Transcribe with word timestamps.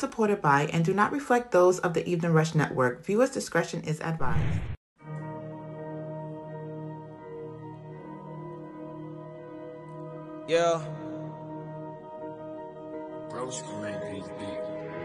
not 0.00 0.10
supported 0.10 0.40
by 0.40 0.66
and 0.72 0.84
do 0.84 0.94
not 0.94 1.12
reflect 1.12 1.52
those 1.52 1.78
of 1.80 1.92
the 1.94 2.08
Evening 2.08 2.32
Rush 2.32 2.54
Network. 2.54 3.04
Viewers' 3.04 3.30
discretion 3.30 3.82
is 3.82 4.00
advised. 4.00 4.60
Yeah. 10.48 10.80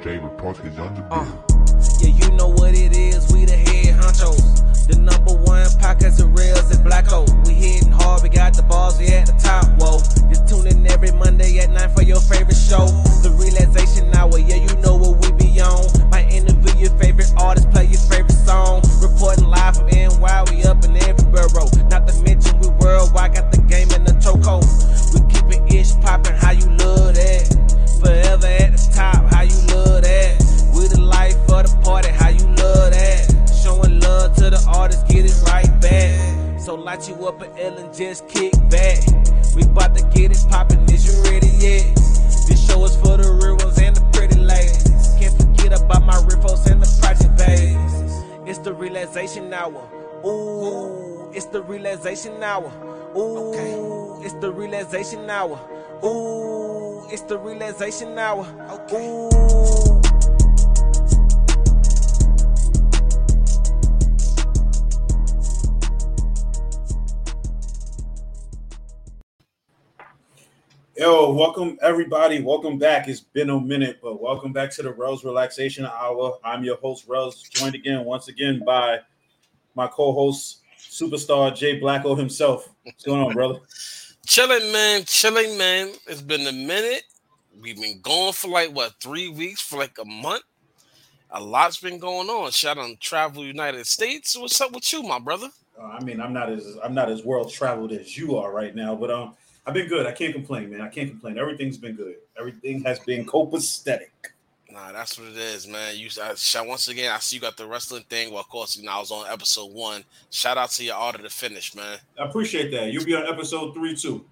Park 0.04 0.64
is 0.64 0.78
on 0.78 0.94
the 0.94 1.02
beat. 1.02 1.10
Uh, 1.10 1.26
yeah, 2.00 2.14
you 2.14 2.32
know 2.38 2.50
what 2.50 2.76
it 2.76 2.96
is. 2.96 3.32
We 3.34 3.46
the 3.46 3.56
head 3.56 3.96
honchos. 3.98 4.88
The 4.88 5.00
number 5.00 5.34
one 5.34 5.66
podcast 5.82 6.22
of 6.22 6.30
Rels 6.38 6.70
and 6.70 6.86
Blacko. 6.86 7.26
We 7.48 7.54
hitting 7.54 7.92
hard, 7.92 8.22
we 8.22 8.30
got 8.30 8.54
the 8.54 8.62
balls, 8.64 9.00
we 9.00 9.08
at 9.08 9.26
the 9.26 9.34
top. 9.34 9.66
Whoa. 9.82 9.98
Just 10.30 10.48
tune 10.48 10.68
in 10.68 10.86
every 10.86 11.12
Monday 11.12 11.58
at 11.60 11.72
9 11.72 11.90
for 11.96 12.04
your 12.04 12.20
favorite 12.20 12.58
show. 12.58 12.86
The 13.24 13.34
realization 13.34 14.14
hour, 14.14 14.38
yeah, 14.38 14.62
you 14.62 14.70
know 14.82 14.96
what 14.96 15.18
we 15.26 15.32
be 15.42 15.60
on. 15.62 15.90
Might 16.12 16.30
interview 16.30 16.76
your 16.78 16.94
favorite 17.00 17.32
artist, 17.38 17.72
play 17.72 17.86
your 17.86 18.02
favorite 18.06 18.38
song. 18.46 18.84
Reporting 19.02 19.46
live 19.50 19.78
from 19.78 19.88
NY, 19.90 20.38
we 20.52 20.64
up 20.70 20.84
in 20.86 20.96
every 21.02 21.26
borough. 21.34 21.72
Not 21.90 22.06
to 22.06 22.14
mention 22.22 22.60
we 22.60 22.70
worldwide, 22.78 23.34
got 23.34 23.52
the 23.52 23.62
game 23.66 23.90
in 23.90 24.04
the 24.04 24.14
chokehold. 24.22 24.70
We 25.18 25.26
keep 25.34 25.50
it 25.50 25.74
ish 25.74 25.98
poppin', 26.06 26.36
how 26.36 26.52
you 26.52 26.70
love 26.78 27.16
that? 27.16 27.65
Forever 28.06 28.46
at 28.46 28.72
the 28.72 28.92
top, 28.94 29.34
how 29.34 29.42
you 29.42 29.58
love 29.74 30.04
that? 30.04 30.38
We 30.76 30.88
the 30.88 31.02
life 31.02 31.36
of 31.50 31.66
the 31.66 31.82
party, 31.84 32.10
how 32.10 32.30
you 32.30 32.46
love 32.46 32.92
that? 32.92 33.50
Showing 33.64 34.00
love 34.00 34.36
to 34.36 34.52
the 34.52 34.64
artists, 34.70 35.04
get 35.12 35.26
it 35.26 35.34
right 35.50 35.66
back. 35.82 36.60
So 36.62 36.76
light 36.76 37.10
you 37.10 37.16
up 37.28 37.42
an 37.42 37.50
L 37.58 37.78
and 37.80 37.92
just 37.92 38.30
kick 38.30 38.54
back. 38.70 39.02
We 39.56 39.66
bout 39.66 39.96
to 39.96 40.04
get 40.14 40.30
it 40.30 40.38
poppin', 40.50 40.86
is 40.94 41.02
you 41.08 41.32
ready 41.32 41.48
yet? 41.58 41.96
This 42.48 42.68
show 42.68 42.86
is 42.86 42.96
for 42.98 43.18
the 43.18 43.26
real 43.42 43.58
ones 43.58 43.80
and 43.80 43.96
the 43.96 44.02
pretty 44.14 44.40
ladies. 44.40 45.16
Can't 45.20 45.36
forget 45.36 45.74
about 45.74 46.06
my 46.06 46.14
riffos 46.30 46.70
and 46.70 46.84
the 46.84 46.90
project 47.02 47.36
babies. 47.38 48.24
It's 48.46 48.60
the 48.60 48.74
realization 48.74 49.52
hour. 49.52 49.82
Ooh, 50.24 51.32
it's 51.34 51.46
the 51.48 51.64
realization 51.64 52.44
hour. 52.44 52.72
Ooh, 53.18 54.22
it's 54.24 54.36
the 54.36 54.52
realization 54.52 55.28
hour. 55.28 55.58
Ooh, 56.04 57.08
it's 57.10 57.22
the 57.22 57.38
realization 57.38 58.20
hour. 58.20 58.46
Ooh. 58.94 60.02
Yo, 70.98 71.34
welcome 71.34 71.78
everybody. 71.82 72.42
Welcome 72.42 72.78
back. 72.78 73.08
It's 73.08 73.22
been 73.22 73.50
a 73.50 73.60
minute, 73.60 74.00
but 74.02 74.22
welcome 74.22 74.52
back 74.52 74.72
to 74.72 74.84
the 74.84 74.92
Rels 74.92 75.24
Relaxation 75.24 75.86
Hour. 75.86 76.38
I'm 76.44 76.64
your 76.64 76.78
host, 76.78 77.06
Rels, 77.08 77.42
joined 77.44 77.76
again, 77.76 78.04
once 78.04 78.28
again, 78.28 78.62
by 78.66 79.00
my 79.76 79.88
co-host, 79.88 80.62
superstar 80.78 81.56
Jay 81.56 81.80
Blacko 81.80 82.18
himself. 82.18 82.70
What's 82.84 83.04
going 83.04 83.22
on, 83.22 83.34
brother? 83.34 83.60
Chilling, 84.26 84.72
man. 84.72 85.04
Chilling, 85.06 85.58
man. 85.58 85.92
It's 86.08 86.22
been 86.22 86.48
a 86.48 86.52
minute. 86.52 87.04
We've 87.62 87.80
been 87.80 88.02
going 88.02 88.34
for 88.34 88.48
like 88.48 88.76
what 88.76 88.94
three 89.00 89.30
weeks, 89.30 89.62
for 89.62 89.78
like 89.78 89.98
a 90.02 90.06
month. 90.06 90.44
A 91.32 91.42
lot's 91.42 91.78
been 91.78 92.00
going 92.00 92.30
on. 92.30 92.52
Shout 92.52 92.78
out 92.78 93.00
Travel 93.00 93.46
United 93.46 93.86
States. 93.86 94.38
What's 94.38 94.60
up 94.62 94.74
with 94.74 94.92
you, 94.92 95.04
my 95.04 95.20
brother? 95.20 95.50
Uh, 95.80 95.86
I 95.86 96.04
mean, 96.04 96.20
I'm 96.20 96.34
not 96.34 96.50
as 96.50 96.78
I'm 96.84 96.94
not 96.94 97.10
as 97.10 97.24
world 97.24 97.52
traveled 97.52 97.92
as 97.92 98.18
you 98.18 98.36
are 98.38 98.52
right 98.52 98.74
now, 98.76 98.96
but 98.96 99.12
um, 99.12 99.36
I've 99.66 99.74
been 99.74 99.88
good. 99.88 100.08
I 100.08 100.12
can't 100.12 100.34
complain, 100.34 100.72
man. 100.72 100.82
I 100.82 100.90
can't 100.90 101.10
complain. 101.10 101.38
Everything's 101.38 101.78
been 101.78 101.96
good. 101.96 102.16
Everything 102.38 102.84
has 102.84 103.00
been 103.00 103.26
copacetic. 103.26 104.10
Nah, 104.76 104.92
that's 104.92 105.18
what 105.18 105.30
it 105.30 105.38
is, 105.38 105.70
man. 105.70 105.96
You 105.96 106.10
I, 106.22 106.36
shout 106.36 106.68
once 106.68 106.90
again. 106.90 107.10
I 107.10 107.20
see 107.20 107.38
you 107.38 107.42
got 107.42 107.56
the 107.56 107.66
wrestling 107.66 108.04
thing. 108.10 108.32
Well, 108.32 108.42
of 108.42 108.50
course, 108.50 108.76
you 108.76 108.84
know 108.84 108.92
I 108.92 109.00
was 109.00 109.10
on 109.10 109.26
episode 109.32 109.72
one. 109.72 110.04
Shout 110.32 110.58
out 110.58 110.70
to 110.72 110.84
your 110.84 110.98
order 110.98 111.20
to 111.20 111.30
finish, 111.30 111.74
man. 111.74 111.98
I 112.20 112.26
appreciate 112.26 112.72
that. 112.72 112.92
You'll 112.92 113.06
be 113.06 113.16
on 113.16 113.26
episode 113.26 113.74
three 113.74 113.96
too. 113.96 114.26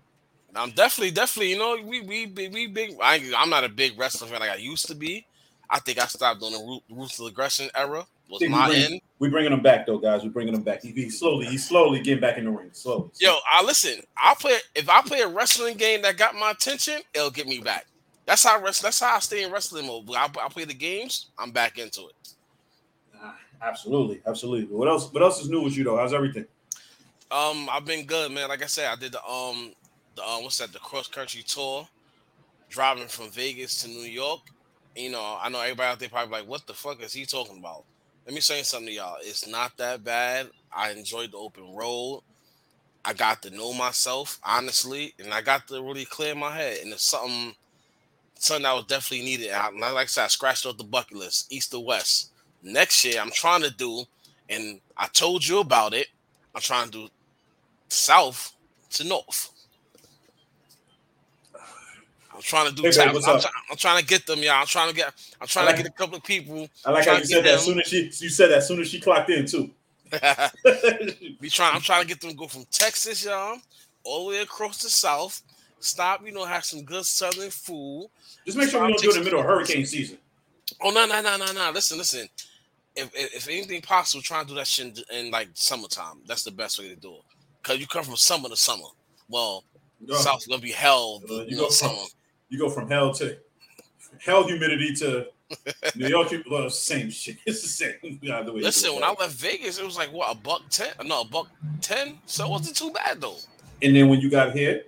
I'm 0.53 0.71
definitely, 0.71 1.11
definitely. 1.11 1.51
You 1.51 1.59
know, 1.59 1.77
we 1.81 2.01
we 2.01 2.49
we 2.49 2.67
big. 2.67 2.97
I, 3.01 3.31
I'm 3.37 3.49
not 3.49 3.63
a 3.63 3.69
big 3.69 3.97
wrestling 3.97 4.31
fan 4.31 4.41
like 4.41 4.49
I 4.49 4.55
used 4.55 4.85
to 4.87 4.95
be. 4.95 5.25
I 5.69 5.79
think 5.79 5.97
I 5.97 6.07
stopped 6.07 6.41
during 6.41 6.53
the 6.55 6.79
ruthless 6.89 7.25
aggression 7.25 7.69
era. 7.73 8.05
Was 8.29 8.41
my 8.49 8.67
we 8.67 8.73
bring, 8.73 8.83
end. 8.83 9.01
We 9.19 9.29
bringing 9.29 9.53
him 9.53 9.61
back 9.61 9.85
though, 9.85 9.97
guys. 9.97 10.23
We're 10.23 10.29
bringing 10.29 10.55
him 10.55 10.63
back. 10.63 10.81
He, 10.81 10.91
he's 10.91 11.19
slowly, 11.19 11.45
he's 11.45 11.65
slowly 11.65 12.01
getting 12.01 12.19
back 12.19 12.37
in 12.37 12.43
the 12.43 12.51
ring. 12.51 12.69
Slowly. 12.73 13.09
Yo, 13.17 13.37
I 13.49 13.63
listen. 13.63 14.01
I'll 14.17 14.35
play 14.35 14.57
if 14.75 14.89
I 14.89 15.01
play 15.03 15.21
a 15.21 15.27
wrestling 15.27 15.77
game 15.77 16.01
that 16.01 16.17
got 16.17 16.35
my 16.35 16.51
attention, 16.51 16.99
it'll 17.13 17.31
get 17.31 17.47
me 17.47 17.59
back. 17.59 17.85
That's 18.25 18.43
how 18.43 18.61
rest. 18.61 18.81
That's 18.81 18.99
how 18.99 19.15
I 19.15 19.19
stay 19.19 19.43
in 19.43 19.51
wrestling 19.51 19.87
mode. 19.87 20.09
I, 20.15 20.25
I 20.25 20.49
play 20.49 20.65
the 20.65 20.73
games, 20.73 21.27
I'm 21.37 21.51
back 21.51 21.77
into 21.77 22.07
it. 22.07 22.15
Ah, 23.21 23.35
absolutely, 23.61 24.21
absolutely. 24.25 24.75
What 24.75 24.87
else? 24.87 25.11
What 25.11 25.23
else 25.23 25.41
is 25.41 25.49
new 25.49 25.61
with 25.61 25.75
you 25.75 25.83
though? 25.83 25.97
How's 25.97 26.13
everything? 26.13 26.45
Um, 27.31 27.67
I've 27.71 27.85
been 27.85 28.05
good, 28.05 28.31
man. 28.31 28.49
Like 28.49 28.63
I 28.63 28.67
said, 28.67 28.91
I 28.91 28.95
did 28.95 29.11
the 29.11 29.23
um, 29.25 29.73
the 30.15 30.23
um, 30.23 30.43
what's 30.43 30.57
that? 30.59 30.71
The 30.71 30.79
cross 30.79 31.07
country 31.07 31.41
tour, 31.43 31.87
driving 32.69 33.07
from 33.07 33.29
Vegas 33.31 33.81
to 33.81 33.89
New 33.89 34.01
York. 34.01 34.41
You 34.95 35.09
know, 35.09 35.37
I 35.41 35.49
know 35.49 35.59
everybody 35.59 35.91
out 35.91 35.99
there 35.99 36.09
probably 36.09 36.31
like, 36.39 36.47
what 36.47 36.67
the 36.67 36.73
fuck 36.73 37.01
is 37.01 37.13
he 37.13 37.25
talking 37.25 37.57
about? 37.57 37.83
Let 38.25 38.35
me 38.35 38.41
say 38.41 38.61
something 38.61 38.87
to 38.87 38.93
y'all. 38.93 39.17
It's 39.21 39.47
not 39.47 39.75
that 39.77 40.03
bad. 40.03 40.49
I 40.71 40.91
enjoyed 40.91 41.31
the 41.31 41.37
open 41.37 41.73
road. 41.75 42.21
I 43.03 43.13
got 43.13 43.41
to 43.41 43.49
know 43.49 43.73
myself 43.73 44.39
honestly, 44.45 45.13
and 45.19 45.33
I 45.33 45.41
got 45.41 45.67
to 45.67 45.81
really 45.81 46.05
clear 46.05 46.35
my 46.35 46.55
head. 46.55 46.77
And 46.83 46.93
it's 46.93 47.09
something, 47.09 47.55
something 48.43 48.63
that 48.63 48.73
was 48.73 48.85
definitely 48.85 49.25
needed. 49.25 49.51
I, 49.51 49.69
like 49.69 49.95
I 49.95 50.05
said, 50.05 50.25
I 50.25 50.27
scratched 50.27 50.65
off 50.65 50.77
the 50.77 50.83
bucket 50.83 51.17
list, 51.17 51.51
east 51.51 51.71
to 51.71 51.79
west. 51.79 52.31
Next 52.61 53.03
year, 53.03 53.19
I'm 53.19 53.31
trying 53.31 53.61
to 53.61 53.71
do, 53.71 54.03
and 54.49 54.79
I 54.97 55.07
told 55.07 55.45
you 55.45 55.59
about 55.59 55.93
it. 55.93 56.07
I'm 56.55 56.61
trying 56.61 56.85
to 56.85 56.91
do 56.91 57.07
south 57.87 58.53
to 58.91 59.03
north. 59.03 59.49
I'm 62.33 62.41
trying 62.41 62.69
to 62.69 62.75
do. 62.75 62.81
Hey, 62.83 63.07
babe, 63.07 63.21
I'm? 63.27 63.41
I'm 63.69 63.77
trying 63.77 63.99
to 63.99 64.05
get 64.05 64.25
them, 64.25 64.39
y'all. 64.39 64.53
I'm 64.53 64.65
trying 64.65 64.89
to 64.89 64.95
get. 64.95 65.13
I'm 65.39 65.47
trying 65.47 65.65
like- 65.67 65.77
to 65.77 65.83
get 65.83 65.91
a 65.91 65.95
couple 65.95 66.17
of 66.17 66.23
people. 66.23 66.67
I 66.85 66.91
like 66.91 67.05
how 67.05 67.17
you 67.17 67.25
said 67.25 67.43
that. 67.45 67.55
As 67.55 67.65
soon 67.65 67.79
as 67.79 67.87
she, 67.87 68.03
you 68.03 68.29
said 68.29 68.49
that. 68.49 68.57
As 68.59 68.67
soon 68.67 68.81
as 68.81 68.87
she 68.89 68.99
clocked 68.99 69.29
in 69.29 69.45
too. 69.45 69.69
Be 71.41 71.49
trying. 71.49 71.75
I'm 71.75 71.81
trying 71.81 72.01
to 72.01 72.07
get 72.07 72.21
them 72.21 72.31
to 72.31 72.35
go 72.35 72.47
from 72.47 72.65
Texas, 72.71 73.25
y'all, 73.25 73.57
all 74.03 74.25
the 74.25 74.31
way 74.31 74.41
across 74.41 74.81
the 74.81 74.89
south. 74.89 75.41
Stop, 75.83 76.25
you 76.25 76.31
know, 76.31 76.45
have 76.45 76.63
some 76.63 76.83
good 76.83 77.05
southern 77.05 77.49
food. 77.49 78.07
Just 78.45 78.57
make 78.57 78.69
sure 78.69 78.81
we 78.81 78.89
don't 78.93 79.01
do 79.01 79.09
it 79.09 79.15
in 79.15 79.19
the 79.19 79.25
middle 79.25 79.39
of 79.41 79.45
hurricane 79.45 79.85
season. 79.85 80.17
Oh 80.81 80.91
no, 80.91 81.05
no, 81.05 81.21
no, 81.21 81.35
no, 81.37 81.51
no. 81.51 81.71
Listen, 81.73 81.97
listen. 81.97 82.27
If, 82.95 83.11
if 83.15 83.35
if 83.35 83.47
anything 83.49 83.81
possible, 83.81 84.21
try 84.21 84.39
and 84.39 84.47
do 84.47 84.55
that 84.55 84.67
shit 84.67 84.97
in, 85.11 85.25
in 85.25 85.31
like 85.31 85.49
summertime. 85.53 86.19
That's 86.25 86.43
the 86.43 86.51
best 86.51 86.79
way 86.79 86.87
to 86.89 86.95
do 86.95 87.13
it. 87.15 87.21
Cause 87.63 87.79
you 87.79 87.87
come 87.87 88.03
from 88.03 88.15
summer 88.15 88.49
to 88.49 88.55
summer. 88.55 88.85
Well, 89.29 89.63
No. 89.99 90.15
South's 90.15 90.47
gonna 90.47 90.61
be 90.61 90.71
hell. 90.71 91.21
Uh, 91.29 91.33
you 91.33 91.43
you 91.47 91.55
know, 91.57 91.63
go 91.63 91.65
from 91.69 91.73
summer. 91.89 92.01
you 92.49 92.59
go 92.59 92.69
from 92.69 92.89
hell 92.89 93.13
to 93.15 93.37
hell 94.25 94.45
humidity 94.47 94.93
to 94.95 95.27
New 95.95 96.07
York. 96.07 96.31
Well, 96.49 96.69
same 96.69 97.09
shit. 97.09 97.37
It's 97.45 97.61
the 97.61 97.67
same. 97.67 98.19
Yeah, 98.21 98.41
the 98.45 98.53
way 98.53 98.61
Listen, 98.61 98.93
when 98.95 99.03
I 99.03 99.13
left 99.19 99.33
Vegas, 99.33 99.79
it 99.79 99.85
was 99.85 99.97
like 99.97 100.11
what 100.13 100.31
a 100.31 100.35
buck 100.39 100.61
ten. 100.69 100.93
No, 101.03 101.21
a 101.21 101.25
buck 101.25 101.47
ten. 101.81 102.19
So 102.25 102.45
it 102.45 102.49
wasn't 102.49 102.75
too 102.77 102.91
bad 102.91 103.19
though. 103.21 103.37
and 103.81 103.95
then 103.95 104.07
when 104.07 104.19
you 104.21 104.29
got 104.29 104.53
here, 104.53 104.83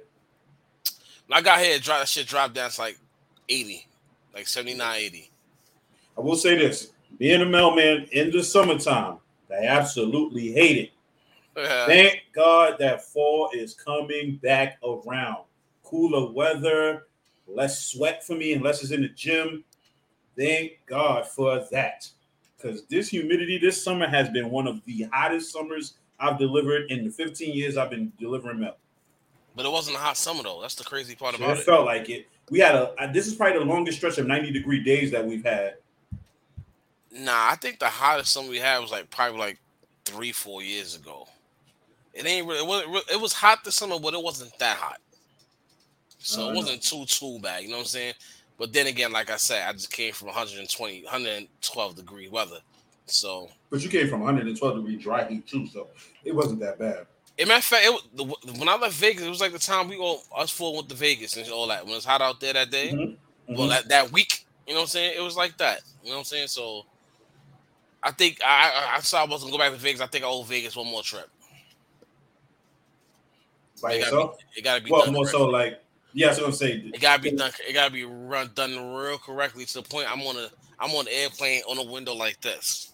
When 1.28 1.38
I 1.38 1.42
got 1.42 1.60
here, 1.60 1.80
that 1.80 2.08
shit 2.08 2.28
dropped 2.28 2.54
down 2.54 2.70
to 2.70 2.82
like 2.82 3.00
80, 3.50 3.88
like 4.34 4.48
79, 4.48 5.00
80. 5.00 5.32
I 6.18 6.22
will 6.22 6.36
say 6.36 6.58
this: 6.58 6.92
being 7.18 7.42
a 7.42 7.46
mailman 7.46 8.08
in 8.12 8.32
the 8.32 8.44
summertime, 8.44 9.18
I 9.52 9.66
absolutely 9.66 10.52
hate 10.52 10.78
it. 10.78 10.92
Thank 11.88 12.22
God 12.34 12.76
that 12.80 13.06
fall 13.06 13.50
is 13.54 13.74
coming 13.74 14.38
back 14.44 14.78
around. 14.84 15.46
Cooler 15.84 16.32
weather, 16.32 17.08
less 17.48 17.88
sweat 17.88 18.26
for 18.26 18.36
me 18.36 18.54
unless 18.54 18.82
it's 18.82 18.92
in 18.92 19.02
the 19.02 19.10
gym. 19.10 19.64
Thank 20.38 20.74
God 20.86 21.28
for 21.28 21.66
that. 21.72 22.10
Because 22.58 22.86
this 22.86 23.10
humidity 23.10 23.58
this 23.58 23.82
summer 23.82 24.08
has 24.08 24.30
been 24.30 24.50
one 24.50 24.68
of 24.68 24.84
the 24.86 25.08
hottest 25.14 25.54
summers 25.54 25.94
I've 26.20 26.38
delivered 26.38 26.92
in 26.92 27.06
the 27.06 27.12
15 27.12 27.54
years 27.54 27.78
I've 27.78 27.90
been 27.90 28.12
delivering 28.20 28.60
mail. 28.60 28.78
But 29.56 29.66
it 29.66 29.72
wasn't 29.72 29.98
a 29.98 30.00
hot 30.00 30.18
summer 30.18 30.44
though. 30.44 30.62
That's 30.62 30.76
the 30.76 30.84
crazy 30.84 31.16
part 31.16 31.36
about 31.36 31.52
it 31.52 31.60
it. 31.60 31.66
felt 31.66 31.86
like 31.86 32.10
it. 32.10 32.28
We 32.50 32.60
had 32.60 32.76
a 32.76 32.94
this 33.14 33.28
is 33.28 33.36
probably 33.36 33.60
the 33.60 33.66
longest 33.66 33.98
stretch 33.98 34.18
of 34.18 34.28
90 34.28 34.52
degree 34.52 34.84
days 34.84 35.12
that 35.12 35.26
we've 35.26 35.44
had. 35.44 35.76
Nah, 37.12 37.50
I 37.52 37.56
think 37.56 37.80
the 37.80 37.88
hottest 37.88 38.34
summer 38.34 38.50
we 38.50 38.60
had 38.60 38.80
was 38.80 38.92
like 38.92 39.10
probably 39.10 39.40
like 39.40 39.60
three, 40.04 40.32
four 40.32 40.62
years 40.62 40.96
ago. 40.96 41.28
It 42.14 42.26
ain't 42.26 42.48
really. 42.48 42.60
It 42.60 42.68
was, 42.68 43.04
it 43.12 43.22
was 43.22 43.34
hot 43.34 43.64
this 43.64 43.76
summer, 43.76 44.00
but 44.00 44.14
it 44.14 44.22
wasn't 44.22 44.58
that 44.60 44.78
hot. 44.78 45.00
So 46.20 46.44
Oh, 46.44 46.52
it 46.52 46.56
wasn't 46.56 46.82
too 46.82 47.06
too 47.06 47.40
bad. 47.40 47.64
You 47.64 47.70
know 47.70 47.76
what 47.76 47.82
I'm 47.82 47.88
saying? 47.88 48.14
But 48.58 48.74
then 48.74 48.88
again, 48.88 49.12
like 49.12 49.30
I 49.30 49.38
said, 49.38 49.68
I 49.68 49.74
just 49.74 49.92
came 49.92 50.14
from 50.14 50.28
120, 50.28 51.04
112 51.04 51.96
degree 51.96 52.28
weather. 52.30 52.60
So 53.06 53.50
But 53.70 53.82
you 53.82 53.90
came 53.90 54.08
from 54.08 54.22
112 54.22 54.76
degree 54.78 54.96
dry 54.98 55.26
heat 55.26 55.48
too, 55.48 55.68
so 55.68 55.88
it 56.24 56.34
wasn't 56.34 56.60
that 56.62 56.80
bad. 56.80 57.06
In 57.38 57.48
matter 57.50 57.58
of 57.58 57.64
fact, 57.66 57.86
it, 57.86 58.02
the, 58.16 58.54
when 58.60 58.70
I 58.70 58.78
left 58.78 58.96
Vegas, 58.96 59.24
it 59.24 59.30
was 59.30 59.42
like 59.42 59.52
the 59.52 59.60
time 59.60 59.90
we 59.90 59.98
all 59.98 60.22
us 60.38 60.52
four 60.52 60.74
went 60.74 60.88
to 60.90 60.96
Vegas 60.96 61.36
and 61.36 61.50
all 61.50 61.68
that. 61.68 61.84
When 61.84 61.92
it 61.92 61.96
was 61.96 62.06
hot 62.06 62.22
out 62.22 62.40
there 62.40 62.54
that 62.54 62.72
day, 62.72 62.92
Mhm. 62.94 63.18
well, 63.58 63.68
that, 63.68 63.90
that 63.90 64.12
week, 64.12 64.46
You 64.68 64.74
know 64.74 64.80
what 64.80 64.84
I'm 64.86 64.90
saying? 64.90 65.14
It 65.18 65.22
was 65.22 65.36
like 65.36 65.58
that. 65.58 65.82
You 66.02 66.10
know 66.10 66.16
what 66.16 66.20
I'm 66.20 66.26
saying? 66.26 66.48
So 66.48 66.84
I 68.02 68.12
think 68.12 68.40
I 68.44 68.72
I, 68.94 68.96
I 68.96 69.00
saw 69.02 69.22
I 69.24 69.28
wasn't 69.28 69.52
gonna 69.52 69.64
go 69.64 69.70
back 69.70 69.78
to 69.78 69.84
Vegas. 69.84 70.02
I 70.02 70.08
think 70.08 70.24
I 70.24 70.28
owe 70.28 70.44
Vegas 70.44 70.76
one 70.76 70.88
more 70.88 71.04
trip. 71.04 71.28
By 73.82 73.94
it 73.94 74.00
yourself? 74.00 74.32
Gotta 74.32 74.38
be, 74.38 74.60
it 74.60 74.64
gotta 74.64 74.84
be 74.84 74.92
Well, 74.92 75.12
more 75.12 75.28
so 75.28 75.46
like 75.48 75.82
yeah, 76.14 76.28
that's 76.28 76.40
what 76.40 76.48
I'm 76.48 76.54
saying. 76.54 76.92
It 76.94 77.02
gotta 77.02 77.22
be 77.22 77.32
done. 77.32 77.52
It 77.68 77.74
gotta 77.74 77.92
be 77.92 78.06
run 78.06 78.50
done 78.56 78.94
real 78.96 79.18
correctly 79.18 79.66
to 79.66 79.74
the 79.74 79.82
point 79.84 80.12
I'm 80.12 80.22
on 80.22 80.38
a 80.38 80.50
I'm 80.80 80.92
on 80.92 81.08
an 81.08 81.14
airplane 81.14 81.62
on 81.70 81.78
a 81.78 81.92
window 81.92 82.14
like 82.14 82.40
this. 82.42 82.94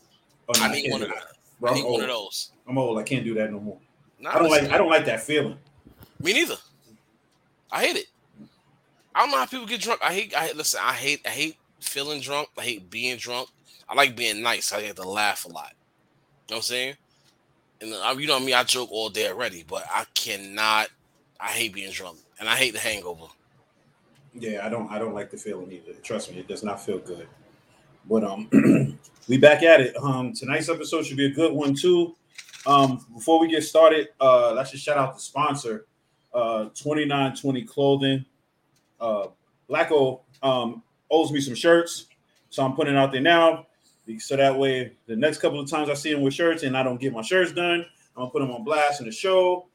Oh, 0.50 0.54
no, 0.58 0.66
I 0.66 0.72
need 0.74 0.82
can't 0.84 0.94
one 0.94 1.04
of 1.04 1.10
that. 1.10 1.70
I 1.70 1.74
need 1.74 1.84
one 1.86 2.02
of 2.02 2.08
those. 2.08 2.52
I'm 2.68 2.78
old. 2.78 2.98
I 2.98 3.04
can't 3.04 3.24
do 3.24 3.34
that 3.36 3.52
no 3.52 3.60
more. 3.60 3.80
Nah, 4.22 4.36
I 4.36 4.40
don't 4.40 4.50
like. 4.50 4.70
I 4.72 4.78
don't 4.78 4.90
like 4.90 5.06
that 5.06 5.22
feeling. 5.22 5.58
Me 6.22 6.34
neither. 6.34 6.56
I 7.72 7.86
hate 7.86 7.98
it. 7.98 8.06
I 9.16 9.22
don't 9.22 9.32
know 9.32 9.38
how 9.38 9.46
people 9.46 9.66
get 9.66 9.82
drunk. 9.82 10.00
I 10.04 10.14
hate. 10.14 10.36
I 10.36 10.48
hate, 10.48 10.56
listen. 10.56 10.80
I 10.84 10.94
hate. 10.94 11.22
I 11.26 11.30
hate 11.30 11.58
feeling 11.80 12.22
drunk. 12.22 12.50
I 12.58 12.62
hate 12.62 12.90
being 12.90 13.18
drunk. 13.18 13.50
I 13.90 13.96
like 13.96 14.16
being 14.16 14.42
nice. 14.42 14.72
I 14.72 14.82
get 14.82 14.96
to 14.98 15.10
laugh 15.10 15.46
a 15.46 15.50
lot. 15.50 15.74
You 16.48 16.56
know 16.56 16.58
what 16.58 16.58
I'm 16.58 16.62
saying? 16.62 16.96
And 17.82 17.94
uh, 17.94 18.16
you 18.18 18.28
know 18.28 18.40
me. 18.40 18.54
I 18.54 18.64
joke 18.64 18.92
all 18.92 19.10
day 19.10 19.28
already, 19.28 19.66
but 19.68 19.86
I 19.90 20.06
cannot. 20.14 20.90
I 21.40 21.48
hate 21.48 21.74
being 21.74 21.92
drunk, 21.92 22.20
and 22.40 22.48
I 22.48 22.56
hate 22.56 22.74
the 22.74 22.80
hangover. 22.80 23.26
Yeah, 24.36 24.66
I 24.66 24.70
don't. 24.70 24.90
I 24.92 25.00
don't 25.00 25.16
like 25.16 25.32
the 25.32 25.38
feeling 25.38 25.72
either. 25.72 25.94
Trust 26.04 26.32
me, 26.32 26.38
it 26.38 26.48
does 26.48 26.64
not 26.64 26.80
feel 26.80 27.00
good. 27.00 27.28
But 28.08 28.24
um, 28.24 28.50
we 29.28 29.38
back 29.38 29.64
at 29.64 29.82
it. 29.82 29.96
Um, 29.98 30.34
tonight's 30.34 30.70
episode 30.70 31.06
should 31.06 31.18
be 31.18 31.26
a 31.26 31.34
good 31.34 31.54
one 31.54 31.74
too. 31.74 32.16
Um, 32.66 33.06
before 33.14 33.40
we 33.40 33.48
get 33.48 33.64
started, 33.64 34.10
uh, 34.20 34.54
let's 34.54 34.72
just 34.72 34.84
shout 34.84 34.98
out 34.98 35.16
the 35.16 35.22
sponsor, 35.22 35.86
uh, 36.34 36.66
twenty 36.76 37.06
nine 37.06 37.36
twenty 37.36 37.64
clothing. 37.64 38.26
Uh, 39.00 39.28
Blacko 39.70 40.22
um 40.44 40.84
owes 41.10 41.32
me 41.32 41.42
some 41.42 41.56
shirts, 41.56 42.08
so 42.50 42.64
I'm 42.64 42.74
putting 42.74 42.96
it 42.96 42.98
out 42.98 43.12
there 43.12 43.22
now. 43.22 43.68
So 44.20 44.36
that 44.36 44.58
way, 44.58 44.94
the 45.08 45.16
next 45.16 45.40
couple 45.40 45.60
of 45.60 45.70
times 45.70 45.90
I 45.90 45.94
see 45.94 46.12
him 46.12 46.22
with 46.22 46.34
shirts 46.34 46.64
and 46.64 46.76
I 46.76 46.84
don't 46.84 47.00
get 47.00 47.14
my 47.14 47.22
shirts 47.22 47.54
done, 47.54 47.86
I'm 48.16 48.24
gonna 48.24 48.32
put 48.32 48.40
them 48.40 48.52
on 48.52 48.64
blast 48.64 49.00
in 49.00 49.06
the 49.06 49.12
show. 49.12 49.68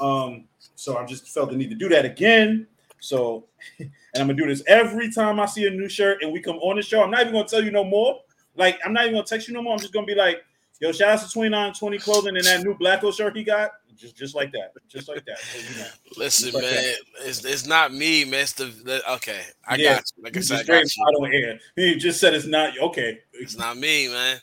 Um, 0.00 0.44
so 0.74 0.96
I 0.96 1.04
just 1.04 1.28
felt 1.28 1.50
the 1.50 1.56
need 1.56 1.70
to 1.70 1.76
do 1.76 1.88
that 1.90 2.04
again. 2.04 2.66
So, 3.00 3.46
and 3.78 3.90
I'm 4.14 4.26
gonna 4.28 4.34
do 4.34 4.46
this 4.46 4.62
every 4.66 5.12
time 5.12 5.40
I 5.40 5.46
see 5.46 5.66
a 5.66 5.70
new 5.70 5.88
shirt 5.88 6.22
and 6.22 6.32
we 6.32 6.40
come 6.40 6.56
on 6.56 6.76
the 6.76 6.82
show. 6.82 7.02
I'm 7.02 7.10
not 7.10 7.22
even 7.22 7.32
gonna 7.32 7.48
tell 7.48 7.62
you 7.62 7.70
no 7.70 7.84
more. 7.84 8.20
Like, 8.56 8.78
I'm 8.84 8.92
not 8.92 9.04
even 9.04 9.14
gonna 9.14 9.26
text 9.26 9.48
you 9.48 9.54
no 9.54 9.62
more. 9.62 9.72
I'm 9.72 9.78
just 9.80 9.92
gonna 9.92 10.06
be 10.06 10.14
like, 10.14 10.42
yo, 10.80 10.92
shout 10.92 11.10
out 11.10 11.18
to 11.20 11.32
2920 11.32 11.98
clothing 11.98 12.36
and 12.36 12.44
that 12.44 12.62
new 12.62 12.74
Blacko 12.74 13.14
shirt 13.14 13.36
he 13.36 13.44
got. 13.44 13.72
Just 13.96 14.16
just 14.16 14.34
like 14.34 14.50
that. 14.52 14.72
Just 14.88 15.08
like 15.08 15.24
that. 15.26 15.38
So, 15.38 15.58
you 15.58 15.78
know. 15.78 15.86
Listen, 16.16 16.52
Fuck 16.52 16.62
man, 16.62 16.72
that. 16.74 16.96
it's, 17.26 17.44
it's 17.44 17.66
not 17.66 17.92
me, 17.92 18.24
man. 18.24 18.40
It's 18.40 18.52
the, 18.54 18.64
the 18.64 19.12
okay. 19.14 19.42
I 19.68 19.76
Yeah, 19.76 19.96
got 19.96 20.04
you. 20.16 20.24
Like 20.24 20.36
I 20.36 20.40
said, 20.40 20.60
I 20.60 20.62
got 20.64 20.96
you. 20.96 21.58
He 21.76 21.96
just 21.96 22.18
said 22.18 22.32
it's 22.32 22.46
not 22.46 22.78
okay. 22.78 23.18
It's 23.34 23.58
not 23.58 23.76
me, 23.76 24.08
man. 24.08 24.40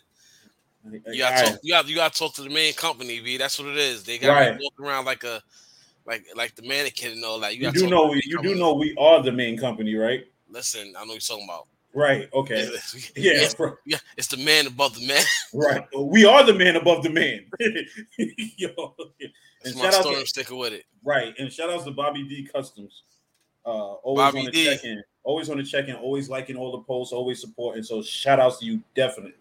You 1.12 1.18
got 1.18 1.31
right. 1.44 1.57
you 1.63 1.74
got 1.74 1.88
you 1.88 1.95
got 1.95 2.13
to 2.13 2.19
talk 2.19 2.36
to 2.36 2.44
the 2.44 2.50
main 2.50 2.74
company, 2.74 3.19
B. 3.19 3.38
That's 3.38 3.57
what 3.60 3.68
it 3.69 3.78
is. 3.78 4.04
They 4.04 4.18
got 4.19 4.30
Right. 4.33 4.57
to 4.57 4.60
walk 4.62 4.74
around 4.80 5.06
like 5.06 5.24
a 5.24 5.42
like 6.06 6.25
like 6.36 6.56
the 6.56 6.62
mannequin 6.62 7.13
and 7.13 7.25
all 7.25 7.40
that. 7.40 7.56
You, 7.57 7.66
You 7.68 7.72
do 7.74 7.90
know 7.90 8.07
we 8.07 8.22
you 8.25 8.42
do 8.42 8.56
know 8.56 8.74
we 8.74 8.95
are 8.98 9.22
the 9.22 9.31
main 9.31 9.57
company, 9.57 9.95
right? 9.95 10.25
Listen, 10.50 10.94
I 10.98 11.01
know 11.01 11.13
what 11.13 11.30
you're 11.30 11.38
talking 11.38 11.44
about. 11.45 11.68
Right. 11.97 12.29
Okay. 12.31 12.69
yeah, 13.15 13.31
Yeah. 13.33 13.41
it's, 13.41 13.55
yeah, 13.88 13.97
it's 14.17 14.27
the 14.27 14.38
man 14.38 14.67
above 14.67 14.94
the 14.94 15.07
man. 15.07 15.23
Right. 15.53 15.83
We 15.97 16.25
are 16.25 16.44
the 16.44 16.53
man 16.53 16.75
above 16.75 17.01
the 17.01 17.09
man. 17.09 17.47
Yo. 18.17 18.94
That's 18.99 19.31
And 19.65 19.75
my 19.75 19.81
shout 19.81 19.94
out 19.95 20.01
storm 20.01 20.15
to, 20.19 20.25
sticker 20.27 20.55
with 20.55 20.73
it. 20.73 20.85
right. 21.03 21.33
And 21.39 21.51
shout 21.51 21.71
outs 21.71 21.85
to 21.85 21.91
Bobby 21.91 22.21
D 22.23 22.47
Customs. 22.53 23.01
Uh 23.65 23.94
always 24.03 24.25
Bobby 24.25 24.39
on 24.39 24.45
the 24.45 24.51
D. 24.51 24.65
check 24.65 24.83
in. 24.83 25.03
Always 25.23 25.49
on 25.49 25.57
the 25.57 25.63
check 25.63 25.88
in, 25.88 25.95
always 25.95 26.29
liking 26.29 26.55
all 26.55 26.71
the 26.71 26.83
posts, 26.83 27.13
always 27.13 27.41
supporting. 27.41 27.81
So 27.81 28.03
shout 28.03 28.39
outs 28.39 28.59
to 28.59 28.65
you 28.65 28.83
definitely. 28.95 29.33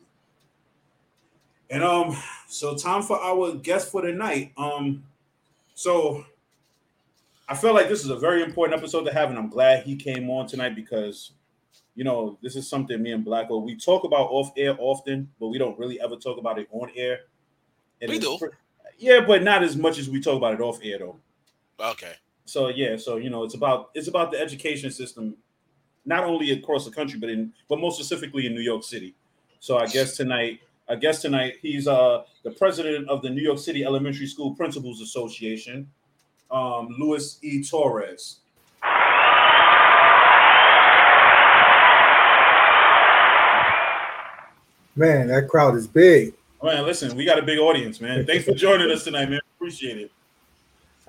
And 1.68 1.82
um, 1.84 2.16
so 2.48 2.74
time 2.74 3.02
for 3.02 3.20
our 3.20 3.52
guest 3.56 3.90
for 3.92 4.00
the 4.00 4.12
night. 4.12 4.52
Um, 4.56 5.04
so 5.74 6.24
I 7.50 7.54
feel 7.54 7.74
like 7.74 7.90
this 7.90 8.02
is 8.02 8.08
a 8.10 8.16
very 8.16 8.42
important 8.42 8.78
episode 8.78 9.04
to 9.04 9.12
have, 9.12 9.28
and 9.28 9.38
I'm 9.38 9.50
glad 9.50 9.82
he 9.84 9.94
came 9.96 10.30
on 10.30 10.46
tonight 10.46 10.74
because 10.74 11.32
you 11.96 12.04
know 12.04 12.38
this 12.42 12.54
is 12.54 12.68
something 12.68 13.02
me 13.02 13.10
and 13.12 13.26
Blacko 13.26 13.62
we 13.62 13.74
talk 13.74 14.04
about 14.04 14.28
off 14.30 14.52
air 14.56 14.76
often, 14.78 15.28
but 15.40 15.48
we 15.48 15.58
don't 15.58 15.76
really 15.78 16.00
ever 16.00 16.14
talk 16.16 16.38
about 16.38 16.58
it 16.58 16.68
on 16.70 16.90
air. 16.94 17.20
And 18.00 18.10
We 18.10 18.18
do. 18.18 18.36
pr- 18.38 18.54
yeah, 18.98 19.20
but 19.26 19.42
not 19.42 19.64
as 19.64 19.76
much 19.76 19.98
as 19.98 20.08
we 20.08 20.20
talk 20.20 20.36
about 20.36 20.54
it 20.54 20.60
off 20.60 20.78
air 20.82 20.98
though. 20.98 21.16
Okay. 21.80 22.12
So 22.44 22.68
yeah, 22.68 22.96
so 22.96 23.16
you 23.16 23.30
know, 23.30 23.42
it's 23.42 23.54
about 23.54 23.90
it's 23.94 24.08
about 24.08 24.30
the 24.30 24.38
education 24.38 24.90
system, 24.90 25.36
not 26.04 26.24
only 26.24 26.52
across 26.52 26.84
the 26.84 26.90
country, 26.90 27.18
but 27.18 27.30
in 27.30 27.52
but 27.68 27.80
most 27.80 27.96
specifically 27.96 28.46
in 28.46 28.54
New 28.54 28.60
York 28.60 28.84
City. 28.84 29.14
So 29.60 29.78
I 29.78 29.86
guess 29.86 30.16
tonight, 30.16 30.60
I 30.88 30.96
guess 30.96 31.22
tonight 31.22 31.54
he's 31.62 31.88
uh 31.88 32.24
the 32.44 32.50
president 32.52 33.08
of 33.08 33.22
the 33.22 33.30
New 33.30 33.42
York 33.42 33.58
City 33.58 33.84
Elementary 33.84 34.26
School 34.26 34.54
Principals 34.54 35.00
Association, 35.00 35.90
um, 36.50 36.94
Louis 36.98 37.38
E. 37.42 37.64
Torres. 37.64 38.40
Man, 44.96 45.28
that 45.28 45.48
crowd 45.48 45.76
is 45.76 45.86
big. 45.86 46.32
Oh, 46.60 46.66
man, 46.66 46.84
listen, 46.84 47.14
we 47.16 47.24
got 47.24 47.38
a 47.38 47.42
big 47.42 47.58
audience, 47.58 48.00
man. 48.00 48.24
Thanks 48.26 48.44
for 48.46 48.52
joining 48.54 48.90
us 48.90 49.04
tonight, 49.04 49.28
man. 49.28 49.40
Appreciate 49.56 49.98
it. 49.98 50.10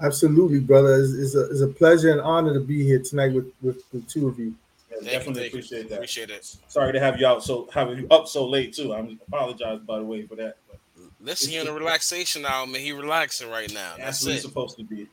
Absolutely, 0.01 0.60
brother. 0.60 1.01
It's, 1.01 1.13
it's, 1.13 1.36
a, 1.36 1.50
it's 1.50 1.62
a 1.62 1.68
pleasure 1.68 2.12
and 2.12 2.22
honor 2.22 2.54
to 2.54 2.60
be 2.60 2.84
here 2.84 3.00
tonight 3.00 3.34
with, 3.34 3.51
with 3.62 3.89
the 3.92 4.01
two 4.01 4.28
of 4.28 4.38
you. 4.38 4.54
Yeah, 4.92 4.98
Thank 4.98 5.04
you, 5.04 5.10
definitely 5.18 5.42
you. 5.44 5.48
appreciate 5.50 5.89
that. 5.89 5.95
Appreciate 5.95 6.30
it. 6.30 6.56
Sorry 6.68 6.92
to 6.94 7.00
have 7.00 7.19
you 7.19 7.25
out 7.25 7.44
so 7.44 7.68
have 7.74 7.98
you 7.98 8.07
up 8.12 8.28
so 8.28 8.48
late 8.48 8.74
too. 8.74 8.94
I 8.94 9.00
apologize 9.28 9.80
by 9.80 9.98
the 10.00 10.04
way 10.06 10.24
for 10.24 10.36
that. 10.36 10.57
But 10.69 10.80
Listen, 11.22 11.51
he 11.51 11.60
on 11.60 11.68
a 11.68 11.74
relaxation 11.74 12.44
now, 12.44 12.66
man. 12.66 12.81
He 12.81 12.92
relaxing 12.92 13.50
right 13.50 13.72
now. 13.74 13.94
that's 13.98 14.22
That's 14.22 14.24
what 14.24 14.31
it. 14.31 14.33
it's 14.36 14.44
supposed 14.45 14.78
to 14.78 14.83
be. 14.83 15.07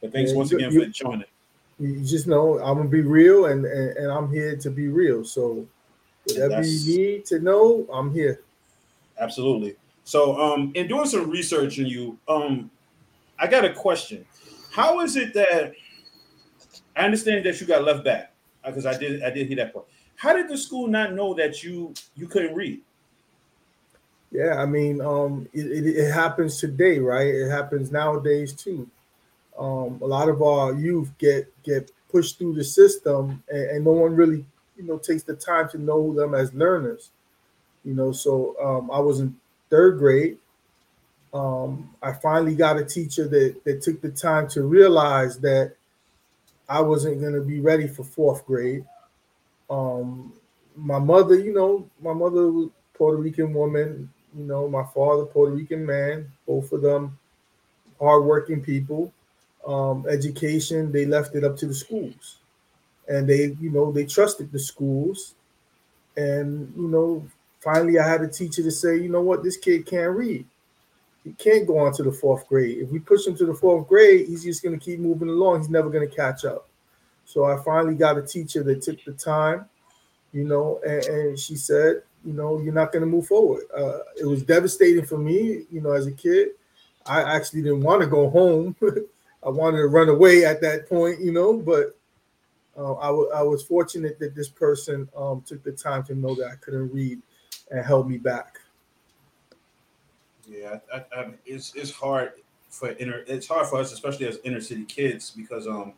But 0.00 0.12
thanks 0.12 0.32
Yeah, 0.32 0.36
once 0.38 0.50
you- 0.50 0.58
again 0.58 0.72
you- 0.72 0.84
for 0.84 0.90
joining. 0.90 1.24
You 1.78 2.00
just 2.00 2.26
know 2.26 2.58
I'm 2.58 2.78
gonna 2.78 2.88
be 2.88 3.02
real, 3.02 3.46
and, 3.46 3.64
and, 3.66 3.96
and 3.98 4.10
I'm 4.10 4.30
here 4.32 4.56
to 4.56 4.70
be 4.70 4.88
real. 4.88 5.24
So 5.24 5.66
whatever 6.26 6.62
you 6.62 6.96
need 6.96 7.24
to 7.26 7.38
know, 7.38 7.86
I'm 7.92 8.12
here. 8.12 8.42
Absolutely. 9.18 9.76
So, 10.04 10.40
um, 10.40 10.72
in 10.74 10.88
doing 10.88 11.06
some 11.06 11.30
research 11.30 11.78
on 11.78 11.86
you, 11.86 12.18
um, 12.28 12.70
I 13.38 13.46
got 13.46 13.64
a 13.64 13.72
question. 13.72 14.24
How 14.70 15.00
is 15.00 15.16
it 15.16 15.34
that 15.34 15.72
I 16.96 17.04
understand 17.04 17.44
that 17.44 17.60
you 17.60 17.66
got 17.66 17.84
left 17.84 18.04
back 18.04 18.32
because 18.66 18.86
I 18.86 18.96
did 18.96 19.22
I 19.22 19.30
did 19.30 19.46
hear 19.46 19.56
that 19.56 19.72
part. 19.72 19.86
How 20.16 20.32
did 20.32 20.48
the 20.48 20.56
school 20.56 20.86
not 20.88 21.14
know 21.14 21.34
that 21.34 21.62
you 21.62 21.94
you 22.14 22.26
couldn't 22.26 22.54
read? 22.54 22.80
Yeah, 24.32 24.56
I 24.56 24.66
mean, 24.66 25.00
um, 25.00 25.48
it, 25.52 25.66
it, 25.66 25.86
it 25.86 26.12
happens 26.12 26.58
today, 26.58 26.98
right? 26.98 27.28
It 27.28 27.48
happens 27.48 27.92
nowadays 27.92 28.52
too. 28.52 28.88
Um, 29.58 30.00
a 30.02 30.06
lot 30.06 30.28
of 30.28 30.42
our 30.42 30.74
youth 30.74 31.10
get 31.18 31.50
get 31.62 31.90
pushed 32.10 32.38
through 32.38 32.54
the 32.54 32.64
system, 32.64 33.42
and, 33.48 33.70
and 33.70 33.84
no 33.84 33.92
one 33.92 34.14
really, 34.14 34.44
you 34.76 34.84
know, 34.84 34.98
takes 34.98 35.22
the 35.22 35.34
time 35.34 35.68
to 35.70 35.78
know 35.78 36.14
them 36.14 36.34
as 36.34 36.52
learners. 36.54 37.10
You 37.84 37.94
know, 37.94 38.12
so 38.12 38.56
um, 38.62 38.90
I 38.90 38.98
was 38.98 39.20
in 39.20 39.36
third 39.70 39.98
grade. 39.98 40.38
Um, 41.32 41.94
I 42.02 42.12
finally 42.12 42.54
got 42.54 42.78
a 42.78 42.84
teacher 42.84 43.28
that 43.28 43.64
that 43.64 43.82
took 43.82 44.00
the 44.00 44.10
time 44.10 44.48
to 44.48 44.62
realize 44.62 45.38
that 45.40 45.74
I 46.68 46.80
wasn't 46.80 47.20
going 47.20 47.34
to 47.34 47.42
be 47.42 47.60
ready 47.60 47.86
for 47.86 48.02
fourth 48.04 48.44
grade. 48.46 48.84
Um, 49.70 50.32
my 50.74 50.98
mother, 50.98 51.38
you 51.38 51.52
know, 51.52 51.88
my 52.00 52.12
mother 52.12 52.50
was 52.50 52.70
Puerto 52.94 53.18
Rican 53.18 53.52
woman, 53.54 54.10
you 54.36 54.44
know, 54.44 54.68
my 54.68 54.84
father, 54.94 55.24
Puerto 55.24 55.52
Rican 55.52 55.84
man, 55.86 56.30
both 56.46 56.72
of 56.72 56.82
them 56.82 57.18
hardworking 57.98 58.62
people. 58.62 59.12
Um, 59.66 60.06
education, 60.08 60.92
they 60.92 61.06
left 61.06 61.34
it 61.34 61.44
up 61.44 61.56
to 61.58 61.66
the 61.66 61.74
schools. 61.74 62.38
And 63.08 63.28
they, 63.28 63.56
you 63.60 63.70
know, 63.70 63.92
they 63.92 64.04
trusted 64.04 64.50
the 64.50 64.58
schools. 64.58 65.34
And, 66.16 66.72
you 66.76 66.88
know, 66.88 67.26
finally 67.60 67.98
I 67.98 68.08
had 68.08 68.22
a 68.22 68.28
teacher 68.28 68.62
to 68.62 68.70
say, 68.70 68.96
you 68.96 69.08
know 69.08 69.20
what, 69.20 69.42
this 69.42 69.56
kid 69.56 69.86
can't 69.86 70.16
read. 70.16 70.46
He 71.24 71.32
can't 71.32 71.66
go 71.66 71.78
on 71.78 71.92
to 71.94 72.04
the 72.04 72.12
fourth 72.12 72.46
grade. 72.48 72.78
If 72.78 72.90
we 72.90 73.00
push 73.00 73.26
him 73.26 73.36
to 73.36 73.46
the 73.46 73.54
fourth 73.54 73.88
grade, 73.88 74.28
he's 74.28 74.44
just 74.44 74.62
going 74.62 74.78
to 74.78 74.84
keep 74.84 75.00
moving 75.00 75.28
along. 75.28 75.58
He's 75.58 75.68
never 75.68 75.90
going 75.90 76.08
to 76.08 76.14
catch 76.14 76.44
up. 76.44 76.68
So 77.24 77.44
I 77.44 77.60
finally 77.64 77.96
got 77.96 78.16
a 78.16 78.22
teacher 78.22 78.62
that 78.62 78.82
took 78.82 79.04
the 79.04 79.12
time, 79.12 79.66
you 80.32 80.44
know, 80.44 80.80
and, 80.86 81.04
and 81.04 81.38
she 81.38 81.56
said, 81.56 82.02
you 82.24 82.32
know, 82.32 82.60
you're 82.60 82.72
not 82.72 82.92
going 82.92 83.00
to 83.00 83.06
move 83.06 83.26
forward. 83.26 83.64
Uh, 83.76 83.98
it 84.20 84.24
was 84.24 84.44
devastating 84.44 85.04
for 85.04 85.18
me, 85.18 85.64
you 85.70 85.80
know, 85.80 85.90
as 85.90 86.06
a 86.06 86.12
kid. 86.12 86.50
I 87.04 87.22
actually 87.22 87.62
didn't 87.62 87.82
want 87.82 88.02
to 88.02 88.06
go 88.06 88.30
home. 88.30 88.76
I 89.44 89.48
wanted 89.48 89.78
to 89.78 89.86
run 89.88 90.08
away 90.08 90.44
at 90.44 90.60
that 90.62 90.88
point, 90.88 91.20
you 91.20 91.32
know, 91.32 91.56
but 91.56 91.96
uh, 92.78 92.94
I, 92.96 93.06
w- 93.06 93.30
I 93.34 93.42
was 93.42 93.62
fortunate 93.62 94.18
that 94.18 94.34
this 94.34 94.48
person 94.48 95.08
um, 95.16 95.42
took 95.46 95.62
the 95.62 95.72
time 95.72 96.02
to 96.04 96.14
know 96.14 96.34
that 96.34 96.46
I 96.46 96.54
couldn't 96.56 96.92
read 96.92 97.20
and 97.70 97.84
held 97.84 98.08
me 98.08 98.18
back. 98.18 98.58
Yeah, 100.48 100.78
I, 100.92 100.96
I, 100.96 101.20
I, 101.20 101.30
it's 101.44 101.74
it's 101.74 101.90
hard 101.90 102.32
for 102.70 102.90
inner. 102.92 103.24
It's 103.26 103.48
hard 103.48 103.66
for 103.66 103.78
us, 103.78 103.92
especially 103.92 104.26
as 104.26 104.38
inner 104.44 104.60
city 104.60 104.84
kids, 104.84 105.30
because 105.30 105.66
um, 105.66 105.94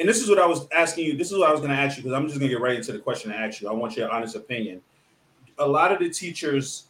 and 0.00 0.08
this 0.08 0.22
is 0.22 0.28
what 0.28 0.38
I 0.38 0.46
was 0.46 0.66
asking 0.72 1.06
you. 1.06 1.16
This 1.16 1.30
is 1.30 1.38
what 1.38 1.48
I 1.48 1.52
was 1.52 1.60
going 1.60 1.70
to 1.70 1.76
ask 1.76 1.96
you 1.96 2.02
because 2.02 2.16
I'm 2.16 2.26
just 2.26 2.38
going 2.38 2.48
to 2.48 2.56
get 2.56 2.62
right 2.62 2.76
into 2.76 2.92
the 2.92 2.98
question 2.98 3.30
and 3.30 3.44
ask 3.44 3.60
you. 3.60 3.68
I 3.68 3.72
want 3.72 3.96
your 3.96 4.10
honest 4.10 4.34
opinion. 4.34 4.80
A 5.58 5.66
lot 5.66 5.92
of 5.92 5.98
the 5.98 6.08
teachers, 6.08 6.84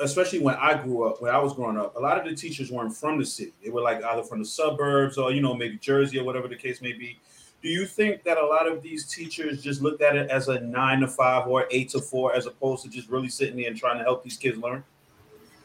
especially 0.00 0.38
when 0.38 0.54
I 0.54 0.82
grew 0.82 1.04
up, 1.04 1.20
when 1.20 1.34
I 1.34 1.38
was 1.38 1.52
growing 1.52 1.76
up, 1.76 1.94
a 1.96 2.00
lot 2.00 2.18
of 2.18 2.24
the 2.24 2.34
teachers 2.34 2.72
weren't 2.72 2.96
from 2.96 3.18
the 3.18 3.26
city. 3.26 3.52
They 3.62 3.68
were 3.68 3.82
like 3.82 4.02
either 4.02 4.22
from 4.22 4.38
the 4.38 4.46
suburbs 4.46 5.18
or 5.18 5.32
you 5.32 5.42
know 5.42 5.54
maybe 5.54 5.76
Jersey 5.76 6.18
or 6.18 6.24
whatever 6.24 6.48
the 6.48 6.56
case 6.56 6.80
may 6.80 6.92
be. 6.92 7.20
Do 7.66 7.72
you 7.72 7.84
think 7.84 8.22
that 8.22 8.38
a 8.38 8.46
lot 8.46 8.68
of 8.68 8.80
these 8.80 9.08
teachers 9.08 9.60
just 9.60 9.82
looked 9.82 10.00
at 10.00 10.14
it 10.14 10.30
as 10.30 10.46
a 10.46 10.60
nine 10.60 11.00
to 11.00 11.08
five 11.08 11.48
or 11.48 11.66
eight 11.72 11.88
to 11.88 12.00
four, 12.00 12.32
as 12.32 12.46
opposed 12.46 12.84
to 12.84 12.88
just 12.88 13.08
really 13.08 13.28
sitting 13.28 13.56
there 13.56 13.66
and 13.66 13.76
trying 13.76 13.98
to 13.98 14.04
help 14.04 14.22
these 14.22 14.36
kids 14.36 14.56
learn? 14.56 14.84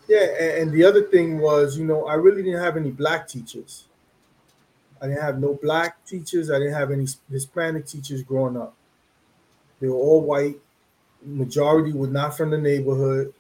Yeah, 0.08 0.25
and 0.60 0.72
the 0.72 0.84
other 0.84 1.03
thing 1.03 1.38
was, 1.38 1.77
you 1.77 1.86
know, 1.86 2.08
I 2.08 2.15
really 2.15 2.41
didn't 2.41 2.60
have 2.60 2.75
any 2.75 2.89
black 2.89 3.27
teachers. 3.27 3.86
I 5.00 5.10
didn't 5.10 5.22
have 5.22 5.39
no 5.39 5.60
black 5.62 6.03
teachers. 6.03 6.50
I 6.50 6.58
didn't 6.58 6.74
have 6.74 6.89
any 6.89 7.05
Hispanic 7.29 7.86
teachers 7.86 8.24
growing 8.24 8.58
up. 8.58 8.74
They 9.79 9.88
were 9.88 9.93
all 9.93 10.22
white. 10.22 10.55
Majority 11.24 11.93
were 11.93 12.08
not 12.08 12.36
from 12.36 12.50
the 12.50 12.58
neighborhood. 12.58 13.31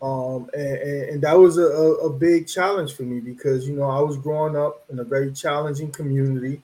Um, 0.00 0.48
and, 0.54 0.78
and, 0.78 1.22
that 1.22 1.36
was 1.36 1.58
a, 1.58 1.64
a 1.64 2.12
big 2.12 2.46
challenge 2.46 2.94
for 2.94 3.02
me 3.02 3.18
because 3.18 3.66
you 3.66 3.74
know 3.74 3.90
I 3.90 4.00
was 4.00 4.16
growing 4.18 4.56
up 4.56 4.84
in 4.88 5.00
a 5.00 5.04
very 5.04 5.32
challenging 5.32 5.90
community. 5.90 6.62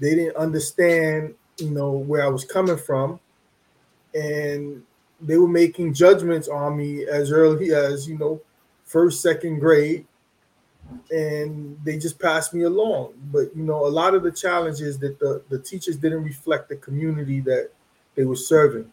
They 0.00 0.14
didn't 0.14 0.36
understand, 0.36 1.34
you 1.58 1.70
know, 1.70 1.92
where 1.92 2.24
I 2.24 2.28
was 2.28 2.44
coming 2.44 2.78
from, 2.78 3.20
and 4.14 4.82
they 5.20 5.38
were 5.38 5.48
making 5.48 5.94
judgments 5.94 6.48
on 6.48 6.76
me 6.76 7.04
as 7.06 7.30
early 7.30 7.72
as 7.72 8.08
you 8.08 8.18
know 8.18 8.40
first 8.84 9.20
second 9.22 9.58
grade. 9.60 10.06
And 11.10 11.78
they 11.84 11.98
just 11.98 12.18
passed 12.18 12.52
me 12.54 12.62
along. 12.64 13.14
But 13.32 13.54
you 13.56 13.62
know 13.62 13.86
a 13.86 13.88
lot 13.88 14.14
of 14.14 14.22
the 14.22 14.30
challenges 14.32 14.98
that 15.00 15.18
the, 15.18 15.42
the 15.48 15.58
teachers 15.58 15.96
didn't 15.96 16.22
reflect 16.24 16.68
the 16.68 16.76
community 16.76 17.40
that 17.40 17.70
they 18.14 18.24
were 18.24 18.36
serving. 18.36 18.92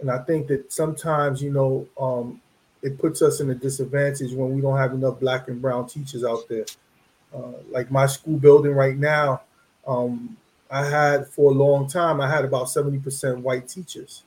And 0.00 0.10
i 0.10 0.18
think 0.18 0.48
that 0.48 0.72
sometimes 0.72 1.42
you 1.42 1.52
know 1.52 1.86
um, 2.00 2.40
it 2.82 2.98
puts 2.98 3.22
us 3.22 3.40
in 3.40 3.50
a 3.50 3.54
disadvantage 3.54 4.32
when 4.34 4.54
we 4.54 4.60
don't 4.60 4.78
have 4.78 4.94
enough 4.94 5.20
black 5.20 5.48
and 5.48 5.62
brown 5.62 5.88
teachers 5.88 6.24
out 6.24 6.48
there. 6.48 6.66
Uh, 7.34 7.52
like 7.70 7.90
my 7.90 8.06
school 8.06 8.38
building 8.38 8.72
right 8.72 8.98
now 8.98 9.42
um, 9.86 10.36
i 10.70 10.84
had 10.84 11.26
for 11.26 11.50
a 11.50 11.54
long 11.54 11.86
time 11.88 12.20
i 12.20 12.28
had 12.28 12.44
about 12.44 12.66
70% 12.66 13.38
white 13.38 13.68
teachers 13.68 14.24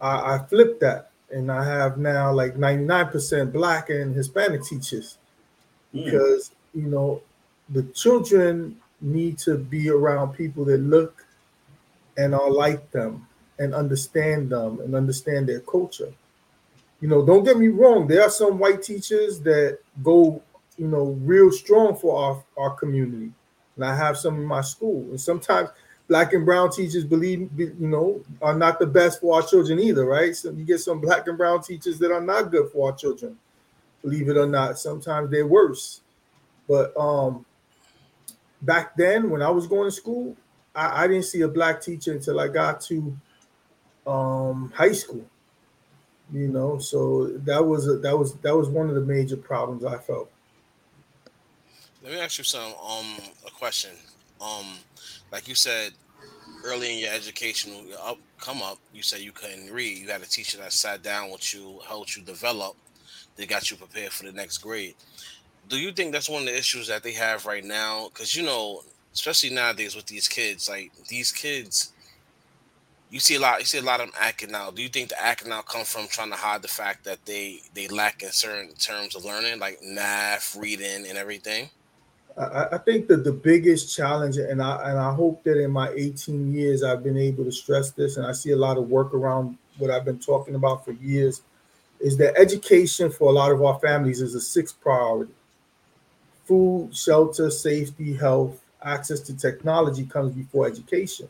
I, 0.00 0.34
I 0.34 0.38
flipped 0.48 0.80
that 0.80 1.10
and 1.30 1.50
I 1.50 1.64
have 1.64 1.98
now 1.98 2.32
like 2.32 2.56
99% 2.56 3.52
black 3.52 3.90
and 3.90 4.14
Hispanic 4.14 4.64
teachers 4.64 5.18
mm. 5.94 6.04
because 6.04 6.52
you 6.74 6.86
know 6.86 7.22
the 7.68 7.82
children 7.94 8.76
need 9.00 9.38
to 9.38 9.56
be 9.56 9.88
around 9.88 10.32
people 10.34 10.64
that 10.66 10.78
look 10.78 11.24
and 12.16 12.34
are 12.34 12.50
like 12.50 12.90
them 12.90 13.26
and 13.58 13.74
understand 13.74 14.50
them 14.50 14.80
and 14.80 14.94
understand 14.94 15.48
their 15.48 15.60
culture. 15.60 16.12
You 17.00 17.08
know, 17.08 17.24
don't 17.24 17.44
get 17.44 17.56
me 17.56 17.68
wrong, 17.68 18.06
there 18.06 18.22
are 18.22 18.30
some 18.30 18.58
white 18.58 18.82
teachers 18.82 19.40
that 19.40 19.78
go, 20.02 20.42
you 20.76 20.86
know, 20.86 21.18
real 21.22 21.50
strong 21.50 21.96
for 21.96 22.22
our, 22.22 22.44
our 22.58 22.74
community. 22.74 23.32
And 23.80 23.90
I 23.90 23.96
have 23.96 24.18
some 24.18 24.36
in 24.36 24.44
my 24.44 24.60
school. 24.60 25.02
And 25.10 25.20
sometimes 25.20 25.70
black 26.08 26.32
and 26.34 26.44
brown 26.44 26.70
teachers 26.70 27.04
believe 27.04 27.48
you 27.58 27.74
know 27.78 28.20
are 28.42 28.54
not 28.54 28.78
the 28.78 28.86
best 28.86 29.20
for 29.20 29.36
our 29.36 29.42
children 29.46 29.80
either 29.80 30.04
right? 30.04 30.36
So 30.36 30.50
you 30.50 30.64
get 30.64 30.80
some 30.80 31.00
black 31.00 31.26
and 31.28 31.38
brown 31.38 31.62
teachers 31.62 31.98
that 32.00 32.12
are 32.12 32.20
not 32.20 32.50
good 32.50 32.70
for 32.72 32.90
our 32.90 32.96
children 32.96 33.38
believe 34.02 34.28
it 34.28 34.36
or 34.36 34.46
not. 34.46 34.78
Sometimes 34.78 35.30
they're 35.30 35.46
worse. 35.46 36.00
But 36.68 36.96
um 36.98 37.46
back 38.62 38.96
then 38.96 39.30
when 39.30 39.42
i 39.42 39.50
was 39.50 39.66
going 39.66 39.86
to 39.86 39.90
school 39.90 40.36
i, 40.74 41.04
I 41.04 41.08
didn't 41.08 41.24
see 41.24 41.40
a 41.42 41.48
black 41.48 41.80
teacher 41.80 42.12
until 42.12 42.40
i 42.40 42.48
got 42.48 42.80
to 42.82 43.16
um 44.06 44.72
high 44.76 44.92
school 44.92 45.24
you 46.32 46.48
know? 46.48 46.78
So 46.78 47.28
that 47.28 47.64
was 47.64 47.88
a, 47.88 47.96
that 47.98 48.16
was 48.16 48.34
that 48.36 48.56
was 48.56 48.68
one 48.68 48.88
of 48.88 48.94
the 48.94 49.00
major 49.00 49.36
problems 49.36 49.84
i 49.84 49.98
felt 49.98 50.30
let 52.10 52.16
me 52.16 52.24
ask 52.24 52.38
you 52.38 52.44
some 52.44 52.72
um 52.84 53.06
a 53.46 53.50
question 53.52 53.90
um 54.40 54.66
like 55.30 55.46
you 55.46 55.54
said 55.54 55.92
early 56.64 56.92
in 56.92 56.98
your 56.98 57.12
education 57.12 57.72
up 58.02 58.18
come 58.40 58.62
up, 58.62 58.78
you 58.92 59.02
said 59.02 59.20
you 59.20 59.32
couldn't 59.32 59.70
read. 59.70 59.98
You 59.98 60.08
had 60.08 60.22
a 60.22 60.26
teacher 60.26 60.58
that 60.58 60.72
sat 60.72 61.02
down 61.02 61.30
with 61.30 61.54
you, 61.54 61.78
helped 61.86 62.16
you 62.16 62.22
develop, 62.22 62.74
they 63.36 63.46
got 63.46 63.70
you 63.70 63.76
prepared 63.76 64.12
for 64.12 64.24
the 64.24 64.32
next 64.32 64.58
grade. 64.58 64.94
Do 65.68 65.78
you 65.78 65.92
think 65.92 66.12
that's 66.12 66.28
one 66.28 66.42
of 66.42 66.48
the 66.48 66.56
issues 66.56 66.88
that 66.88 67.02
they 67.02 67.12
have 67.12 67.46
right 67.46 67.64
now? 67.64 68.08
Because 68.08 68.34
you 68.34 68.42
know, 68.42 68.82
especially 69.12 69.50
nowadays 69.50 69.94
with 69.94 70.06
these 70.06 70.26
kids, 70.26 70.68
like 70.68 70.90
these 71.08 71.30
kids, 71.30 71.92
you 73.10 73.20
see 73.20 73.36
a 73.36 73.40
lot. 73.40 73.60
You 73.60 73.66
see 73.66 73.78
a 73.78 73.82
lot 73.82 74.00
of 74.00 74.06
them 74.06 74.14
acting 74.20 74.54
out. 74.54 74.74
Do 74.74 74.82
you 74.82 74.88
think 74.88 75.10
the 75.10 75.20
acting 75.20 75.52
out 75.52 75.66
comes 75.66 75.88
from 75.88 76.08
trying 76.08 76.30
to 76.30 76.36
hide 76.36 76.62
the 76.62 76.68
fact 76.68 77.04
that 77.04 77.24
they 77.26 77.60
they 77.74 77.88
lack 77.88 78.22
in 78.22 78.30
certain 78.30 78.74
terms 78.74 79.14
of 79.14 79.24
learning, 79.24 79.60
like 79.60 79.80
math, 79.82 80.56
reading, 80.56 81.06
and 81.06 81.18
everything? 81.18 81.70
I, 82.40 82.78
think 82.78 83.06
that 83.08 83.22
the 83.22 83.32
biggest 83.32 83.94
challenge, 83.94 84.38
and 84.38 84.62
I 84.62 84.90
and 84.90 84.98
I 84.98 85.12
hope 85.12 85.44
that 85.44 85.62
in 85.62 85.70
my 85.70 85.90
18 85.90 86.54
years 86.54 86.82
I've 86.82 87.02
been 87.02 87.18
able 87.18 87.44
to 87.44 87.52
stress 87.52 87.90
this, 87.90 88.16
and 88.16 88.26
I 88.26 88.32
see 88.32 88.52
a 88.52 88.56
lot 88.56 88.78
of 88.78 88.88
work 88.88 89.12
around 89.12 89.58
what 89.76 89.90
I've 89.90 90.06
been 90.06 90.18
talking 90.18 90.54
about 90.54 90.84
for 90.84 90.92
years, 90.92 91.42
is 92.00 92.16
that 92.16 92.38
education 92.38 93.10
for 93.10 93.28
a 93.28 93.32
lot 93.32 93.52
of 93.52 93.62
our 93.62 93.78
families 93.80 94.22
is 94.22 94.34
a 94.34 94.40
sixth 94.40 94.80
priority. 94.80 95.34
Food, 96.44 96.96
shelter, 96.96 97.50
safety, 97.50 98.14
health, 98.14 98.58
access 98.82 99.20
to 99.20 99.36
technology 99.36 100.06
comes 100.06 100.34
before 100.34 100.66
education. 100.66 101.28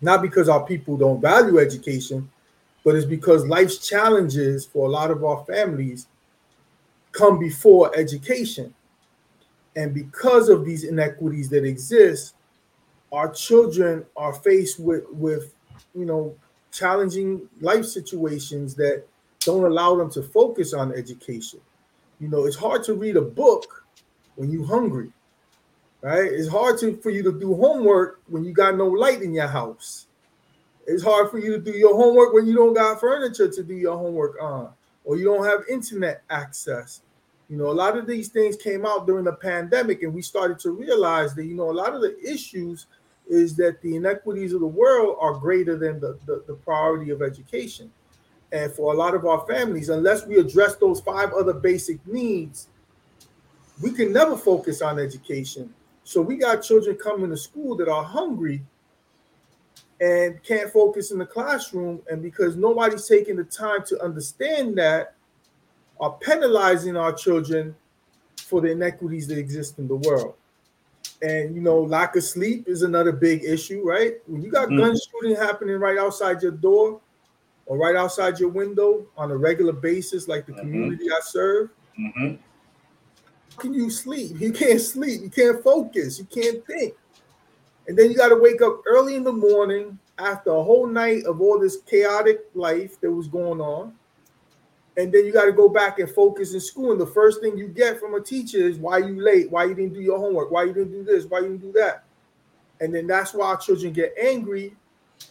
Not 0.00 0.22
because 0.22 0.48
our 0.48 0.64
people 0.64 0.96
don't 0.96 1.20
value 1.20 1.58
education, 1.58 2.30
but 2.84 2.94
it's 2.94 3.06
because 3.06 3.46
life's 3.46 3.78
challenges 3.78 4.64
for 4.64 4.86
a 4.86 4.90
lot 4.90 5.10
of 5.10 5.24
our 5.24 5.44
families 5.44 6.06
come 7.10 7.38
before 7.38 7.96
education. 7.96 8.74
And 9.76 9.92
because 9.92 10.48
of 10.48 10.64
these 10.64 10.84
inequities 10.84 11.48
that 11.50 11.64
exist, 11.64 12.34
our 13.12 13.30
children 13.30 14.04
are 14.16 14.32
faced 14.32 14.78
with, 14.78 15.04
with 15.10 15.54
you 15.94 16.04
know, 16.04 16.36
challenging 16.72 17.48
life 17.60 17.84
situations 17.84 18.74
that 18.74 19.04
don't 19.40 19.64
allow 19.64 19.94
them 19.96 20.10
to 20.10 20.22
focus 20.22 20.74
on 20.74 20.92
education. 20.92 21.60
You 22.20 22.28
know, 22.28 22.44
it's 22.46 22.56
hard 22.56 22.82
to 22.84 22.94
read 22.94 23.16
a 23.16 23.22
book 23.22 23.84
when 24.36 24.50
you're 24.50 24.66
hungry, 24.66 25.12
right? 26.00 26.24
It's 26.24 26.48
hard 26.48 26.78
to 26.80 26.96
for 26.96 27.10
you 27.10 27.22
to 27.22 27.32
do 27.32 27.54
homework 27.54 28.20
when 28.26 28.44
you 28.44 28.52
got 28.52 28.76
no 28.76 28.86
light 28.86 29.22
in 29.22 29.34
your 29.34 29.48
house. 29.48 30.06
It's 30.86 31.02
hard 31.02 31.30
for 31.30 31.38
you 31.38 31.52
to 31.52 31.58
do 31.58 31.72
your 31.72 31.96
homework 31.96 32.32
when 32.34 32.46
you 32.46 32.54
don't 32.54 32.74
got 32.74 33.00
furniture 33.00 33.48
to 33.48 33.62
do 33.62 33.74
your 33.74 33.96
homework 33.96 34.40
on, 34.40 34.70
or 35.04 35.16
you 35.16 35.24
don't 35.24 35.44
have 35.44 35.60
internet 35.68 36.22
access. 36.30 37.02
You 37.48 37.58
know, 37.58 37.70
a 37.70 37.72
lot 37.72 37.98
of 37.98 38.06
these 38.06 38.28
things 38.28 38.56
came 38.56 38.86
out 38.86 39.06
during 39.06 39.24
the 39.24 39.34
pandemic, 39.34 40.02
and 40.02 40.14
we 40.14 40.22
started 40.22 40.58
to 40.60 40.70
realize 40.70 41.34
that, 41.34 41.44
you 41.44 41.54
know, 41.54 41.70
a 41.70 41.72
lot 41.72 41.94
of 41.94 42.00
the 42.00 42.16
issues 42.24 42.86
is 43.28 43.54
that 43.56 43.80
the 43.82 43.96
inequities 43.96 44.52
of 44.52 44.60
the 44.60 44.66
world 44.66 45.16
are 45.20 45.34
greater 45.34 45.76
than 45.76 46.00
the, 46.00 46.18
the, 46.26 46.42
the 46.46 46.54
priority 46.54 47.10
of 47.10 47.22
education. 47.22 47.90
And 48.52 48.72
for 48.72 48.92
a 48.92 48.96
lot 48.96 49.14
of 49.14 49.26
our 49.26 49.46
families, 49.46 49.88
unless 49.88 50.26
we 50.26 50.38
address 50.38 50.76
those 50.76 51.00
five 51.00 51.32
other 51.32 51.52
basic 51.52 52.06
needs, 52.06 52.68
we 53.82 53.90
can 53.90 54.12
never 54.12 54.36
focus 54.36 54.80
on 54.80 54.98
education. 54.98 55.72
So 56.04 56.20
we 56.20 56.36
got 56.36 56.62
children 56.62 56.96
coming 56.96 57.30
to 57.30 57.36
school 57.36 57.76
that 57.76 57.88
are 57.88 58.04
hungry 58.04 58.62
and 60.00 60.42
can't 60.42 60.70
focus 60.70 61.10
in 61.10 61.18
the 61.18 61.26
classroom. 61.26 62.00
And 62.10 62.22
because 62.22 62.56
nobody's 62.56 63.06
taking 63.06 63.36
the 63.36 63.44
time 63.44 63.84
to 63.86 64.00
understand 64.02 64.76
that, 64.78 65.13
are 66.04 66.12
penalizing 66.20 66.98
our 66.98 67.14
children 67.14 67.74
for 68.36 68.60
the 68.60 68.70
inequities 68.70 69.26
that 69.26 69.38
exist 69.38 69.78
in 69.78 69.88
the 69.88 69.96
world. 69.96 70.34
And 71.22 71.54
you 71.54 71.62
know, 71.62 71.80
lack 71.80 72.14
of 72.14 72.24
sleep 72.24 72.68
is 72.68 72.82
another 72.82 73.10
big 73.10 73.42
issue, 73.42 73.82
right? 73.82 74.16
When 74.26 74.42
you 74.42 74.50
got 74.50 74.68
mm-hmm. 74.68 74.80
gun 74.80 74.94
shooting 74.98 75.34
happening 75.34 75.76
right 75.76 75.96
outside 75.96 76.42
your 76.42 76.52
door 76.52 77.00
or 77.64 77.78
right 77.78 77.96
outside 77.96 78.38
your 78.38 78.50
window 78.50 79.06
on 79.16 79.30
a 79.30 79.36
regular 79.36 79.72
basis, 79.72 80.28
like 80.28 80.44
the 80.44 80.52
mm-hmm. 80.52 80.60
community 80.60 81.06
I 81.10 81.20
serve, 81.22 81.70
mm-hmm. 81.98 82.34
can 83.56 83.72
you 83.72 83.88
sleep? 83.88 84.36
You 84.40 84.52
can't 84.52 84.82
sleep, 84.82 85.22
you 85.22 85.30
can't 85.30 85.64
focus, 85.64 86.18
you 86.18 86.26
can't 86.26 86.66
think. 86.66 86.92
And 87.88 87.96
then 87.96 88.10
you 88.10 88.16
got 88.16 88.28
to 88.28 88.36
wake 88.36 88.60
up 88.60 88.82
early 88.86 89.16
in 89.16 89.24
the 89.24 89.32
morning 89.32 89.98
after 90.18 90.50
a 90.50 90.62
whole 90.62 90.86
night 90.86 91.24
of 91.24 91.40
all 91.40 91.58
this 91.58 91.78
chaotic 91.86 92.40
life 92.54 93.00
that 93.00 93.10
was 93.10 93.26
going 93.26 93.62
on 93.62 93.94
and 94.96 95.12
then 95.12 95.24
you 95.26 95.32
got 95.32 95.46
to 95.46 95.52
go 95.52 95.68
back 95.68 95.98
and 95.98 96.08
focus 96.10 96.54
in 96.54 96.60
school. 96.60 96.92
And 96.92 97.00
the 97.00 97.06
first 97.06 97.40
thing 97.40 97.58
you 97.58 97.68
get 97.68 97.98
from 97.98 98.14
a 98.14 98.20
teacher 98.20 98.58
is 98.58 98.78
why 98.78 98.98
you 98.98 99.20
late, 99.22 99.50
why 99.50 99.64
you 99.64 99.74
didn't 99.74 99.94
do 99.94 100.00
your 100.00 100.18
homework, 100.18 100.50
why 100.50 100.64
you 100.64 100.72
didn't 100.72 100.92
do 100.92 101.04
this, 101.04 101.24
why 101.26 101.40
you 101.40 101.48
didn't 101.48 101.62
do 101.62 101.72
that. 101.72 102.04
And 102.80 102.94
then 102.94 103.06
that's 103.06 103.34
why 103.34 103.46
our 103.48 103.56
children 103.56 103.92
get 103.92 104.14
angry 104.20 104.74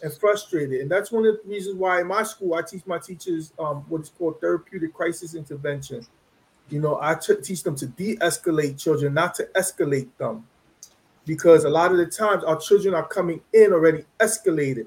and 0.02 0.12
frustrated. 0.12 0.80
And 0.80 0.90
that's 0.90 1.12
one 1.12 1.26
of 1.26 1.36
the 1.42 1.48
reasons 1.48 1.76
why 1.76 2.00
in 2.00 2.06
my 2.06 2.22
school 2.24 2.54
I 2.54 2.62
teach 2.62 2.86
my 2.86 2.98
teachers 2.98 3.52
um, 3.58 3.84
what's 3.88 4.10
called 4.10 4.40
therapeutic 4.40 4.92
crisis 4.94 5.34
intervention. 5.34 6.06
You 6.70 6.80
know, 6.80 6.98
I 7.00 7.14
t- 7.14 7.36
teach 7.42 7.62
them 7.62 7.76
to 7.76 7.86
de-escalate 7.86 8.78
children, 8.82 9.14
not 9.14 9.34
to 9.36 9.44
escalate 9.54 10.08
them. 10.18 10.46
because 11.26 11.64
a 11.64 11.70
lot 11.70 11.90
of 11.90 11.98
the 11.98 12.06
times 12.06 12.44
our 12.44 12.58
children 12.58 12.94
are 12.94 13.06
coming 13.06 13.40
in 13.52 13.72
already 13.72 14.04
escalated. 14.20 14.86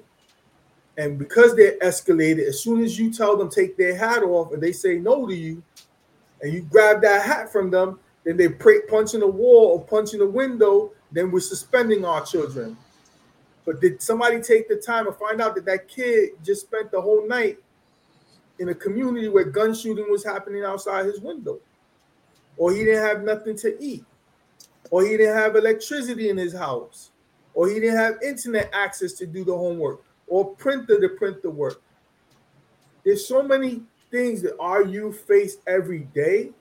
And 0.98 1.20
because 1.20 1.56
they're 1.56 1.77
escalated, 1.80 2.48
as 2.48 2.62
soon 2.62 2.84
as 2.84 2.98
you 2.98 3.13
tell 3.13 3.38
them 3.38 3.50
take 3.50 3.77
their 3.77 3.96
hat 3.96 4.24
off 4.24 4.51
and 4.51 4.62
they 4.62 4.72
say 4.72 4.98
no 4.98 5.27
to 5.27 5.36
you, 5.36 5.62
and 6.42 6.51
you 6.51 6.62
grab 6.62 7.01
that 7.01 7.24
hat 7.24 7.51
from 7.51 7.70
them, 7.70 8.00
then 8.24 8.36
they 8.36 8.50
punch 8.50 9.13
in 9.13 9.22
the 9.22 9.27
wall 9.27 9.68
or 9.68 9.84
punch 9.84 10.13
in 10.13 10.20
the 10.20 10.27
window, 10.27 10.92
then 11.12 11.32
we're 11.32 11.39
suspending 11.39 12.04
our 12.04 12.25
children. 12.25 12.75
But 13.66 13.80
did 13.80 14.01
somebody 14.01 14.42
take 14.42 14.68
the 14.68 14.75
time 14.75 15.06
to 15.06 15.12
find 15.12 15.42
out 15.42 15.56
that 15.56 15.66
that 15.66 15.88
kid 15.88 16.32
just 16.44 16.62
spent 16.62 16.92
the 16.92 17.01
whole 17.01 17.27
night 17.27 17.58
in 18.60 18.70
a 18.70 18.75
community 18.75 19.27
where 19.27 19.44
gun 19.44 19.74
shooting 19.74 20.10
was 20.10 20.24
happening 20.24 20.63
outside 20.63 21.06
his 21.06 21.20
window? 21.20 21.60
Or 22.58 22.72
he 22.72 22.84
didn't 22.84 23.06
have 23.06 23.24
nothing 23.24 23.56
to 23.58 23.82
eat? 23.82 24.04
Or 24.89 25.04
he 25.04 25.18
didn't 25.18 25.36
have 25.36 25.56
electricity 25.56 26.30
in 26.30 26.38
his 26.38 26.54
house? 26.54 27.12
Or 27.54 27.68
he 27.68 27.75
didn't 27.80 27.98
have 27.98 28.16
internet 28.24 28.70
access 28.74 29.13
to 29.13 29.27
do 29.27 29.44
the 29.44 29.56
homework? 29.56 30.01
Or 30.27 30.46
printer 30.55 31.00
to 31.00 31.10
print 31.10 31.41
the 31.41 31.50
work? 31.50 31.81
There's 33.03 33.25
so 33.25 33.41
many 33.41 33.84
things 34.12 34.41
that 34.41 34.57
our 34.60 34.84
youth 34.84 35.22
face 35.22 35.57
every 35.67 36.00
day 36.13 36.51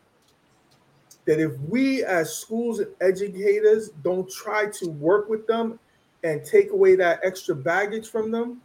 that 1.26 1.40
if 1.40 1.58
we 1.68 2.04
as 2.04 2.34
schools 2.34 2.78
and 2.78 2.88
educators 3.00 3.90
don't 4.02 4.30
try 4.30 4.66
to 4.66 4.88
work 4.90 5.28
with 5.28 5.46
them 5.46 5.78
and 6.22 6.44
take 6.44 6.70
away 6.70 6.96
that 6.96 7.20
extra 7.22 7.54
baggage 7.54 8.08
from 8.08 8.30
them, 8.30 8.60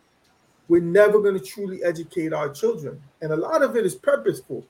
we're 0.68 0.82
never 0.82 1.20
going 1.20 1.38
to 1.38 1.44
truly 1.44 1.84
educate 1.84 2.34
our 2.34 2.50
children. 2.50 3.02
And 3.22 3.34
a 3.34 3.36
lot 3.36 3.62
of 3.62 3.76
it 3.76 3.86
is 3.86 3.96
purposeful 3.96 4.66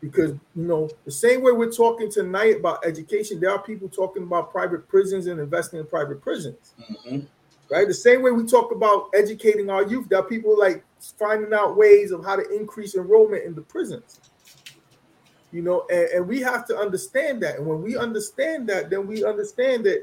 because, 0.00 0.32
you 0.54 0.62
know, 0.62 0.88
the 1.04 1.10
same 1.10 1.42
way 1.42 1.50
we're 1.50 1.72
talking 1.72 2.10
tonight 2.10 2.56
about 2.58 2.86
education, 2.86 3.40
there 3.40 3.50
are 3.50 3.60
people 3.60 3.88
talking 3.88 4.22
about 4.22 4.52
private 4.52 4.86
prisons 4.86 5.26
and 5.26 5.40
investing 5.40 5.80
in 5.80 5.86
private 5.86 6.20
prisons. 6.20 6.74
Mm-hmm. 6.78 7.20
Right. 7.70 7.86
The 7.86 7.94
same 7.94 8.22
way 8.22 8.30
we 8.30 8.46
talk 8.46 8.72
about 8.72 9.10
educating 9.14 9.68
our 9.68 9.86
youth, 9.86 10.08
there 10.08 10.20
are 10.20 10.24
people 10.24 10.58
like 10.58 10.82
finding 11.18 11.52
out 11.52 11.76
ways 11.76 12.12
of 12.12 12.24
how 12.24 12.36
to 12.36 12.48
increase 12.50 12.94
enrollment 12.94 13.44
in 13.44 13.54
the 13.54 13.60
prisons. 13.60 14.20
You 15.52 15.62
know, 15.62 15.86
and, 15.90 16.08
and 16.08 16.28
we 16.28 16.40
have 16.40 16.66
to 16.68 16.76
understand 16.76 17.42
that. 17.42 17.56
And 17.56 17.66
when 17.66 17.82
we 17.82 17.96
understand 17.96 18.68
that, 18.70 18.88
then 18.88 19.06
we 19.06 19.22
understand 19.24 19.84
that 19.84 20.02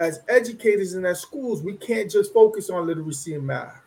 as 0.00 0.20
educators 0.28 0.94
and 0.94 1.06
as 1.06 1.20
schools, 1.20 1.62
we 1.62 1.74
can't 1.74 2.10
just 2.10 2.32
focus 2.32 2.68
on 2.68 2.86
literacy 2.86 3.34
and 3.34 3.46
math. 3.46 3.80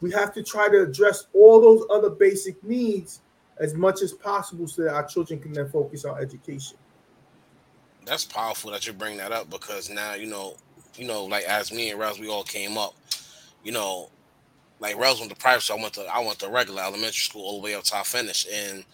We 0.00 0.10
have 0.12 0.32
to 0.34 0.42
try 0.42 0.68
to 0.68 0.82
address 0.82 1.26
all 1.34 1.60
those 1.60 1.86
other 1.92 2.10
basic 2.10 2.62
needs 2.64 3.20
as 3.58 3.74
much 3.74 4.02
as 4.02 4.12
possible 4.12 4.66
so 4.66 4.82
that 4.82 4.94
our 4.94 5.06
children 5.06 5.38
can 5.38 5.52
then 5.52 5.68
focus 5.68 6.04
on 6.04 6.20
education. 6.20 6.78
That's 8.06 8.24
powerful 8.24 8.70
that 8.70 8.86
you 8.86 8.94
bring 8.94 9.18
that 9.18 9.32
up 9.32 9.50
because 9.50 9.90
now, 9.90 10.14
you 10.14 10.26
know, 10.26 10.56
you 11.00 11.06
know, 11.06 11.24
like 11.24 11.44
as 11.44 11.72
me 11.72 11.90
and 11.90 11.98
Rels, 11.98 12.20
we 12.20 12.28
all 12.28 12.44
came 12.44 12.76
up, 12.76 12.94
you 13.64 13.72
know, 13.72 14.10
like 14.80 14.98
Rels 14.98 15.18
went 15.18 15.30
to 15.30 15.36
private 15.36 15.62
school, 15.62 15.78
I 15.78 15.82
went 15.82 15.94
to 15.94 16.02
I 16.02 16.20
went 16.20 16.38
to 16.40 16.48
regular 16.50 16.82
elementary 16.82 17.14
school 17.14 17.42
all 17.42 17.58
the 17.58 17.64
way 17.64 17.74
up 17.74 17.84
to 17.84 17.96
I 17.96 18.02
finished. 18.02 18.46
And 18.52 18.84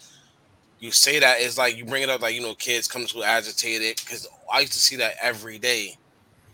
you 0.78 0.92
say 0.92 1.18
that 1.18 1.38
it's 1.40 1.58
like 1.58 1.76
you 1.76 1.84
bring 1.84 2.04
it 2.04 2.08
up 2.08 2.22
like 2.22 2.34
you 2.36 2.42
know 2.42 2.54
kids 2.54 2.86
come 2.86 3.02
to 3.02 3.08
school 3.08 3.24
agitated 3.24 3.96
because 3.96 4.28
I 4.52 4.60
used 4.60 4.72
to 4.74 4.78
see 4.78 4.96
that 4.96 5.14
every 5.20 5.58
day. 5.58 5.96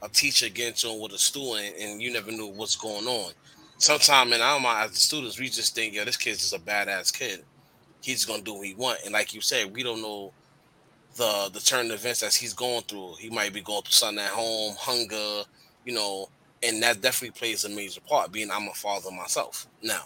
A 0.02 0.08
teacher 0.08 0.48
getting 0.48 0.74
to 0.74 1.00
with 1.00 1.12
a 1.12 1.18
student 1.18 1.76
and 1.78 2.02
you 2.02 2.12
never 2.12 2.32
knew 2.32 2.48
what's 2.48 2.74
going 2.74 3.06
on. 3.06 3.32
Sometimes, 3.78 4.32
and 4.32 4.42
I 4.42 4.54
don't 4.54 4.62
mind 4.62 4.86
as 4.86 4.90
the 4.90 4.96
students, 4.96 5.38
we 5.38 5.48
just 5.48 5.76
think, 5.76 5.94
"Yo, 5.94 6.04
this 6.04 6.16
kid's 6.16 6.40
just 6.40 6.54
a 6.54 6.58
badass 6.58 7.16
kid. 7.16 7.44
He's 8.00 8.24
gonna 8.24 8.42
do 8.42 8.54
what 8.54 8.66
he 8.66 8.74
want, 8.74 9.00
and 9.04 9.12
like 9.12 9.32
you 9.34 9.40
said, 9.40 9.72
we 9.72 9.82
don't 9.82 10.02
know 10.02 10.32
the 11.16 11.50
the 11.52 11.60
turn 11.60 11.86
of 11.86 11.92
events 11.92 12.20
that 12.20 12.34
he's 12.34 12.54
going 12.54 12.82
through. 12.82 13.14
He 13.18 13.30
might 13.30 13.52
be 13.52 13.60
going 13.60 13.82
through 13.82 13.92
something 13.92 14.24
at 14.24 14.30
home, 14.30 14.74
hunger, 14.78 15.42
you 15.84 15.94
know, 15.94 16.28
and 16.62 16.82
that 16.82 17.00
definitely 17.00 17.38
plays 17.38 17.64
a 17.64 17.68
major 17.68 18.00
part. 18.00 18.32
Being 18.32 18.50
I'm 18.50 18.68
a 18.68 18.72
father 18.72 19.10
myself 19.10 19.66
now, 19.82 20.04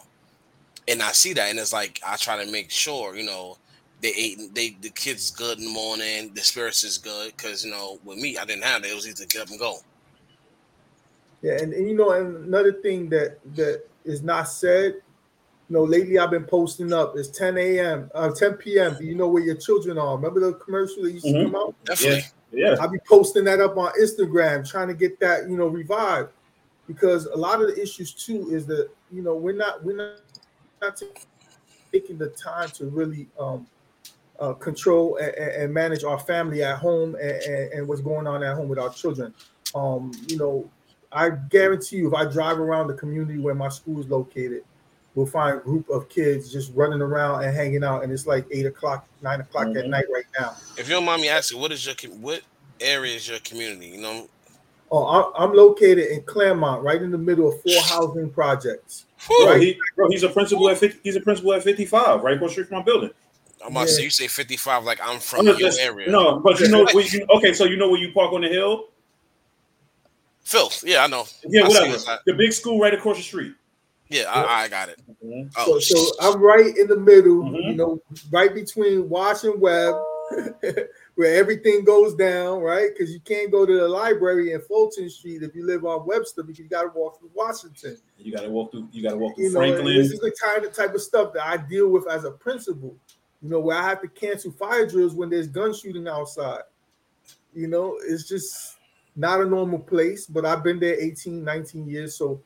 and 0.89 1.03
I 1.03 1.13
see 1.13 1.33
that, 1.35 1.51
and 1.51 1.59
it's 1.59 1.73
like 1.73 2.01
I 2.07 2.17
try 2.17 2.43
to 2.43 2.51
make 2.51 2.71
sure, 2.71 3.17
you 3.17 3.25
know, 3.25 3.59
they 4.01 4.13
ate, 4.17 4.55
they 4.55 4.77
the 4.81 4.91
kids 4.91 5.31
good 5.31 5.59
in 5.59 5.65
the 5.65 5.71
morning, 5.71 6.33
the 6.35 6.41
spirits 6.41 6.85
is 6.85 6.99
good, 6.99 7.37
because 7.37 7.65
you 7.65 7.71
know, 7.71 7.99
with 8.05 8.19
me, 8.19 8.37
I 8.39 8.45
didn't 8.45 8.65
have 8.65 8.85
it. 8.85 8.91
It 8.91 8.95
was 8.95 9.09
either 9.09 9.27
get 9.27 9.43
up 9.43 9.51
and 9.51 9.59
go. 9.59 9.79
Yeah, 11.43 11.59
and, 11.61 11.73
and 11.73 11.89
you 11.89 11.97
know, 11.97 12.11
another 12.13 12.73
thing 12.73 13.09
that 13.11 13.39
that 13.55 13.87
is 14.05 14.23
not 14.23 14.49
said 14.49 14.97
you 15.69 15.75
know, 15.75 15.83
lately 15.83 16.19
I've 16.19 16.31
been 16.31 16.45
posting 16.45 16.93
up. 16.93 17.15
It's 17.17 17.29
10 17.29 17.59
a.m. 17.59 18.11
Uh, 18.15 18.31
10 18.31 18.55
p.m. 18.55 18.97
Do 18.97 19.05
you 19.05 19.17
know 19.17 19.29
where 19.29 19.43
your 19.43 19.57
children 19.57 19.99
are? 19.99 20.17
Remember 20.17 20.41
the 20.41 20.53
commercial 20.55 21.03
that 21.03 21.13
used 21.13 21.27
mm-hmm. 21.27 21.39
to 21.39 21.45
come 21.45 21.57
out? 21.57 21.75
Yeah. 22.01 22.21
yeah. 22.53 22.77
I'll 22.81 22.89
be 22.89 22.99
posting 23.09 23.45
that 23.45 23.61
up 23.61 23.77
on 23.77 23.93
Instagram, 24.01 24.69
trying 24.69 24.89
to 24.89 24.95
get 24.95 25.19
that, 25.21 25.51
you 25.51 25.57
know, 25.57 25.67
revived. 25.67 26.31
Because 26.87 27.27
a 27.27 27.37
lot 27.37 27.61
of 27.61 27.67
the 27.67 27.83
issues 27.83 28.13
too 28.13 28.49
is 28.53 28.65
that, 28.67 28.89
you 29.11 29.23
know, 29.23 29.35
we're 29.35 29.57
not 29.57 29.83
we're 29.85 29.97
not, 29.97 30.21
not 30.81 31.03
taking 31.91 32.17
the 32.17 32.29
time 32.29 32.69
to 32.71 32.87
really 32.87 33.27
um 33.41 33.67
uh, 34.39 34.53
control 34.53 35.17
and, 35.17 35.35
and, 35.35 35.73
manage 35.73 36.05
our 36.05 36.19
family 36.19 36.63
at 36.63 36.77
home 36.77 37.15
and, 37.15 37.43
and, 37.43 37.73
and 37.73 37.89
what's 37.89 38.03
going 38.03 38.27
on 38.27 38.43
at 38.43 38.55
home 38.55 38.69
with 38.69 38.79
our 38.79 38.91
children. 38.91 39.33
Um, 39.75 40.13
you 40.29 40.37
know, 40.37 40.69
I 41.11 41.31
guarantee 41.31 41.97
you, 41.97 42.09
if 42.09 42.15
I 42.15 42.31
drive 42.31 42.59
around 42.59 42.89
the 42.89 42.95
community 42.95 43.39
where 43.39 43.55
my 43.55 43.71
school 43.71 43.99
is 43.99 44.07
located, 44.09 44.63
we'll 45.17 45.27
find 45.27 45.59
a 45.59 45.61
group 45.61 45.89
of 45.89 46.09
kids 46.09 46.53
just 46.53 46.71
running 46.75 47.01
around 47.01 47.43
and 47.43 47.57
hanging 47.57 47.83
out, 47.83 48.05
and 48.05 48.13
it's 48.13 48.27
like 48.27 48.47
eight 48.53 48.67
o'clock, 48.67 49.09
nine 49.23 49.41
o'clock 49.41 49.67
mm-hmm. 49.67 49.79
at 49.79 49.89
night 49.89 50.05
right 50.13 50.27
now. 50.39 50.55
If 50.79 50.89
your 50.89 50.99
don't 50.99 51.07
mind 51.07 51.23
me 51.23 51.29
asking, 51.29 51.61
what 51.61 51.73
is 51.73 51.85
your 51.85 51.97
what 52.19 52.43
area 52.81 53.17
is 53.17 53.29
your 53.29 53.41
community? 53.41 53.89
You 53.89 54.01
know. 54.01 54.29
Oh, 54.93 55.33
I'm 55.37 55.53
located 55.53 56.13
in 56.13 56.23
Claremont, 56.23 56.85
right 56.85 57.03
in 57.03 57.11
the 57.11 57.19
middle 57.19 57.49
of 57.49 57.61
four 57.61 57.83
housing 57.83 58.31
projects. 58.31 59.07
Right? 59.29 59.61
He, 59.61 59.81
bro, 59.97 60.09
he's 60.09 60.23
a 60.23 60.29
principal 60.29 60.69
at 60.71 60.79
50, 60.79 61.01
he's 61.03 61.17
a 61.17 61.21
principal 61.21 61.53
at 61.55 61.65
55, 61.65 62.23
right 62.23 62.37
across 62.37 62.53
street 62.53 62.69
from 62.69 62.79
my 62.79 62.85
building. 62.85 63.11
I'm 63.65 63.73
about 63.73 63.81
yeah. 63.81 63.87
to 63.87 63.93
say 63.93 64.03
you 64.05 64.11
say 64.11 64.29
55 64.29 64.85
like 64.85 65.01
I'm 65.03 65.19
from 65.19 65.47
your 65.47 65.57
just, 65.57 65.81
area. 65.81 66.09
No, 66.09 66.39
but 66.39 66.61
you 66.61 66.69
know, 66.69 66.87
you, 66.89 67.27
okay, 67.31 67.53
so 67.53 67.65
you 67.65 67.77
know 67.77 67.91
where 67.91 67.99
you 67.99 68.13
park 68.13 68.33
on 68.33 68.43
the 68.43 68.49
hill? 68.49 68.91
Filth, 70.43 70.85
yeah, 70.87 71.03
I 71.03 71.09
know. 71.09 71.25
Yeah, 71.49 71.65
I 71.65 71.69
whatever. 71.69 72.21
The 72.25 72.35
big 72.35 72.53
school 72.53 72.79
right 72.79 72.95
across 72.95 73.17
the 73.17 73.25
street. 73.25 73.55
Yeah, 74.09 74.31
I, 74.31 74.65
I 74.65 74.69
got 74.69 74.89
it. 74.89 75.03
Mm-hmm. 75.25 75.49
Oh, 75.57 75.79
so, 75.79 75.97
so, 75.97 76.13
I'm 76.21 76.41
right 76.41 76.77
in 76.77 76.87
the 76.87 76.97
middle, 76.97 77.43
mm-hmm. 77.43 77.71
you 77.71 77.75
know, 77.75 78.01
right 78.31 78.55
between 78.55 79.09
Wash 79.09 79.43
and 79.43 79.61
Webb, 79.61 79.97
where 81.17 81.35
everything 81.35 81.85
goes 81.85 82.15
down, 82.15 82.61
right? 82.61 82.91
Because 82.93 83.13
you 83.13 83.21
can't 83.21 83.51
go 83.51 83.67
to 83.67 83.77
the 83.77 83.89
library 83.89 84.53
in 84.53 84.61
Fulton 84.61 85.11
Street 85.11 85.43
if 85.43 85.55
you 85.55 85.67
live 85.67 85.85
on 85.85 86.07
Webster 86.07 86.43
because 86.43 86.59
you 86.59 86.69
got 86.69 86.83
to 86.83 86.91
walk 86.95 87.19
through 87.19 87.31
Washington. 87.35 87.99
You 88.19 88.33
got 88.33 88.43
to 88.43 88.51
walk 88.51 88.71
through. 88.71 88.89
You 88.93 89.03
got 89.03 89.11
to 89.11 89.17
walk 89.17 89.35
through 89.35 89.45
you 89.45 89.53
know, 89.53 89.61
Franklin. 89.61 89.97
This 89.97 90.13
is 90.13 90.21
the 90.21 90.35
kind 90.43 90.65
of 90.65 90.73
type 90.73 90.95
of 90.95 91.01
stuff 91.01 91.33
that 91.35 91.45
I 91.45 91.57
deal 91.57 91.89
with 91.89 92.09
as 92.09 92.25
a 92.25 92.31
principal. 92.31 92.97
You 93.43 93.51
know, 93.51 93.61
where 93.61 93.77
I 93.77 93.83
have 93.83 94.01
to 94.03 94.09
cancel 94.09 94.53
fire 94.53 94.87
drills 94.87 95.15
when 95.15 95.31
there's 95.31 95.49
gun 95.49 95.75
shooting 95.75 96.09
outside. 96.09 96.63
You 97.55 97.69
know, 97.69 97.99
it's 98.05 98.29
just 98.29 98.77
not 99.15 99.41
a 99.41 99.47
normal 99.47 99.79
place. 99.79 100.27
But 100.27 100.45
I've 100.45 100.63
been 100.63 100.79
there 100.79 101.01
18, 101.01 101.43
19 101.43 101.89
years, 101.89 102.17
so 102.17 102.41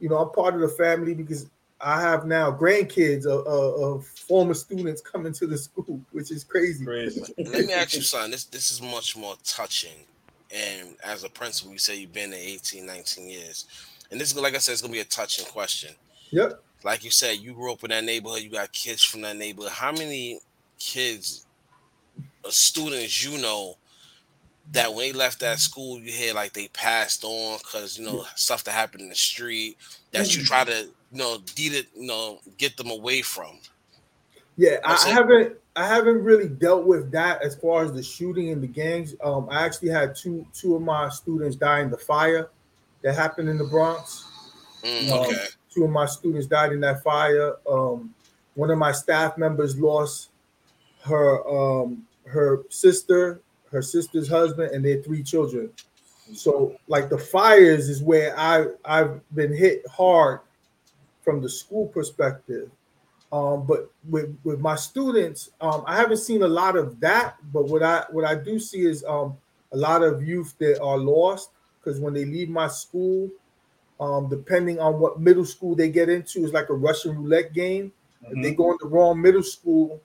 you 0.00 0.08
know, 0.08 0.18
I'm 0.18 0.30
part 0.30 0.54
of 0.54 0.60
the 0.60 0.68
family 0.68 1.14
because 1.14 1.48
I 1.80 2.00
have 2.00 2.26
now 2.26 2.50
grandkids 2.50 3.26
of, 3.26 3.46
of, 3.46 3.82
of 3.82 4.06
former 4.06 4.54
students 4.54 5.00
coming 5.00 5.32
to 5.34 5.46
the 5.46 5.56
school, 5.56 6.00
which 6.12 6.30
is 6.30 6.44
crazy. 6.44 6.84
crazy. 6.84 7.22
Let 7.38 7.66
me 7.66 7.72
ask 7.72 7.94
you 7.94 8.02
something. 8.02 8.30
This 8.30 8.44
this 8.44 8.70
is 8.70 8.82
much 8.82 9.16
more 9.16 9.34
touching. 9.44 10.04
And 10.52 10.96
as 11.04 11.24
a 11.24 11.30
principal, 11.30 11.72
you 11.72 11.78
say 11.78 11.96
you've 11.96 12.12
been 12.12 12.30
there 12.30 12.40
18, 12.42 12.84
19 12.84 13.28
years. 13.28 13.66
And 14.10 14.20
this 14.20 14.32
is 14.32 14.38
like 14.38 14.54
I 14.54 14.58
said, 14.58 14.72
it's 14.72 14.82
gonna 14.82 14.92
be 14.92 15.00
a 15.00 15.04
touching 15.04 15.46
question. 15.46 15.94
Yep. 16.30 16.62
Like 16.84 17.04
you 17.04 17.10
said, 17.10 17.38
you 17.38 17.52
grew 17.52 17.72
up 17.72 17.84
in 17.84 17.90
that 17.90 18.04
neighborhood, 18.04 18.40
you 18.42 18.50
got 18.50 18.72
kids 18.72 19.02
from 19.02 19.20
that 19.22 19.36
neighborhood. 19.36 19.72
How 19.72 19.92
many 19.92 20.40
kids, 20.78 21.46
uh, 22.44 22.50
students 22.50 23.24
you 23.24 23.40
know 23.40 23.76
that 24.72 24.94
when 24.94 24.98
they 24.98 25.12
left 25.12 25.40
that 25.40 25.58
school, 25.58 25.98
you 25.98 26.12
hear 26.12 26.34
like 26.34 26.52
they 26.52 26.68
passed 26.68 27.24
on 27.24 27.58
because 27.58 27.98
you 27.98 28.04
know 28.04 28.24
stuff 28.36 28.64
that 28.64 28.72
happened 28.72 29.02
in 29.02 29.08
the 29.08 29.14
street 29.14 29.76
that 30.12 30.36
you 30.36 30.44
try 30.44 30.64
to 30.64 30.88
you 31.12 31.18
know 31.18 31.38
get 31.54 31.74
it, 31.74 31.86
you 31.94 32.06
know, 32.06 32.38
get 32.58 32.76
them 32.76 32.90
away 32.90 33.22
from. 33.22 33.58
Yeah, 34.56 34.76
I 34.84 34.96
haven't 35.08 35.56
I 35.74 35.86
haven't 35.86 36.22
really 36.22 36.48
dealt 36.48 36.84
with 36.84 37.10
that 37.12 37.42
as 37.42 37.56
far 37.56 37.84
as 37.84 37.92
the 37.92 38.02
shooting 38.02 38.50
and 38.50 38.62
the 38.62 38.66
gangs. 38.66 39.14
Um, 39.22 39.48
I 39.50 39.64
actually 39.64 39.90
had 39.90 40.14
two 40.14 40.46
two 40.52 40.76
of 40.76 40.82
my 40.82 41.08
students 41.08 41.56
die 41.56 41.80
in 41.80 41.90
the 41.90 41.98
fire 41.98 42.50
that 43.02 43.14
happened 43.14 43.48
in 43.48 43.58
the 43.58 43.64
Bronx. 43.64 44.26
Mm, 44.82 45.10
um, 45.10 45.20
okay. 45.20 45.34
Um, 45.34 45.46
two 45.72 45.84
of 45.84 45.90
my 45.90 46.06
students 46.06 46.46
died 46.46 46.72
in 46.72 46.80
that 46.80 47.02
fire. 47.02 47.56
Um, 47.68 48.14
one 48.54 48.70
of 48.70 48.78
my 48.78 48.92
staff 48.92 49.38
members 49.38 49.78
lost 49.78 50.30
her 51.04 51.48
um, 51.48 52.06
her 52.26 52.62
sister 52.68 53.40
her 53.70 53.82
sister's 53.82 54.28
husband, 54.28 54.72
and 54.72 54.84
their 54.84 55.02
three 55.02 55.22
children. 55.22 55.70
So, 56.34 56.76
like 56.86 57.08
the 57.08 57.18
fires 57.18 57.88
is 57.88 58.02
where 58.02 58.38
I 58.38 58.66
I've 58.84 59.20
been 59.34 59.54
hit 59.54 59.86
hard 59.88 60.40
from 61.22 61.40
the 61.40 61.48
school 61.48 61.86
perspective. 61.86 62.70
Um, 63.32 63.64
but 63.66 63.90
with 64.08 64.36
with 64.42 64.60
my 64.60 64.74
students, 64.74 65.50
um, 65.60 65.84
I 65.86 65.96
haven't 65.96 66.18
seen 66.18 66.42
a 66.42 66.48
lot 66.48 66.76
of 66.76 66.98
that. 67.00 67.36
But 67.52 67.66
what 67.66 67.82
I 67.82 68.04
what 68.10 68.24
I 68.24 68.34
do 68.34 68.58
see 68.58 68.82
is 68.82 69.04
um, 69.04 69.36
a 69.72 69.76
lot 69.76 70.02
of 70.02 70.22
youth 70.22 70.54
that 70.58 70.80
are 70.82 70.98
lost. 70.98 71.50
because 71.78 72.00
when 72.00 72.12
they 72.12 72.24
leave 72.24 72.48
my 72.48 72.68
school, 72.68 73.30
um, 74.00 74.28
depending 74.28 74.80
on 74.80 74.98
what 74.98 75.20
middle 75.20 75.44
school 75.44 75.74
they 75.74 75.90
get 75.90 76.08
into, 76.08 76.44
is 76.44 76.52
like 76.52 76.70
a 76.70 76.74
Russian 76.74 77.16
roulette 77.16 77.52
game. 77.52 77.92
Mm-hmm. 78.24 78.36
If 78.36 78.42
they 78.42 78.50
mm-hmm. 78.50 78.62
go 78.62 78.72
in 78.72 78.78
the 78.80 78.88
wrong 78.88 79.20
middle 79.20 79.42
school, 79.42 80.00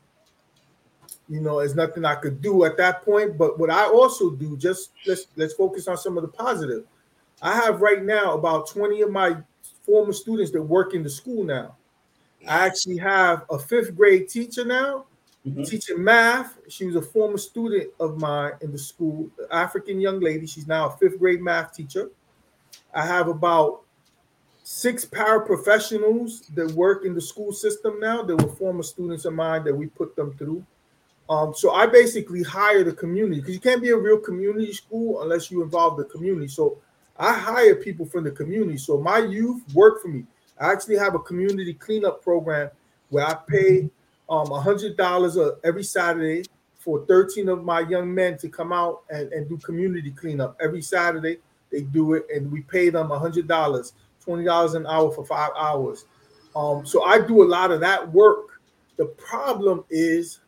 you 1.29 1.41
know, 1.41 1.59
there's 1.59 1.75
nothing 1.75 2.05
I 2.05 2.15
could 2.15 2.41
do 2.41 2.65
at 2.65 2.77
that 2.77 3.03
point. 3.03 3.37
But 3.37 3.57
what 3.59 3.69
I 3.69 3.85
also 3.85 4.31
do, 4.31 4.57
just 4.57 4.91
let's 5.05 5.27
let's 5.35 5.53
focus 5.53 5.87
on 5.87 5.97
some 5.97 6.17
of 6.17 6.21
the 6.21 6.29
positive. 6.29 6.85
I 7.41 7.55
have 7.55 7.81
right 7.81 8.03
now 8.03 8.33
about 8.33 8.69
20 8.69 9.01
of 9.01 9.11
my 9.11 9.37
former 9.85 10.13
students 10.13 10.51
that 10.51 10.61
work 10.61 10.93
in 10.93 11.03
the 11.03 11.09
school 11.09 11.43
now. 11.43 11.75
I 12.47 12.65
actually 12.65 12.97
have 12.97 13.45
a 13.49 13.57
fifth 13.57 13.95
grade 13.95 14.29
teacher 14.29 14.63
now 14.63 15.05
mm-hmm. 15.45 15.63
teaching 15.63 16.03
math. 16.03 16.57
She 16.67 16.85
was 16.85 16.95
a 16.95 17.01
former 17.01 17.37
student 17.37 17.91
of 17.99 18.17
mine 18.17 18.53
in 18.61 18.71
the 18.71 18.77
school, 18.77 19.29
African 19.51 19.99
young 19.99 20.19
lady. 20.19 20.47
She's 20.47 20.67
now 20.67 20.89
a 20.89 20.97
fifth 20.97 21.19
grade 21.19 21.41
math 21.41 21.73
teacher. 21.73 22.09
I 22.93 23.05
have 23.05 23.27
about 23.27 23.81
six 24.63 25.05
paraprofessionals 25.05 26.53
that 26.55 26.71
work 26.71 27.05
in 27.05 27.13
the 27.13 27.21
school 27.21 27.51
system 27.51 27.99
now 27.99 28.23
that 28.23 28.35
were 28.35 28.55
former 28.55 28.83
students 28.83 29.25
of 29.25 29.33
mine 29.33 29.63
that 29.63 29.75
we 29.75 29.87
put 29.87 30.15
them 30.15 30.33
through. 30.37 30.65
Um, 31.29 31.53
so 31.55 31.71
I 31.71 31.87
basically 31.87 32.43
hire 32.43 32.83
the 32.83 32.93
community 32.93 33.41
because 33.41 33.55
you 33.55 33.59
can't 33.59 33.81
be 33.81 33.89
a 33.89 33.97
real 33.97 34.19
community 34.19 34.71
school 34.73 35.21
unless 35.23 35.49
you 35.49 35.63
involve 35.63 35.97
the 35.97 36.05
community. 36.05 36.47
So 36.47 36.77
I 37.17 37.33
hire 37.33 37.75
people 37.75 38.05
from 38.05 38.23
the 38.23 38.31
community. 38.31 38.77
So 38.77 38.99
my 38.99 39.19
youth 39.19 39.63
work 39.73 40.01
for 40.01 40.09
me. 40.09 40.25
I 40.59 40.71
actually 40.71 40.97
have 40.97 41.15
a 41.15 41.19
community 41.19 41.73
cleanup 41.73 42.21
program 42.21 42.69
where 43.09 43.25
I 43.25 43.35
pay 43.47 43.89
um 44.29 44.49
hundred 44.49 44.97
dollars 44.97 45.37
every 45.63 45.83
Saturday 45.83 46.43
for 46.77 47.05
13 47.07 47.49
of 47.49 47.63
my 47.63 47.79
young 47.81 48.13
men 48.13 48.37
to 48.37 48.47
come 48.47 48.71
out 48.71 49.03
and, 49.09 49.31
and 49.33 49.49
do 49.49 49.57
community 49.57 50.11
cleanup 50.11 50.55
every 50.61 50.81
Saturday. 50.81 51.37
They 51.71 51.81
do 51.81 52.13
it 52.13 52.27
and 52.33 52.51
we 52.51 52.61
pay 52.61 52.89
them 52.89 53.09
hundred 53.09 53.47
dollars, 53.47 53.93
twenty 54.21 54.45
dollars 54.45 54.75
an 54.75 54.85
hour 54.85 55.11
for 55.11 55.25
five 55.25 55.49
hours. 55.57 56.05
Um, 56.55 56.85
so 56.85 57.03
I 57.03 57.19
do 57.19 57.43
a 57.43 57.47
lot 57.47 57.71
of 57.71 57.79
that 57.81 58.11
work. 58.11 58.61
The 58.97 59.05
problem 59.05 59.83
is 59.89 60.39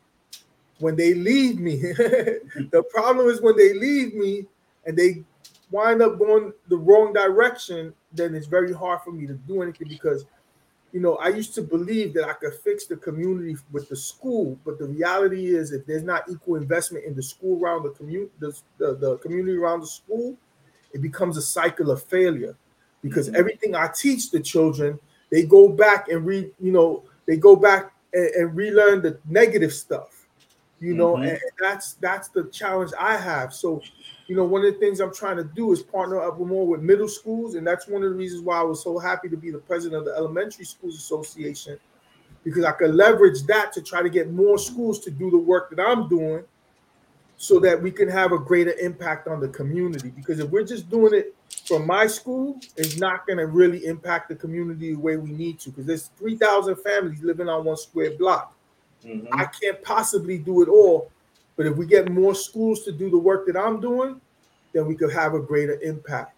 when 0.79 0.95
they 0.95 1.13
leave 1.13 1.59
me. 1.59 1.75
the 1.81 2.83
problem 2.91 3.27
is 3.27 3.41
when 3.41 3.57
they 3.57 3.73
leave 3.73 4.13
me 4.13 4.45
and 4.85 4.97
they 4.97 5.23
wind 5.71 6.01
up 6.01 6.17
going 6.17 6.53
the 6.69 6.77
wrong 6.77 7.13
direction, 7.13 7.93
then 8.13 8.35
it's 8.35 8.47
very 8.47 8.73
hard 8.73 9.01
for 9.01 9.11
me 9.11 9.27
to 9.27 9.33
do 9.33 9.61
anything 9.61 9.87
because 9.87 10.25
you 10.93 11.01
know, 11.01 11.15
I 11.17 11.27
used 11.27 11.53
to 11.55 11.61
believe 11.61 12.13
that 12.13 12.27
I 12.27 12.33
could 12.33 12.53
fix 12.53 12.85
the 12.85 12.95
community 12.95 13.57
with 13.71 13.89
the 13.89 13.95
school, 13.95 14.57
but 14.65 14.79
the 14.79 14.85
reality 14.85 15.47
is, 15.47 15.71
if 15.71 15.85
there's 15.85 16.03
not 16.03 16.23
equal 16.29 16.55
investment 16.55 17.05
in 17.05 17.13
the 17.13 17.21
school 17.21 17.61
around 17.61 17.83
the 17.83 17.89
community, 17.89 18.31
the, 18.39 18.57
the, 18.77 18.95
the, 18.95 19.17
community 19.17 19.57
around 19.57 19.81
the 19.81 19.87
school, 19.87 20.35
it 20.93 21.01
becomes 21.01 21.37
a 21.37 21.41
cycle 21.41 21.91
of 21.91 22.01
failure. 22.03 22.55
Because 23.03 23.27
mm-hmm. 23.27 23.35
everything 23.35 23.75
I 23.75 23.89
teach 23.95 24.31
the 24.31 24.39
children, 24.39 24.97
they 25.29 25.43
go 25.43 25.67
back 25.67 26.07
and 26.07 26.25
read, 26.25 26.51
you 26.59 26.71
know, 26.71 27.03
they 27.27 27.37
go 27.37 27.55
back 27.55 27.91
and, 28.13 28.29
and 28.29 28.55
relearn 28.55 29.01
the 29.01 29.19
negative 29.27 29.73
stuff, 29.73 30.16
you 30.79 30.93
know, 30.93 31.15
mm-hmm. 31.15 31.29
and 31.29 31.39
that's 31.59 31.93
that's 31.93 32.29
the 32.29 32.45
challenge 32.45 32.91
I 32.99 33.17
have. 33.17 33.53
So 33.53 33.81
you 34.27 34.35
know, 34.35 34.43
one 34.43 34.65
of 34.65 34.73
the 34.73 34.79
things 34.79 34.99
I'm 34.99 35.13
trying 35.13 35.37
to 35.37 35.43
do 35.43 35.71
is 35.71 35.81
partner 35.81 36.21
up 36.21 36.39
more 36.39 36.67
with 36.67 36.81
middle 36.81 37.07
schools, 37.07 37.55
and 37.55 37.65
that's 37.65 37.87
one 37.87 38.03
of 38.03 38.09
the 38.09 38.15
reasons 38.15 38.41
why 38.41 38.59
I 38.59 38.63
was 38.63 38.83
so 38.83 38.99
happy 38.99 39.29
to 39.29 39.37
be 39.37 39.51
the 39.51 39.59
president 39.59 39.99
of 39.99 40.05
the 40.05 40.15
Elementary 40.15 40.65
Schools 40.65 40.97
Association, 40.97 41.79
because 42.43 42.65
I 42.65 42.73
could 42.73 42.93
leverage 42.93 43.43
that 43.43 43.71
to 43.73 43.81
try 43.81 44.01
to 44.01 44.09
get 44.09 44.31
more 44.31 44.57
schools 44.57 44.99
to 45.01 45.11
do 45.11 45.31
the 45.31 45.37
work 45.37 45.69
that 45.69 45.81
I'm 45.81 46.09
doing, 46.09 46.43
so 47.37 47.59
that 47.59 47.81
we 47.81 47.91
can 47.91 48.09
have 48.09 48.31
a 48.31 48.39
greater 48.39 48.73
impact 48.73 49.27
on 49.27 49.39
the 49.39 49.47
community. 49.47 50.09
Because 50.09 50.39
if 50.39 50.49
we're 50.49 50.65
just 50.65 50.89
doing 50.89 51.13
it 51.13 51.35
from 51.65 51.85
my 51.85 52.07
school, 52.07 52.59
it's 52.75 52.97
not 52.97 53.25
going 53.27 53.37
to 53.37 53.45
really 53.45 53.85
impact 53.85 54.27
the 54.27 54.35
community 54.35 54.93
the 54.93 54.99
way 54.99 55.17
we 55.17 55.31
need 55.31 55.59
to. 55.59 55.69
Because 55.69 55.85
there's 55.85 56.07
3,000 56.17 56.75
families 56.77 57.21
living 57.21 57.47
on 57.47 57.63
one 57.63 57.77
square 57.77 58.17
block. 58.17 58.56
Mm-hmm. 59.05 59.33
I 59.33 59.45
can't 59.45 59.81
possibly 59.83 60.37
do 60.37 60.61
it 60.61 60.69
all 60.69 61.11
but 61.57 61.65
if 61.65 61.75
we 61.75 61.87
get 61.87 62.09
more 62.09 62.35
schools 62.35 62.83
to 62.83 62.91
do 62.91 63.09
the 63.09 63.17
work 63.17 63.47
that 63.47 63.57
I'm 63.57 63.81
doing, 63.81 64.21
then 64.73 64.85
we 64.85 64.95
could 64.95 65.11
have 65.11 65.33
a 65.33 65.39
greater 65.39 65.81
impact. 65.81 66.35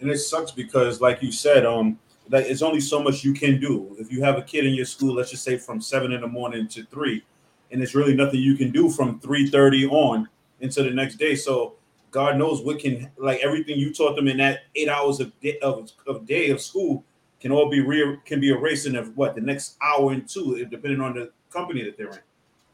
And 0.00 0.10
it 0.10 0.18
sucks 0.18 0.50
because, 0.50 1.00
like 1.00 1.22
you 1.22 1.32
said, 1.32 1.64
um, 1.64 1.98
that 2.28 2.46
it's 2.46 2.62
only 2.62 2.80
so 2.80 3.00
much 3.00 3.24
you 3.24 3.32
can 3.32 3.60
do. 3.60 3.94
If 3.98 4.10
you 4.12 4.22
have 4.24 4.36
a 4.36 4.42
kid 4.42 4.66
in 4.66 4.74
your 4.74 4.84
school, 4.84 5.14
let's 5.14 5.30
just 5.30 5.44
say 5.44 5.56
from 5.56 5.80
seven 5.80 6.12
in 6.12 6.20
the 6.20 6.26
morning 6.26 6.66
to 6.68 6.84
three, 6.86 7.24
and 7.70 7.80
it's 7.80 7.94
really 7.94 8.14
nothing 8.14 8.40
you 8.40 8.56
can 8.56 8.72
do 8.72 8.90
from 8.90 9.20
three 9.20 9.48
thirty 9.48 9.86
on 9.86 10.28
into 10.60 10.82
the 10.82 10.90
next 10.90 11.14
day. 11.14 11.36
So 11.36 11.76
God 12.10 12.36
knows 12.36 12.62
what 12.62 12.80
can 12.80 13.10
like 13.16 13.38
everything 13.40 13.78
you 13.78 13.94
taught 13.94 14.16
them 14.16 14.26
in 14.26 14.38
that 14.38 14.62
eight 14.74 14.88
hours 14.88 15.20
of 15.20 15.38
day 15.40 15.58
of, 15.60 15.92
of 16.08 16.26
day 16.26 16.50
of 16.50 16.60
school 16.60 17.04
can 17.40 17.52
all 17.52 17.68
be 17.68 17.80
re- 17.80 18.18
can 18.24 18.40
be 18.40 18.50
erased 18.50 18.86
in 18.86 18.94
what 19.14 19.34
the 19.34 19.40
next 19.40 19.76
hour 19.82 20.12
and 20.12 20.28
two, 20.28 20.64
depending 20.66 21.00
on 21.00 21.14
the 21.14 21.30
company 21.50 21.82
that 21.84 21.96
they're 21.96 22.10
in. 22.10 22.18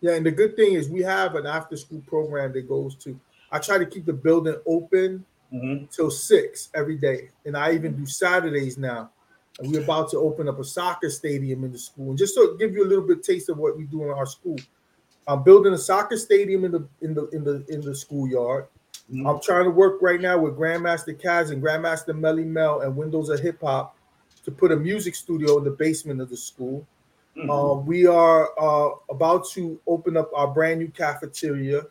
Yeah, 0.01 0.14
and 0.14 0.27
the 0.27 0.31
good 0.31 0.57
thing 0.57 0.75
is 0.75 0.88
we 0.88 1.03
have 1.03 1.35
an 1.37 1.46
after 1.46 1.77
school 1.77 2.03
program 2.07 2.53
that 2.53 2.68
goes 2.68 2.94
to. 2.96 3.18
I 3.51 3.59
try 3.59 3.79
to 3.79 3.87
keep 3.87 4.07
the 4.07 4.12
building 4.12 4.57
open 4.66 5.25
mm-hmm. 5.53 5.87
till 5.87 6.11
six 6.11 6.70
every 6.75 6.96
day, 6.96 7.31
and 7.44 7.57
I 7.57 7.72
even 7.72 7.96
do 7.96 8.07
Saturdays 8.07 8.79
now. 8.79 9.11
And 9.59 9.70
we're 9.70 9.83
about 9.83 10.11
to 10.12 10.18
open 10.18 10.48
up 10.48 10.59
a 10.59 10.64
soccer 10.64 11.11
stadium 11.11 11.62
in 11.62 11.72
the 11.72 11.79
school. 11.79 12.09
And 12.11 12.18
just 12.18 12.35
to 12.35 12.57
give 12.59 12.72
you 12.72 12.85
a 12.85 12.88
little 12.88 13.07
bit 13.07 13.22
taste 13.22 13.51
of 13.51 13.59
what 13.59 13.77
we 13.77 13.85
do 13.85 14.03
in 14.05 14.09
our 14.09 14.25
school, 14.25 14.57
I'm 15.27 15.42
building 15.42 15.75
a 15.75 15.79
soccer 15.79 16.16
stadium 16.16 16.64
in 16.64 16.72
the 16.72 16.88
in 17.03 17.14
the 17.14 17.29
in 17.29 17.44
the 17.44 17.64
in 17.68 17.81
the 17.83 17.94
schoolyard. 17.94 18.66
Mm-hmm. 19.12 19.27
I'm 19.27 19.40
trying 19.40 19.64
to 19.64 19.70
work 19.70 20.01
right 20.01 20.20
now 20.20 20.38
with 20.38 20.57
Grandmaster 20.57 21.20
Caz 21.20 21.51
and 21.51 21.62
Grandmaster 21.62 22.18
Melle 22.18 22.46
Mel 22.46 22.81
and 22.81 22.96
Windows 22.96 23.29
of 23.29 23.40
Hip 23.40 23.61
Hop 23.61 23.96
to 24.44 24.50
put 24.50 24.72
a 24.72 24.76
music 24.76 25.14
studio 25.14 25.59
in 25.59 25.64
the 25.64 25.70
basement 25.70 26.20
of 26.20 26.31
the 26.31 26.37
school. 26.37 26.87
Mm-hmm. 27.37 27.50
Uh, 27.50 27.74
we 27.74 28.07
are 28.07 28.50
uh, 28.61 28.94
about 29.11 29.48
to 29.50 29.81
open 29.87 30.16
up 30.16 30.31
our 30.35 30.48
brand 30.48 30.81
new 30.81 30.88
cafeteria. 30.88 31.83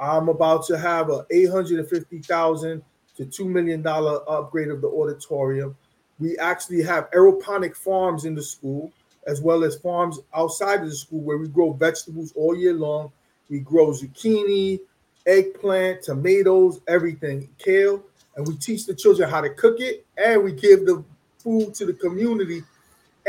I'm 0.00 0.28
about 0.28 0.66
to 0.66 0.78
have 0.78 1.10
a 1.10 1.24
850,000 1.30 2.82
to 3.16 3.24
$2 3.24 3.46
million 3.46 3.86
upgrade 3.86 4.68
of 4.68 4.80
the 4.80 4.88
auditorium. 4.88 5.76
We 6.18 6.36
actually 6.38 6.82
have 6.82 7.10
aeroponic 7.12 7.76
farms 7.76 8.24
in 8.24 8.34
the 8.34 8.42
school, 8.42 8.92
as 9.26 9.40
well 9.40 9.64
as 9.64 9.76
farms 9.76 10.20
outside 10.34 10.80
of 10.80 10.88
the 10.88 10.94
school 10.94 11.20
where 11.20 11.38
we 11.38 11.48
grow 11.48 11.72
vegetables 11.72 12.32
all 12.36 12.56
year 12.56 12.74
long. 12.74 13.12
We 13.48 13.60
grow 13.60 13.88
zucchini, 13.88 14.80
eggplant, 15.26 16.02
tomatoes, 16.02 16.80
everything, 16.88 17.48
kale, 17.58 18.02
and 18.36 18.46
we 18.46 18.56
teach 18.56 18.86
the 18.86 18.94
children 18.94 19.28
how 19.28 19.40
to 19.40 19.50
cook 19.50 19.80
it, 19.80 20.06
and 20.16 20.42
we 20.42 20.52
give 20.52 20.86
the 20.86 21.04
food 21.42 21.74
to 21.74 21.86
the 21.86 21.92
community 21.92 22.62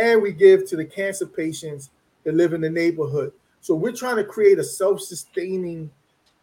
and 0.02 0.22
we 0.22 0.32
give 0.32 0.68
to 0.68 0.76
the 0.76 0.86
cancer 0.86 1.26
patients 1.26 1.92
that 2.24 2.36
live 2.36 2.54
in 2.54 2.62
the 2.62 2.70
neighborhood. 2.70 3.32
So 3.62 3.76
we're 3.76 3.94
trying 3.94 4.18
to 4.18 4.24
create 4.24 4.60
a 4.60 4.64
self-sustaining 4.64 5.90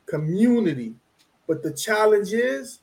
community. 0.07 0.95
But 1.47 1.63
the 1.63 1.73
challenge 1.73 2.33
is 2.33 2.81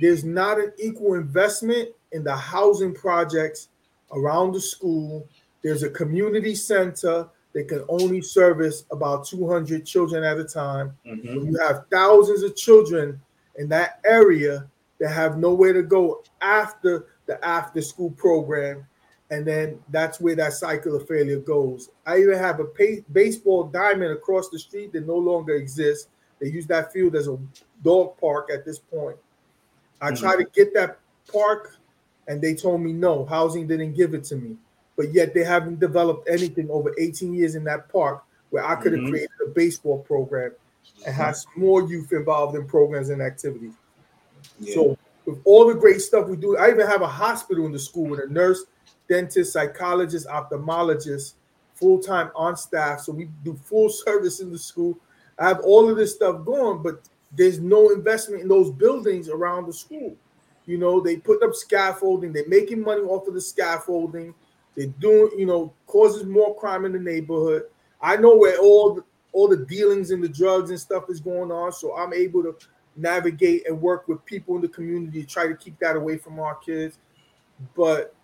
there's 0.00 0.24
not 0.24 0.58
an 0.58 0.72
equal 0.78 1.14
investment 1.14 1.90
in 2.12 2.24
the 2.24 2.36
housing 2.36 2.94
projects 2.94 3.68
around 4.12 4.52
the 4.52 4.60
school. 4.60 5.26
There's 5.62 5.82
a 5.82 5.90
community 5.90 6.54
center 6.54 7.28
that 7.54 7.68
can 7.68 7.84
only 7.88 8.20
service 8.20 8.84
about 8.90 9.26
200 9.26 9.86
children 9.86 10.22
at 10.22 10.38
a 10.38 10.44
time. 10.44 10.96
Mm-hmm. 11.06 11.46
You 11.46 11.58
have 11.66 11.86
thousands 11.90 12.42
of 12.42 12.54
children 12.54 13.20
in 13.56 13.68
that 13.70 14.00
area 14.04 14.68
that 15.00 15.08
have 15.08 15.38
nowhere 15.38 15.72
to 15.72 15.82
go 15.82 16.22
after 16.42 17.06
the 17.26 17.44
after 17.44 17.82
school 17.82 18.10
program 18.10 18.86
and 19.30 19.46
then 19.46 19.80
that's 19.90 20.20
where 20.20 20.36
that 20.36 20.52
cycle 20.52 20.94
of 20.94 21.08
failure 21.08 21.40
goes. 21.40 21.90
I 22.06 22.18
even 22.18 22.38
have 22.38 22.60
a 22.60 22.64
pay- 22.64 23.04
baseball 23.12 23.64
diamond 23.64 24.12
across 24.12 24.48
the 24.50 24.58
street 24.58 24.92
that 24.92 25.06
no 25.06 25.16
longer 25.16 25.54
exists. 25.54 26.08
They 26.40 26.48
use 26.48 26.66
that 26.66 26.92
field 26.92 27.16
as 27.16 27.26
a 27.26 27.38
dog 27.82 28.18
park 28.18 28.50
at 28.52 28.64
this 28.64 28.78
point. 28.78 29.16
I 30.00 30.10
mm-hmm. 30.10 30.24
tried 30.24 30.36
to 30.36 30.44
get 30.44 30.74
that 30.74 30.98
park, 31.32 31.76
and 32.28 32.40
they 32.40 32.54
told 32.54 32.82
me 32.82 32.92
no, 32.92 33.24
housing 33.24 33.66
didn't 33.66 33.94
give 33.94 34.14
it 34.14 34.24
to 34.24 34.36
me. 34.36 34.56
But 34.96 35.12
yet 35.12 35.34
they 35.34 35.42
haven't 35.42 35.80
developed 35.80 36.28
anything 36.28 36.70
over 36.70 36.94
18 36.98 37.34
years 37.34 37.54
in 37.54 37.64
that 37.64 37.90
park 37.90 38.24
where 38.50 38.64
I 38.64 38.76
could 38.76 38.92
have 38.92 39.00
mm-hmm. 39.02 39.10
created 39.10 39.30
a 39.44 39.50
baseball 39.50 39.98
program 39.98 40.52
and 41.04 41.14
mm-hmm. 41.14 41.22
had 41.22 41.34
more 41.56 41.82
youth 41.82 42.12
involved 42.12 42.54
in 42.54 42.66
programs 42.66 43.08
and 43.08 43.20
activities. 43.20 43.74
Yeah. 44.60 44.74
So 44.74 44.95
with 45.26 45.40
all 45.44 45.66
the 45.66 45.74
great 45.74 46.00
stuff 46.00 46.28
we 46.28 46.36
do, 46.36 46.56
I 46.56 46.70
even 46.70 46.86
have 46.86 47.02
a 47.02 47.08
hospital 47.08 47.66
in 47.66 47.72
the 47.72 47.78
school 47.78 48.06
with 48.06 48.20
a 48.20 48.32
nurse 48.32 48.64
dentist, 49.08 49.52
psychologist, 49.52 50.26
ophthalmologist, 50.28 51.34
full 51.74 51.98
time 51.98 52.30
on 52.34 52.56
staff. 52.56 53.00
So 53.00 53.12
we 53.12 53.28
do 53.44 53.54
full 53.64 53.88
service 53.88 54.40
in 54.40 54.50
the 54.50 54.58
school. 54.58 54.98
I 55.38 55.48
have 55.48 55.60
all 55.60 55.90
of 55.90 55.96
this 55.96 56.14
stuff 56.14 56.44
going, 56.44 56.82
but 56.82 57.02
there's 57.36 57.60
no 57.60 57.90
investment 57.90 58.42
in 58.42 58.48
those 58.48 58.70
buildings 58.70 59.28
around 59.28 59.66
the 59.66 59.72
school. 59.72 60.16
You 60.64 60.78
know, 60.78 61.00
they 61.00 61.16
put 61.16 61.42
up 61.42 61.54
scaffolding, 61.54 62.32
they're 62.32 62.48
making 62.48 62.82
money 62.82 63.02
off 63.02 63.28
of 63.28 63.34
the 63.34 63.40
scaffolding. 63.40 64.34
They're 64.76 64.86
doing, 64.86 65.30
you 65.38 65.46
know, 65.46 65.72
causes 65.86 66.24
more 66.24 66.54
crime 66.56 66.84
in 66.84 66.92
the 66.92 66.98
neighborhood. 66.98 67.64
I 68.00 68.16
know 68.16 68.36
where 68.36 68.58
all 68.58 68.94
the, 68.94 69.04
all 69.32 69.48
the 69.48 69.56
dealings 69.56 70.10
and 70.10 70.22
the 70.22 70.28
drugs 70.28 70.70
and 70.70 70.78
stuff 70.78 71.04
is 71.08 71.20
going 71.20 71.50
on, 71.50 71.72
so 71.72 71.96
I'm 71.96 72.12
able 72.12 72.42
to 72.42 72.56
navigate 72.96 73.66
and 73.66 73.80
work 73.80 74.08
with 74.08 74.24
people 74.24 74.56
in 74.56 74.62
the 74.62 74.68
community 74.68 75.22
to 75.22 75.28
try 75.28 75.46
to 75.46 75.54
keep 75.54 75.78
that 75.78 75.96
away 75.96 76.16
from 76.16 76.38
our 76.40 76.54
kids. 76.56 76.98
But 77.76 78.14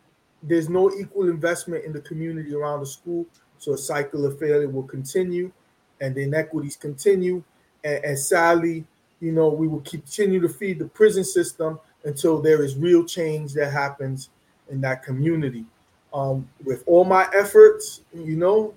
there's 0.42 0.68
no 0.68 0.90
equal 0.92 1.28
investment 1.28 1.85
in 1.85 1.92
the 1.92 2.00
community 2.00 2.54
around 2.54 2.80
the 2.80 2.87
school. 2.87 3.26
So 3.58 3.74
a 3.74 3.78
cycle 3.78 4.26
of 4.26 4.38
failure 4.38 4.68
will 4.68 4.82
continue 4.82 5.52
and 6.00 6.14
the 6.14 6.22
inequities 6.22 6.76
continue. 6.76 7.42
And, 7.85 8.04
and 8.04 8.18
sadly, 8.18 8.85
you 9.20 9.32
know, 9.32 9.48
we 9.48 9.68
will 9.68 9.82
continue 9.82 10.40
to 10.40 10.48
feed 10.48 10.78
the 10.78 10.87
prison 10.87 11.24
system 11.24 11.78
until 12.04 12.42
there 12.42 12.64
is 12.64 12.76
real 12.76 13.04
change 13.04 13.52
that 13.54 13.70
happens 13.72 14.30
in 14.68 14.80
that 14.80 15.02
community. 15.02 15.64
Um, 16.12 16.48
with 16.64 16.82
all 16.87 17.04
my 17.04 17.28
efforts, 17.35 18.02
you 18.12 18.37
know, 18.37 18.74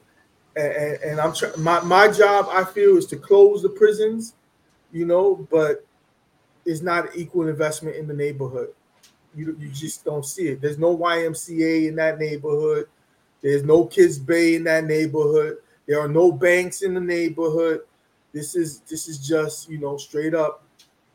and, 0.55 1.01
and 1.03 1.19
I'm. 1.19 1.33
My 1.57 1.81
my 1.81 2.07
job, 2.09 2.47
I 2.49 2.63
feel, 2.63 2.97
is 2.97 3.05
to 3.07 3.17
close 3.17 3.61
the 3.61 3.69
prisons, 3.69 4.35
you 4.91 5.05
know, 5.05 5.47
but 5.51 5.84
it's 6.65 6.81
not 6.81 7.15
equal 7.15 7.47
investment 7.47 7.95
in 7.95 8.07
the 8.07 8.13
neighborhood. 8.13 8.69
You 9.35 9.55
you 9.59 9.69
just 9.69 10.05
don't 10.05 10.25
see 10.25 10.49
it. 10.49 10.61
There's 10.61 10.77
no 10.77 10.97
YMCA 10.97 11.87
in 11.87 11.95
that 11.95 12.19
neighborhood. 12.19 12.87
There's 13.41 13.63
no 13.63 13.85
Kips 13.85 14.17
Bay 14.17 14.55
in 14.55 14.63
that 14.63 14.85
neighborhood. 14.85 15.57
There 15.87 15.99
are 15.99 16.07
no 16.07 16.31
banks 16.31 16.81
in 16.81 16.93
the 16.93 17.01
neighborhood. 17.01 17.81
This 18.33 18.55
is 18.55 18.79
this 18.81 19.07
is 19.07 19.25
just 19.25 19.69
you 19.69 19.77
know 19.77 19.97
straight 19.97 20.33
up 20.33 20.63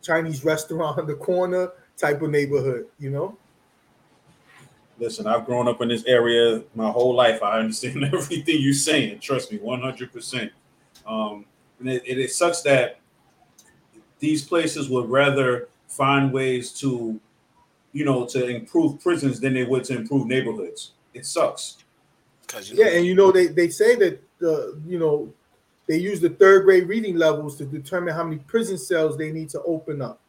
Chinese 0.03 0.45
restaurant 0.45 0.99
on 0.99 1.07
the 1.07 1.15
corner 1.15 1.73
type 1.97 2.23
of 2.23 2.31
neighborhood. 2.31 2.87
You 2.99 3.11
know 3.11 3.39
listen, 5.01 5.27
I've 5.27 5.47
grown 5.47 5.67
up 5.67 5.81
in 5.81 5.89
this 5.89 6.05
area 6.05 6.63
my 6.75 6.91
whole 6.91 7.15
life. 7.15 7.43
I 7.43 7.59
understand 7.59 8.05
everything 8.13 8.57
you're 8.61 8.75
saying. 8.75 9.19
Trust 9.21 9.51
me, 9.51 9.59
100%. 9.59 10.51
Um, 11.07 11.47
and 11.81 11.89
it, 11.89 12.03
it, 12.07 12.19
it 12.19 12.31
sucks 12.31 12.61
that 12.63 13.00
these 14.21 14.45
places 14.45 14.89
would 14.89 15.11
rather 15.11 15.69
find 15.89 16.33
ways 16.33 16.73
to, 16.75 17.19
you 17.93 18.05
know, 18.05 18.25
to 18.27 18.47
improve 18.47 19.01
prisons 19.01 19.41
than 19.41 19.55
they 19.55 19.65
would 19.65 19.85
to 19.85 19.97
improve 19.97 20.27
neighborhoods. 20.27 20.93
It 21.13 21.27
sucks. 21.27 21.79
Cause 22.47 22.71
yeah, 22.71 22.89
and 22.89 23.07
you 23.07 23.15
know 23.15 23.31
they 23.31 23.47
they 23.47 23.69
say 23.69 23.95
that 23.97 24.21
the 24.39 24.81
you 24.87 24.99
know 24.99 25.33
they 25.87 25.97
use 25.97 26.21
the 26.21 26.31
third 26.31 26.65
grade 26.65 26.89
reading 26.89 27.17
levels 27.17 27.57
to 27.59 27.65
determine 27.65 28.15
how 28.15 28.25
many 28.25 28.39
prison 28.39 28.77
cells 28.77 29.17
they 29.17 29.31
need 29.31 29.49
to 29.51 29.63
open 29.63 30.03
up. 30.03 30.21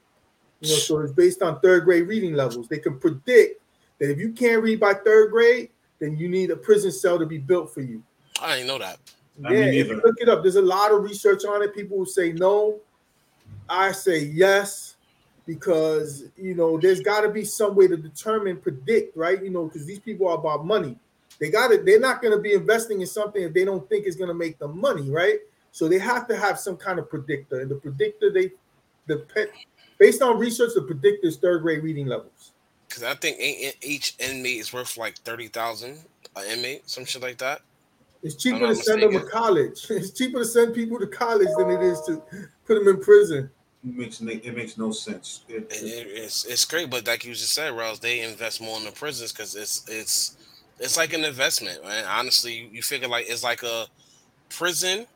You 0.59 0.69
know, 0.69 0.75
so 0.75 0.99
it's 0.99 1.13
based 1.13 1.41
on 1.41 1.59
third 1.61 1.85
grade 1.85 2.07
reading 2.07 2.33
levels. 2.33 2.67
They 2.67 2.77
can 2.77 2.99
predict 2.99 3.61
that 3.99 4.11
if 4.11 4.19
you 4.19 4.31
can't 4.31 4.61
read 4.61 4.79
by 4.79 4.93
third 4.93 5.31
grade, 5.31 5.69
then 5.99 6.15
you 6.15 6.29
need 6.29 6.51
a 6.51 6.55
prison 6.55 6.91
cell 6.91 7.17
to 7.17 7.25
be 7.25 7.39
built 7.39 7.73
for 7.73 7.81
you. 7.81 8.03
I 8.39 8.55
didn't 8.55 8.67
know 8.67 8.77
that. 8.77 8.99
Yeah, 9.39 9.49
if 9.51 9.87
you 9.87 10.01
look 10.03 10.15
it 10.19 10.29
up, 10.29 10.43
there's 10.43 10.57
a 10.57 10.61
lot 10.61 10.91
of 10.91 11.03
research 11.03 11.45
on 11.45 11.63
it. 11.63 11.73
People 11.73 11.97
will 11.97 12.05
say 12.05 12.33
no. 12.33 12.79
I 13.71 13.91
say 13.93 14.25
yes 14.25 14.95
because 15.47 16.25
you 16.37 16.53
know 16.53 16.77
there's 16.77 16.99
got 16.99 17.21
to 17.21 17.29
be 17.29 17.45
some 17.45 17.75
way 17.75 17.87
to 17.87 17.97
determine, 17.97 18.57
predict, 18.57 19.15
right? 19.15 19.41
You 19.41 19.49
know, 19.49 19.65
because 19.65 19.85
these 19.85 19.99
people 19.99 20.27
are 20.27 20.37
about 20.37 20.65
money. 20.65 20.97
They 21.39 21.49
got 21.49 21.71
it. 21.71 21.85
They're 21.85 21.99
not 21.99 22.21
going 22.21 22.35
to 22.35 22.41
be 22.41 22.53
investing 22.53 23.01
in 23.01 23.07
something 23.07 23.41
if 23.41 23.53
they 23.53 23.65
don't 23.65 23.87
think 23.89 24.05
it's 24.05 24.15
going 24.15 24.27
to 24.27 24.35
make 24.35 24.59
them 24.59 24.79
money, 24.79 25.09
right? 25.09 25.39
So 25.71 25.87
they 25.87 25.97
have 25.97 26.27
to 26.27 26.35
have 26.35 26.59
some 26.59 26.77
kind 26.77 26.99
of 26.99 27.09
predictor, 27.09 27.61
and 27.61 27.71
the 27.71 27.75
predictor 27.75 28.31
they, 28.31 28.51
the 29.07 29.19
pet, 29.33 29.49
based 29.97 30.21
on 30.21 30.37
research, 30.37 30.71
the 30.75 30.81
predictor 30.81 31.27
is 31.27 31.37
third 31.37 31.61
grade 31.61 31.81
reading 31.81 32.07
levels 32.07 32.51
because 32.91 33.03
I 33.03 33.15
think 33.15 33.37
each 33.81 34.15
inmate 34.19 34.59
is 34.59 34.73
worth 34.73 34.97
like 34.97 35.17
thirty 35.19 35.47
thousand 35.47 35.99
an 36.35 36.45
inmate, 36.47 36.89
some 36.89 37.05
shit 37.05 37.21
like 37.21 37.37
that. 37.37 37.61
It's 38.23 38.35
cheaper 38.35 38.67
to 38.67 38.75
send 38.75 39.01
them 39.01 39.13
to 39.13 39.21
college. 39.21 39.85
It's 39.89 40.11
cheaper 40.11 40.39
to 40.39 40.45
send 40.45 40.75
people 40.75 40.99
to 40.99 41.07
college 41.07 41.47
than 41.57 41.71
it 41.71 41.81
is 41.81 42.01
to 42.01 42.21
put 42.65 42.75
them 42.75 42.87
in 42.87 43.01
prison. 43.01 43.49
It 43.83 43.97
makes 43.97 44.21
it 44.21 44.55
makes 44.55 44.77
no 44.77 44.91
sense. 44.91 45.43
It, 45.49 45.63
it, 45.71 46.07
it's 46.11 46.45
it's 46.45 46.65
great, 46.65 46.89
but 46.89 47.07
like 47.07 47.25
you 47.25 47.33
just 47.33 47.53
said, 47.53 47.75
Rouse, 47.75 47.99
they 47.99 48.21
invest 48.21 48.61
more 48.61 48.77
in 48.77 48.85
the 48.85 48.91
prisons 48.91 49.31
because 49.31 49.55
it's 49.55 49.87
it's 49.89 50.37
it's 50.79 50.97
like 50.97 51.13
an 51.13 51.23
investment, 51.23 51.83
man. 51.83 52.05
Honestly, 52.05 52.69
you 52.71 52.83
figure 52.83 53.07
like 53.07 53.25
it's 53.27 53.43
like 53.43 53.63
a 53.63 53.87
prison, 54.49 55.07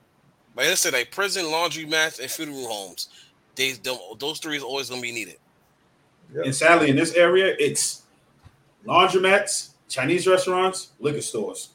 like 0.56 0.68
I 0.68 0.74
said, 0.74 0.94
like 0.94 1.12
prison, 1.12 1.52
laundry 1.52 1.86
mats, 1.86 2.20
and 2.20 2.30
funeral 2.30 2.68
homes. 2.68 3.10
They 3.56 3.74
those 4.18 4.40
three 4.40 4.58
is 4.58 4.64
always 4.64 4.90
gonna 4.90 5.02
be 5.02 5.12
needed. 5.12 5.38
Yep. 6.34 6.46
And 6.46 6.56
sadly, 6.56 6.90
in 6.90 6.96
this 6.96 7.14
area, 7.14 7.56
it's 7.60 8.02
laundromats, 8.86 9.70
Chinese 9.90 10.26
restaurants, 10.26 10.90
liquor 11.00 11.22
stores. 11.22 11.70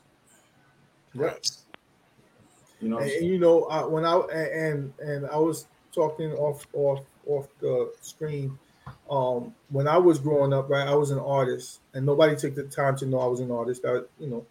Right. 1.15 1.49
You 2.81 2.89
know, 2.89 2.99
and, 2.99 3.11
and 3.11 3.27
you 3.27 3.39
know 3.39 3.65
uh, 3.65 3.87
when 3.87 4.05
I 4.05 4.17
and 4.17 4.93
and 4.99 5.27
I 5.27 5.37
was 5.37 5.67
talking 5.93 6.33
off 6.33 6.67
off 6.73 7.01
off 7.27 7.49
the 7.61 7.93
screen. 8.01 8.59
Um, 9.11 9.55
when 9.69 9.87
I 9.87 9.99
was 9.99 10.19
growing 10.19 10.53
up, 10.53 10.69
right, 10.69 10.87
I 10.87 10.95
was 10.95 11.11
an 11.11 11.19
artist, 11.19 11.81
and 11.95 12.05
nobody 12.05 12.37
took 12.37 12.55
the 12.55 12.65
time 12.65 12.97
to 12.99 13.07
know 13.07 13.21
I 13.21 13.27
was 13.27 13.41
an 13.41 13.51
artist. 13.51 13.85
I, 13.85 14.01
you 14.19 14.29
know, 14.29 14.47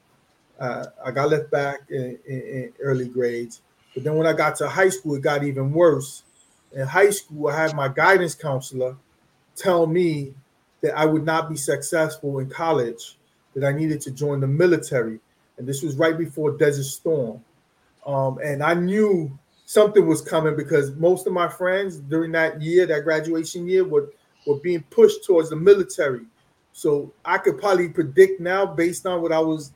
uh, 0.60 0.86
I 1.04 1.12
got 1.12 1.30
left 1.30 1.52
back 1.52 1.82
in, 1.90 2.18
in, 2.28 2.42
in 2.42 2.74
early 2.82 3.08
grades, 3.08 3.62
but 3.94 4.04
then 4.04 4.16
when 4.16 4.28
I 4.28 4.34
got 4.34 4.56
to 4.58 4.70
high 4.70 4.90
school, 4.90 5.16
it 5.16 5.22
got 5.22 5.44
even 5.44 5.72
worse. 5.72 6.24
In 6.74 6.86
high 6.86 7.10
school, 7.10 7.48
I 7.48 7.62
had 7.64 7.76
my 7.76 7.88
guidance 7.88 8.36
counselor 8.36 8.96
tell 9.56 9.88
me 9.88 10.34
that 10.82 10.98
I 10.98 11.06
would 11.06 11.26
not 11.26 11.50
be 11.50 11.58
successful 11.58 12.40
in 12.40 12.50
college, 12.50 13.18
that 13.56 13.66
I 13.66 13.72
needed 13.72 14.02
to 14.02 14.12
join 14.12 14.40
the 14.40 14.48
military. 14.48 15.20
And 15.58 15.68
this 15.68 15.82
was 15.82 15.96
right 15.98 16.18
before 16.18 16.52
Desert 16.52 16.86
Storm. 16.86 17.44
Um, 18.06 18.40
and 18.44 18.64
I 18.64 18.74
knew 18.76 19.38
something 19.70 20.08
was 20.08 20.20
coming 20.20 20.56
because 20.56 20.96
most 20.96 21.28
of 21.28 21.34
my 21.34 21.48
friends 21.48 22.00
during 22.00 22.32
that 22.32 22.60
year, 22.60 22.88
that 22.88 23.04
graduation 23.04 23.68
year, 23.68 23.84
were, 23.84 24.12
were 24.48 24.60
being 24.62 24.82
pushed 24.90 25.24
towards 25.24 25.52
the 25.52 25.56
military. 25.56 26.26
So 26.74 27.14
I 27.24 27.38
could 27.38 27.60
probably 27.60 27.88
predict 27.90 28.42
now, 28.42 28.66
based 28.66 29.06
on 29.06 29.22
what 29.22 29.32
I 29.32 29.38
was, 29.38 29.74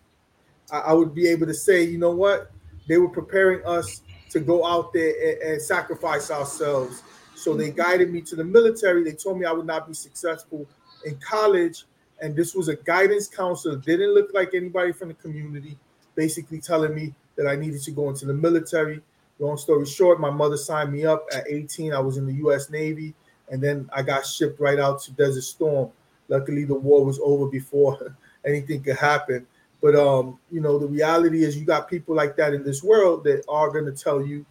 I, 0.71 0.79
I 0.79 0.93
would 0.93 1.13
be 1.13 1.27
able 1.27 1.45
to 1.45 1.53
say, 1.53 1.83
you 1.83 1.99
know 1.99 2.09
what? 2.09 2.49
They 2.87 2.97
were 2.97 3.09
preparing 3.09 3.63
us 3.67 4.01
to 4.31 4.39
go 4.39 4.65
out 4.65 4.93
there 4.93 5.13
and, 5.27 5.51
and 5.51 5.61
sacrifice 5.61 6.31
ourselves 6.31 7.03
so 7.35 7.53
they 7.53 7.67
mm-hmm. 7.67 7.77
guided 7.77 8.11
me 8.11 8.21
to 8.21 8.35
the 8.35 8.43
military. 8.43 9.03
They 9.03 9.11
told 9.11 9.37
me 9.37 9.45
I 9.45 9.51
would 9.51 9.67
not 9.67 9.87
be 9.87 9.93
successful 9.93 10.65
in 11.05 11.17
college. 11.17 11.85
And 12.19 12.35
this 12.35 12.55
was 12.55 12.67
a 12.67 12.75
guidance 12.77 13.27
counselor, 13.27 13.75
didn't 13.75 14.15
look 14.15 14.31
like 14.33 14.55
anybody 14.55 14.91
from 14.91 15.09
the 15.09 15.13
community, 15.13 15.77
basically 16.15 16.59
telling 16.59 16.95
me 16.95 17.13
that 17.35 17.45
I 17.45 17.55
needed 17.55 17.83
to 17.83 17.91
go 17.91 18.09
into 18.09 18.25
the 18.25 18.33
military. 18.33 19.01
Long 19.39 19.57
story 19.57 19.85
short, 19.85 20.19
my 20.19 20.29
mother 20.29 20.57
signed 20.57 20.91
me 20.91 21.05
up 21.05 21.25
at 21.33 21.45
18. 21.47 21.93
I 21.93 21.99
was 21.99 22.17
in 22.17 22.25
the 22.25 22.33
US 22.47 22.69
Navy, 22.69 23.13
and 23.49 23.61
then 23.61 23.89
I 23.93 24.01
got 24.01 24.25
shipped 24.25 24.59
right 24.59 24.79
out 24.79 25.01
to 25.03 25.11
Desert 25.11 25.43
Storm. 25.43 25.91
Luckily, 26.29 26.63
the 26.63 26.75
war 26.75 27.03
was 27.03 27.19
over 27.23 27.47
before 27.47 28.15
anything 28.45 28.83
could 28.83 28.97
happen. 28.97 29.45
But 29.81 29.95
um, 29.95 30.39
you 30.51 30.61
know, 30.61 30.79
the 30.79 30.87
reality 30.87 31.43
is 31.43 31.57
you 31.57 31.65
got 31.65 31.89
people 31.89 32.15
like 32.15 32.35
that 32.37 32.53
in 32.53 32.63
this 32.63 32.83
world 32.83 33.23
that 33.25 33.43
are 33.49 33.69
going 33.69 33.85
to 33.85 33.91
tell 33.91 34.25
you 34.25 34.45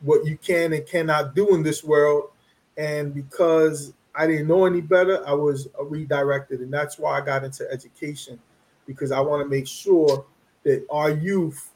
what 0.00 0.24
you 0.24 0.38
can 0.38 0.72
and 0.72 0.86
cannot 0.86 1.34
do 1.34 1.54
in 1.54 1.62
this 1.62 1.82
world 1.82 2.30
and 2.78 3.12
because 3.12 3.92
I 4.14 4.26
didn't 4.26 4.46
know 4.46 4.64
any 4.64 4.80
better, 4.80 5.26
I 5.26 5.32
was 5.34 5.68
redirected, 5.78 6.60
and 6.60 6.72
that's 6.72 6.98
why 6.98 7.18
I 7.18 7.20
got 7.20 7.44
into 7.44 7.70
education 7.70 8.38
because 8.86 9.12
I 9.12 9.20
want 9.20 9.42
to 9.42 9.48
make 9.48 9.66
sure 9.66 10.24
that 10.62 10.86
our 10.88 11.10
youth 11.10 11.72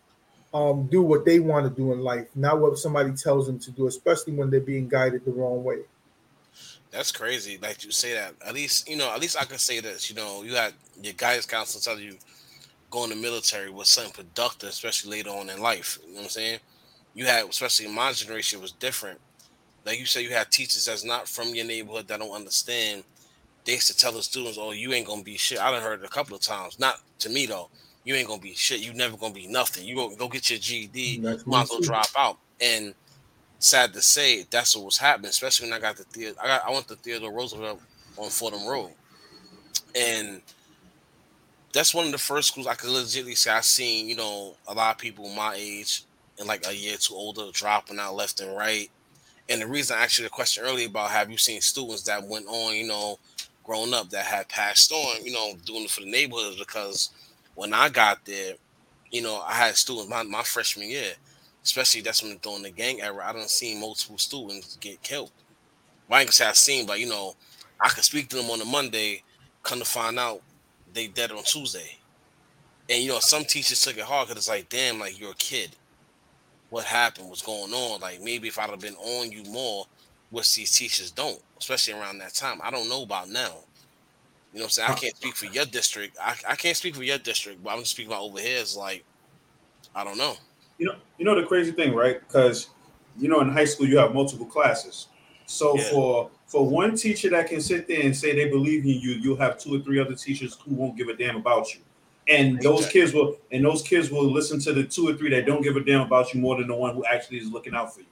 um, 0.54 0.86
do 0.86 1.02
what 1.02 1.24
they 1.24 1.40
want 1.40 1.68
to 1.68 1.74
do 1.74 1.92
in 1.92 2.00
life, 2.00 2.28
not 2.34 2.60
what 2.60 2.78
somebody 2.78 3.12
tells 3.12 3.46
them 3.46 3.58
to 3.60 3.70
do, 3.70 3.86
especially 3.86 4.34
when 4.34 4.50
they're 4.50 4.60
being 4.60 4.88
guided 4.88 5.24
the 5.24 5.32
wrong 5.32 5.64
way. 5.64 5.80
That's 6.90 7.10
crazy. 7.10 7.58
Like 7.60 7.84
you 7.84 7.90
say 7.90 8.12
that. 8.14 8.34
At 8.46 8.54
least 8.54 8.88
you 8.88 8.96
know. 8.96 9.10
At 9.12 9.20
least 9.20 9.36
I 9.40 9.44
can 9.44 9.58
say 9.58 9.80
this. 9.80 10.10
You 10.10 10.16
know, 10.16 10.42
you 10.42 10.54
had 10.54 10.74
your 11.02 11.14
guidance 11.14 11.46
counselor 11.46 11.82
tell 11.82 12.02
you 12.02 12.18
going 12.90 13.08
to 13.08 13.16
military 13.16 13.70
was 13.70 13.88
something 13.88 14.12
productive, 14.12 14.68
especially 14.68 15.10
later 15.10 15.30
on 15.30 15.48
in 15.48 15.62
life. 15.62 15.98
You 16.02 16.08
know 16.08 16.16
what 16.16 16.24
I'm 16.24 16.30
saying? 16.30 16.58
You 17.14 17.24
had, 17.24 17.46
especially 17.48 17.88
my 17.88 18.12
generation, 18.12 18.60
was 18.60 18.72
different 18.72 19.18
like 19.84 19.98
you 19.98 20.06
said, 20.06 20.20
you 20.20 20.30
had 20.30 20.50
teachers 20.50 20.84
that's 20.84 21.04
not 21.04 21.28
from 21.28 21.54
your 21.54 21.64
neighborhood 21.64 22.08
that 22.08 22.20
don't 22.20 22.30
understand. 22.30 23.04
They 23.64 23.74
used 23.74 23.88
to 23.88 23.96
tell 23.96 24.12
the 24.12 24.22
students, 24.22 24.58
"Oh, 24.58 24.72
you 24.72 24.92
ain't 24.92 25.06
gonna 25.06 25.22
be 25.22 25.36
shit." 25.36 25.58
I 25.58 25.70
done 25.70 25.82
heard 25.82 26.00
it 26.00 26.04
a 26.04 26.08
couple 26.08 26.36
of 26.36 26.42
times. 26.42 26.78
Not 26.78 27.00
to 27.20 27.28
me 27.28 27.46
though. 27.46 27.70
You 28.04 28.14
ain't 28.14 28.28
gonna 28.28 28.40
be 28.40 28.54
shit. 28.54 28.80
You 28.80 28.92
never 28.94 29.16
gonna 29.16 29.34
be 29.34 29.46
nothing. 29.46 29.86
You 29.86 29.94
go 29.94 30.14
go 30.16 30.28
get 30.28 30.50
your 30.50 30.58
GED. 30.58 31.20
That's 31.20 31.46
might 31.46 31.68
go 31.68 31.80
drop 31.80 32.08
out. 32.16 32.38
And 32.60 32.94
sad 33.58 33.92
to 33.94 34.02
say, 34.02 34.44
that's 34.50 34.74
what 34.74 34.84
was 34.84 34.98
happening. 34.98 35.28
Especially 35.28 35.68
when 35.68 35.76
I 35.76 35.80
got 35.80 35.96
the 35.96 36.04
theater. 36.04 36.36
I 36.42 36.46
got 36.46 36.66
I 36.66 36.70
went 36.72 36.88
to 36.88 36.96
Theodore 36.96 37.32
Roosevelt 37.32 37.80
on 38.16 38.30
Fordham 38.30 38.66
Road, 38.66 38.92
and 39.94 40.42
that's 41.72 41.94
one 41.94 42.06
of 42.06 42.12
the 42.12 42.18
first 42.18 42.48
schools 42.48 42.66
I 42.66 42.74
could 42.74 42.90
legitimately 42.90 43.36
say 43.36 43.50
I 43.50 43.60
seen. 43.60 44.08
You 44.08 44.16
know, 44.16 44.54
a 44.66 44.74
lot 44.74 44.94
of 44.94 45.00
people 45.00 45.28
my 45.30 45.54
age 45.56 46.04
and 46.38 46.48
like 46.48 46.66
a 46.66 46.74
year 46.74 46.96
too 46.96 47.14
older 47.14 47.50
dropping 47.52 47.98
out 47.98 48.14
left 48.14 48.40
and 48.40 48.56
right 48.56 48.90
and 49.48 49.60
the 49.60 49.66
reason 49.66 49.96
I 49.96 50.04
asked 50.04 50.18
you 50.18 50.24
the 50.24 50.30
question 50.30 50.64
earlier 50.64 50.88
about 50.88 51.10
have 51.10 51.30
you 51.30 51.36
seen 51.36 51.60
students 51.60 52.02
that 52.04 52.26
went 52.26 52.46
on, 52.48 52.74
you 52.74 52.86
know, 52.86 53.18
grown 53.64 53.92
up 53.94 54.10
that 54.10 54.24
had 54.24 54.48
passed 54.48 54.92
on, 54.92 55.24
you 55.24 55.32
know, 55.32 55.54
doing 55.64 55.84
it 55.84 55.90
for 55.90 56.00
the 56.00 56.10
neighborhoods 56.10 56.56
because 56.56 57.10
when 57.54 57.72
I 57.72 57.88
got 57.88 58.24
there, 58.24 58.54
you 59.10 59.22
know, 59.22 59.40
I 59.40 59.54
had 59.54 59.76
students 59.76 60.08
my, 60.08 60.22
my 60.22 60.42
freshman 60.42 60.88
year, 60.88 61.12
especially 61.62 62.00
that's 62.00 62.22
when 62.22 62.36
during 62.38 62.62
the 62.62 62.70
gang 62.70 63.00
era, 63.02 63.24
I 63.24 63.32
don't 63.32 63.50
see 63.50 63.78
multiple 63.78 64.18
students 64.18 64.76
get 64.76 65.02
killed. 65.02 65.30
well, 66.08 66.18
I 66.18 66.20
ain't 66.22 66.28
gonna 66.28 66.32
say 66.32 66.46
I 66.46 66.52
seen, 66.52 66.86
but 66.86 67.00
you 67.00 67.08
know, 67.08 67.34
I 67.80 67.88
could 67.88 68.04
speak 68.04 68.28
to 68.28 68.36
them 68.36 68.50
on 68.50 68.60
a 68.60 68.64
Monday, 68.64 69.22
come 69.62 69.78
to 69.78 69.84
find 69.84 70.18
out 70.18 70.40
they 70.92 71.08
dead 71.08 71.32
on 71.32 71.42
Tuesday. 71.44 71.98
And 72.88 73.02
you 73.02 73.10
know, 73.10 73.20
some 73.20 73.44
teachers 73.44 73.82
took 73.82 73.96
it 73.96 74.04
hard 74.04 74.28
because 74.28 74.42
it's 74.42 74.48
like, 74.48 74.68
damn, 74.68 74.98
like 74.98 75.18
you're 75.20 75.32
a 75.32 75.36
kid. 75.36 75.76
What 76.70 76.84
happened? 76.84 77.28
What's 77.28 77.42
going 77.42 77.72
on? 77.72 78.00
Like 78.00 78.20
maybe 78.22 78.48
if 78.48 78.58
I'd 78.58 78.70
have 78.70 78.80
been 78.80 78.94
on 78.94 79.30
you 79.30 79.44
more, 79.44 79.86
which 80.30 80.54
these 80.54 80.76
teachers 80.76 81.10
don't, 81.10 81.40
especially 81.58 81.94
around 81.94 82.18
that 82.18 82.34
time. 82.34 82.60
I 82.62 82.70
don't 82.70 82.88
know 82.88 83.02
about 83.02 83.28
now. 83.28 83.58
You 84.52 84.58
know 84.58 84.64
what 84.64 84.66
I'm 84.66 84.70
saying? 84.70 84.90
I 84.90 84.94
can't 84.94 85.16
speak 85.16 85.34
for 85.34 85.46
your 85.46 85.64
district. 85.64 86.18
I, 86.20 86.34
I 86.48 86.56
can't 86.56 86.76
speak 86.76 86.94
for 86.94 87.02
your 87.02 87.18
district, 87.18 87.62
but 87.62 87.70
I'm 87.70 87.84
speaking 87.84 88.12
about 88.12 88.22
over 88.22 88.38
here. 88.38 88.58
It's 88.60 88.76
like, 88.76 89.04
I 89.94 90.04
don't 90.04 90.18
know. 90.18 90.34
You 90.78 90.86
know, 90.86 90.94
you 91.16 91.24
know 91.24 91.34
the 91.40 91.46
crazy 91.46 91.72
thing, 91.72 91.94
right? 91.94 92.20
Because 92.20 92.68
you 93.18 93.28
know, 93.28 93.40
in 93.40 93.50
high 93.50 93.64
school 93.64 93.86
you 93.86 93.98
have 93.98 94.14
multiple 94.14 94.46
classes. 94.46 95.08
So 95.46 95.76
yeah. 95.76 95.90
for 95.90 96.30
for 96.46 96.68
one 96.68 96.96
teacher 96.96 97.30
that 97.30 97.48
can 97.48 97.60
sit 97.60 97.88
there 97.88 98.02
and 98.02 98.14
say 98.14 98.34
they 98.34 98.48
believe 98.48 98.84
in 98.84 99.00
you, 99.00 99.12
you'll 99.12 99.36
have 99.36 99.58
two 99.58 99.74
or 99.74 99.80
three 99.80 99.98
other 99.98 100.14
teachers 100.14 100.58
who 100.64 100.74
won't 100.74 100.96
give 100.96 101.08
a 101.08 101.16
damn 101.16 101.36
about 101.36 101.74
you. 101.74 101.80
And 102.28 102.56
exactly. 102.56 102.70
those 102.70 102.88
kids 102.88 103.12
will 103.12 103.36
and 103.50 103.64
those 103.64 103.82
kids 103.82 104.10
will 104.10 104.30
listen 104.30 104.60
to 104.60 104.72
the 104.72 104.84
two 104.84 105.08
or 105.08 105.14
three 105.14 105.30
that 105.30 105.46
don't 105.46 105.62
give 105.62 105.76
a 105.76 105.84
damn 105.84 106.02
about 106.02 106.34
you 106.34 106.40
more 106.40 106.56
than 106.56 106.68
the 106.68 106.74
one 106.74 106.94
who 106.94 107.04
actually 107.04 107.38
is 107.38 107.50
looking 107.50 107.74
out 107.74 107.94
for 107.94 108.00
you. 108.00 108.06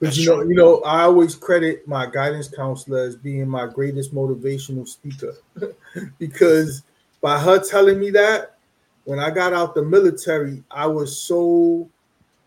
But 0.00 0.16
you 0.16 0.26
know, 0.26 0.42
you 0.42 0.54
know, 0.54 0.80
I 0.82 1.02
always 1.02 1.34
credit 1.34 1.86
my 1.88 2.06
guidance 2.06 2.48
counselor 2.48 3.00
as 3.00 3.16
being 3.16 3.48
my 3.48 3.66
greatest 3.66 4.14
motivational 4.14 4.86
speaker 4.86 5.34
because 6.18 6.82
by 7.20 7.38
her 7.38 7.58
telling 7.58 7.98
me 7.98 8.10
that 8.10 8.58
when 9.04 9.18
I 9.18 9.30
got 9.30 9.52
out 9.52 9.74
the 9.74 9.82
military, 9.82 10.62
I 10.70 10.86
was 10.86 11.18
so 11.18 11.88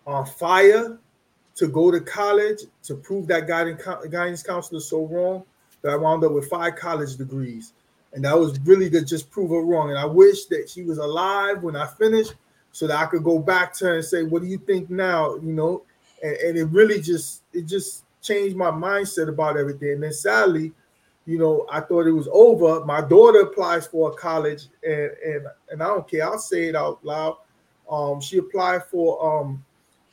on 0.07 0.25
fire 0.25 0.97
to 1.55 1.67
go 1.67 1.91
to 1.91 1.99
college 1.99 2.61
to 2.83 2.95
prove 2.95 3.27
that 3.27 3.47
guidance 3.47 3.83
guidance 4.09 4.43
counselor 4.43 4.79
so 4.79 5.05
wrong 5.05 5.43
that 5.81 5.91
I 5.91 5.95
wound 5.95 6.23
up 6.23 6.31
with 6.31 6.49
five 6.49 6.75
college 6.75 7.17
degrees, 7.17 7.73
and 8.13 8.23
that 8.23 8.37
was 8.37 8.59
really 8.61 8.89
to 8.91 9.03
just 9.03 9.29
prove 9.29 9.49
her 9.49 9.61
wrong. 9.61 9.89
And 9.89 9.99
I 9.99 10.05
wish 10.05 10.45
that 10.45 10.69
she 10.69 10.83
was 10.83 10.99
alive 10.99 11.63
when 11.63 11.75
I 11.75 11.87
finished, 11.87 12.35
so 12.71 12.87
that 12.87 12.97
I 12.97 13.05
could 13.07 13.23
go 13.23 13.39
back 13.39 13.73
to 13.75 13.85
her 13.85 13.95
and 13.95 14.05
say, 14.05 14.23
"What 14.23 14.41
do 14.41 14.47
you 14.47 14.57
think 14.57 14.89
now?" 14.89 15.35
You 15.35 15.51
know, 15.53 15.83
and, 16.21 16.35
and 16.37 16.57
it 16.57 16.65
really 16.65 17.01
just 17.01 17.43
it 17.53 17.63
just 17.63 18.05
changed 18.21 18.55
my 18.55 18.71
mindset 18.71 19.29
about 19.29 19.57
everything. 19.57 19.93
And 19.93 20.03
then 20.03 20.13
sadly, 20.13 20.71
you 21.25 21.37
know, 21.37 21.65
I 21.71 21.81
thought 21.81 22.07
it 22.07 22.11
was 22.11 22.27
over. 22.31 22.83
My 22.85 23.01
daughter 23.01 23.41
applies 23.41 23.87
for 23.87 24.11
a 24.11 24.13
college, 24.13 24.67
and 24.83 25.11
and 25.25 25.47
and 25.69 25.83
I 25.83 25.87
don't 25.87 26.07
care. 26.07 26.25
I'll 26.25 26.39
say 26.39 26.67
it 26.67 26.75
out 26.75 27.03
loud. 27.03 27.37
Um, 27.89 28.21
she 28.21 28.37
applied 28.37 28.85
for 28.85 29.43
um 29.43 29.63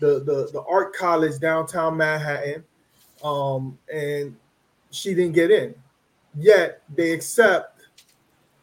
the 0.00 0.20
the 0.20 0.50
the 0.52 0.62
art 0.68 0.94
college 0.94 1.38
downtown 1.40 1.96
Manhattan, 1.96 2.64
um, 3.24 3.78
and 3.92 4.36
she 4.90 5.14
didn't 5.14 5.34
get 5.34 5.50
in. 5.50 5.74
Yet 6.36 6.82
they 6.94 7.12
accept 7.12 7.82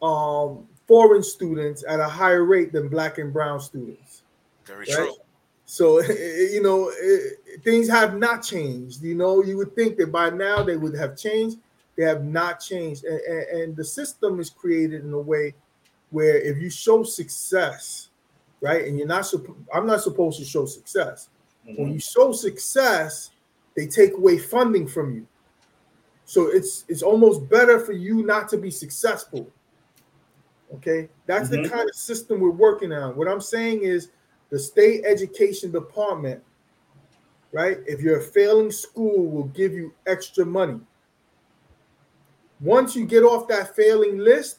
um 0.02 0.66
foreign 0.86 1.22
students 1.22 1.84
at 1.88 1.98
a 1.98 2.06
higher 2.06 2.44
rate 2.44 2.72
than 2.72 2.88
black 2.88 3.18
and 3.18 3.32
brown 3.32 3.60
students. 3.60 4.22
Very 4.66 4.86
right? 4.86 4.96
true. 4.96 5.14
So 5.66 6.00
you 6.02 6.62
know 6.62 6.90
it, 6.96 7.62
things 7.62 7.88
have 7.88 8.16
not 8.16 8.42
changed. 8.42 9.02
You 9.02 9.14
know 9.14 9.42
you 9.42 9.56
would 9.58 9.74
think 9.74 9.98
that 9.98 10.10
by 10.10 10.30
now 10.30 10.62
they 10.62 10.76
would 10.76 10.96
have 10.96 11.16
changed. 11.16 11.58
They 11.96 12.04
have 12.04 12.24
not 12.24 12.60
changed, 12.60 13.04
and, 13.04 13.20
and, 13.20 13.60
and 13.60 13.76
the 13.76 13.84
system 13.84 14.38
is 14.38 14.50
created 14.50 15.04
in 15.04 15.12
a 15.12 15.18
way 15.18 15.54
where 16.10 16.38
if 16.38 16.58
you 16.58 16.70
show 16.70 17.02
success, 17.02 18.10
right, 18.60 18.86
and 18.86 18.98
you're 18.98 19.08
not. 19.08 19.30
I'm 19.74 19.86
not 19.86 20.02
supposed 20.02 20.38
to 20.38 20.44
show 20.44 20.66
success. 20.66 21.28
Mm-hmm. 21.66 21.82
When 21.82 21.92
you 21.92 21.98
show 21.98 22.32
success, 22.32 23.30
they 23.74 23.86
take 23.86 24.12
away 24.12 24.38
funding 24.38 24.86
from 24.86 25.14
you. 25.14 25.26
So 26.26 26.48
it's 26.48 26.84
it's 26.88 27.02
almost 27.02 27.48
better 27.48 27.80
for 27.80 27.92
you 27.92 28.24
not 28.24 28.48
to 28.50 28.58
be 28.58 28.70
successful. 28.70 29.50
Okay, 30.74 31.08
that's 31.26 31.48
mm-hmm. 31.48 31.62
the 31.62 31.68
kind 31.68 31.88
of 31.88 31.94
system 31.96 32.40
we're 32.40 32.50
working 32.50 32.92
on. 32.92 33.16
What 33.16 33.26
I'm 33.26 33.40
saying 33.40 33.82
is 33.82 34.10
the 34.50 34.58
state 34.58 35.04
education 35.04 35.70
department, 35.72 36.42
right? 37.52 37.78
If 37.86 38.00
you're 38.00 38.18
a 38.18 38.22
failing 38.22 38.70
school, 38.70 39.26
will 39.26 39.48
give 39.48 39.72
you 39.72 39.92
extra 40.06 40.44
money. 40.44 40.80
Once 42.60 42.96
you 42.96 43.04
get 43.04 43.22
off 43.22 43.48
that 43.48 43.74
failing 43.76 44.18
list, 44.18 44.58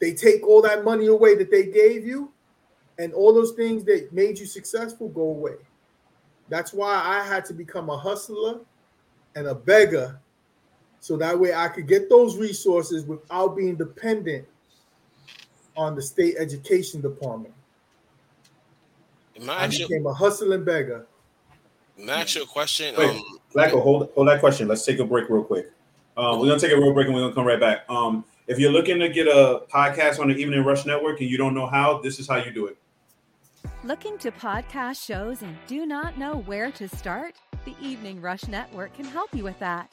they 0.00 0.12
take 0.12 0.46
all 0.46 0.62
that 0.62 0.84
money 0.84 1.06
away 1.06 1.34
that 1.36 1.50
they 1.50 1.66
gave 1.66 2.06
you, 2.06 2.32
and 2.98 3.12
all 3.14 3.32
those 3.32 3.52
things 3.52 3.84
that 3.84 4.12
made 4.12 4.38
you 4.38 4.46
successful 4.46 5.08
go 5.08 5.22
away. 5.22 5.54
That's 6.48 6.72
why 6.72 6.94
I 6.94 7.22
had 7.22 7.44
to 7.46 7.54
become 7.54 7.90
a 7.90 7.96
hustler 7.96 8.60
and 9.36 9.46
a 9.46 9.54
beggar, 9.54 10.18
so 11.00 11.16
that 11.16 11.38
way 11.38 11.54
I 11.54 11.68
could 11.68 11.86
get 11.86 12.08
those 12.08 12.36
resources 12.36 13.04
without 13.04 13.56
being 13.56 13.76
dependent 13.76 14.46
on 15.76 15.94
the 15.94 16.02
state 16.02 16.34
education 16.38 17.00
department. 17.00 17.54
I 19.48 19.66
became 19.68 20.06
a 20.06 20.14
hustling 20.14 20.64
beggar. 20.64 21.06
Match 21.96 22.36
your 22.36 22.46
question. 22.46 22.94
Wait, 22.96 23.10
um, 23.10 23.22
Blacko, 23.54 23.82
hold 23.82 24.10
hold 24.14 24.28
that 24.28 24.40
question. 24.40 24.68
Let's 24.68 24.84
take 24.84 24.98
a 24.98 25.04
break 25.04 25.28
real 25.28 25.42
quick. 25.42 25.70
Um, 26.16 26.38
we're 26.40 26.46
gonna 26.46 26.60
take 26.60 26.72
a 26.72 26.76
real 26.76 26.92
break 26.92 27.06
and 27.06 27.14
we're 27.14 27.22
gonna 27.22 27.34
come 27.34 27.46
right 27.46 27.60
back. 27.60 27.84
Um, 27.88 28.24
if 28.46 28.58
you're 28.58 28.72
looking 28.72 28.98
to 29.00 29.08
get 29.08 29.26
a 29.26 29.62
podcast 29.72 30.20
on 30.20 30.28
the 30.28 30.34
Evening 30.34 30.64
Rush 30.64 30.86
Network 30.86 31.20
and 31.20 31.28
you 31.28 31.36
don't 31.36 31.54
know 31.54 31.66
how, 31.66 31.98
this 31.98 32.18
is 32.18 32.28
how 32.28 32.36
you 32.36 32.50
do 32.50 32.66
it. 32.66 32.78
Looking 33.84 34.16
to 34.18 34.30
podcast 34.30 35.04
shows 35.04 35.42
and 35.42 35.56
do 35.66 35.86
not 35.86 36.18
know 36.18 36.38
where 36.38 36.70
to 36.72 36.88
start? 36.88 37.36
The 37.64 37.74
Evening 37.80 38.20
Rush 38.20 38.48
Network 38.48 38.94
can 38.94 39.04
help 39.04 39.34
you 39.34 39.44
with 39.44 39.58
that. 39.58 39.92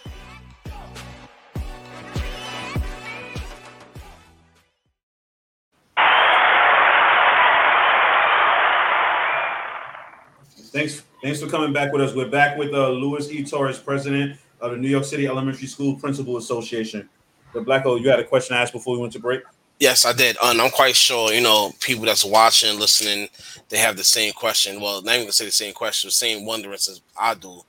Thanks, 10.71 11.03
thanks 11.21 11.41
for 11.41 11.49
coming 11.49 11.73
back 11.73 11.91
with 11.91 12.01
us. 12.01 12.15
We're 12.15 12.29
back 12.29 12.57
with 12.57 12.73
uh, 12.73 12.91
Louis 12.91 13.29
E. 13.29 13.43
Torres, 13.43 13.77
president 13.77 14.39
of 14.61 14.71
the 14.71 14.77
New 14.77 14.87
York 14.87 15.03
City 15.03 15.27
Elementary 15.27 15.67
School 15.67 15.97
Principal 15.97 16.37
Association. 16.37 17.09
The 17.51 17.59
Black 17.59 17.83
Blacko, 17.83 17.99
you 17.99 18.09
had 18.09 18.21
a 18.21 18.23
question 18.23 18.55
to 18.55 18.61
ask 18.61 18.71
before 18.71 18.95
we 18.95 19.01
went 19.01 19.11
to 19.11 19.19
break. 19.19 19.41
Yes, 19.81 20.05
I 20.05 20.13
did. 20.13 20.37
And 20.41 20.61
I'm 20.61 20.71
quite 20.71 20.95
sure, 20.95 21.33
you 21.33 21.41
know, 21.41 21.73
people 21.81 22.05
that's 22.05 22.23
watching, 22.23 22.79
listening, 22.79 23.27
they 23.67 23.79
have 23.79 23.97
the 23.97 24.05
same 24.05 24.31
question. 24.31 24.79
Well, 24.79 25.01
not 25.01 25.15
even 25.15 25.25
gonna 25.25 25.33
say 25.33 25.43
the 25.43 25.51
same 25.51 25.73
question, 25.73 26.07
the 26.07 26.13
same 26.13 26.45
wonderance 26.45 26.87
as 26.87 27.01
I 27.19 27.33
do. 27.33 27.63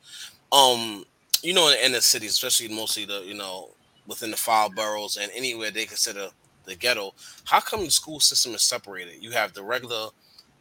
Um, 0.52 1.04
you 1.42 1.54
know, 1.54 1.66
in 1.66 1.72
the 1.72 1.86
inner 1.86 2.00
cities, 2.00 2.30
especially 2.30 2.68
mostly 2.68 3.04
the, 3.04 3.22
you 3.24 3.34
know, 3.34 3.70
within 4.06 4.30
the 4.30 4.36
five 4.36 4.76
boroughs 4.76 5.16
and 5.16 5.28
anywhere 5.34 5.72
they 5.72 5.86
consider 5.86 6.28
the 6.66 6.76
ghetto, 6.76 7.14
how 7.46 7.58
come 7.58 7.84
the 7.84 7.90
school 7.90 8.20
system 8.20 8.54
is 8.54 8.62
separated? 8.62 9.20
You 9.20 9.32
have 9.32 9.54
the 9.54 9.64
regular 9.64 10.10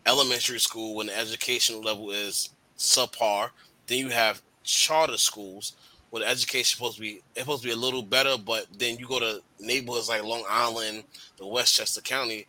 elementary 0.05 0.59
school 0.59 0.95
when 0.95 1.07
the 1.07 1.17
educational 1.17 1.81
level 1.81 2.11
is 2.11 2.49
subpar. 2.77 3.49
Then 3.87 3.99
you 3.99 4.09
have 4.09 4.41
charter 4.63 5.17
schools 5.17 5.73
where 6.09 6.23
the 6.23 6.29
education 6.29 6.75
supposed 6.75 6.95
to 6.95 7.01
be 7.01 7.21
it's 7.35 7.41
supposed 7.41 7.63
to 7.63 7.67
be 7.67 7.73
a 7.73 7.77
little 7.77 8.03
better, 8.03 8.35
but 8.37 8.67
then 8.77 8.97
you 8.97 9.07
go 9.07 9.19
to 9.19 9.41
neighborhoods 9.59 10.09
like 10.09 10.23
Long 10.23 10.43
Island, 10.49 11.03
the 11.37 11.47
Westchester 11.47 12.01
County. 12.01 12.47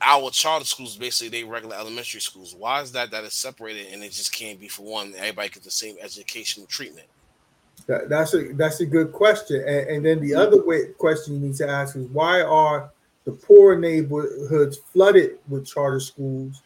Our 0.00 0.30
charter 0.30 0.64
schools 0.64 0.96
basically 0.96 1.28
they 1.28 1.44
regular 1.44 1.76
elementary 1.76 2.20
schools. 2.20 2.54
Why 2.54 2.82
is 2.82 2.92
that 2.92 3.10
that 3.10 3.24
is 3.24 3.34
separated 3.34 3.92
and 3.92 4.02
it 4.02 4.12
just 4.12 4.32
can't 4.32 4.60
be 4.60 4.68
for 4.68 4.82
one? 4.82 5.14
Everybody 5.16 5.48
gets 5.48 5.64
the 5.64 5.70
same 5.70 5.96
educational 6.00 6.66
treatment. 6.66 7.06
That, 7.86 8.08
that's 8.08 8.34
a 8.34 8.52
that's 8.52 8.80
a 8.80 8.86
good 8.86 9.12
question. 9.12 9.60
And, 9.66 9.88
and 9.88 10.06
then 10.06 10.20
the 10.20 10.32
hmm. 10.32 10.38
other 10.38 10.64
way, 10.64 10.92
question 10.98 11.34
you 11.34 11.40
need 11.40 11.56
to 11.56 11.68
ask 11.68 11.96
is 11.96 12.06
why 12.08 12.42
are 12.42 12.90
the 13.26 13.32
poorer 13.32 13.76
neighborhoods 13.76 14.78
flooded 14.78 15.38
with 15.48 15.66
charter 15.66 16.00
schools, 16.00 16.62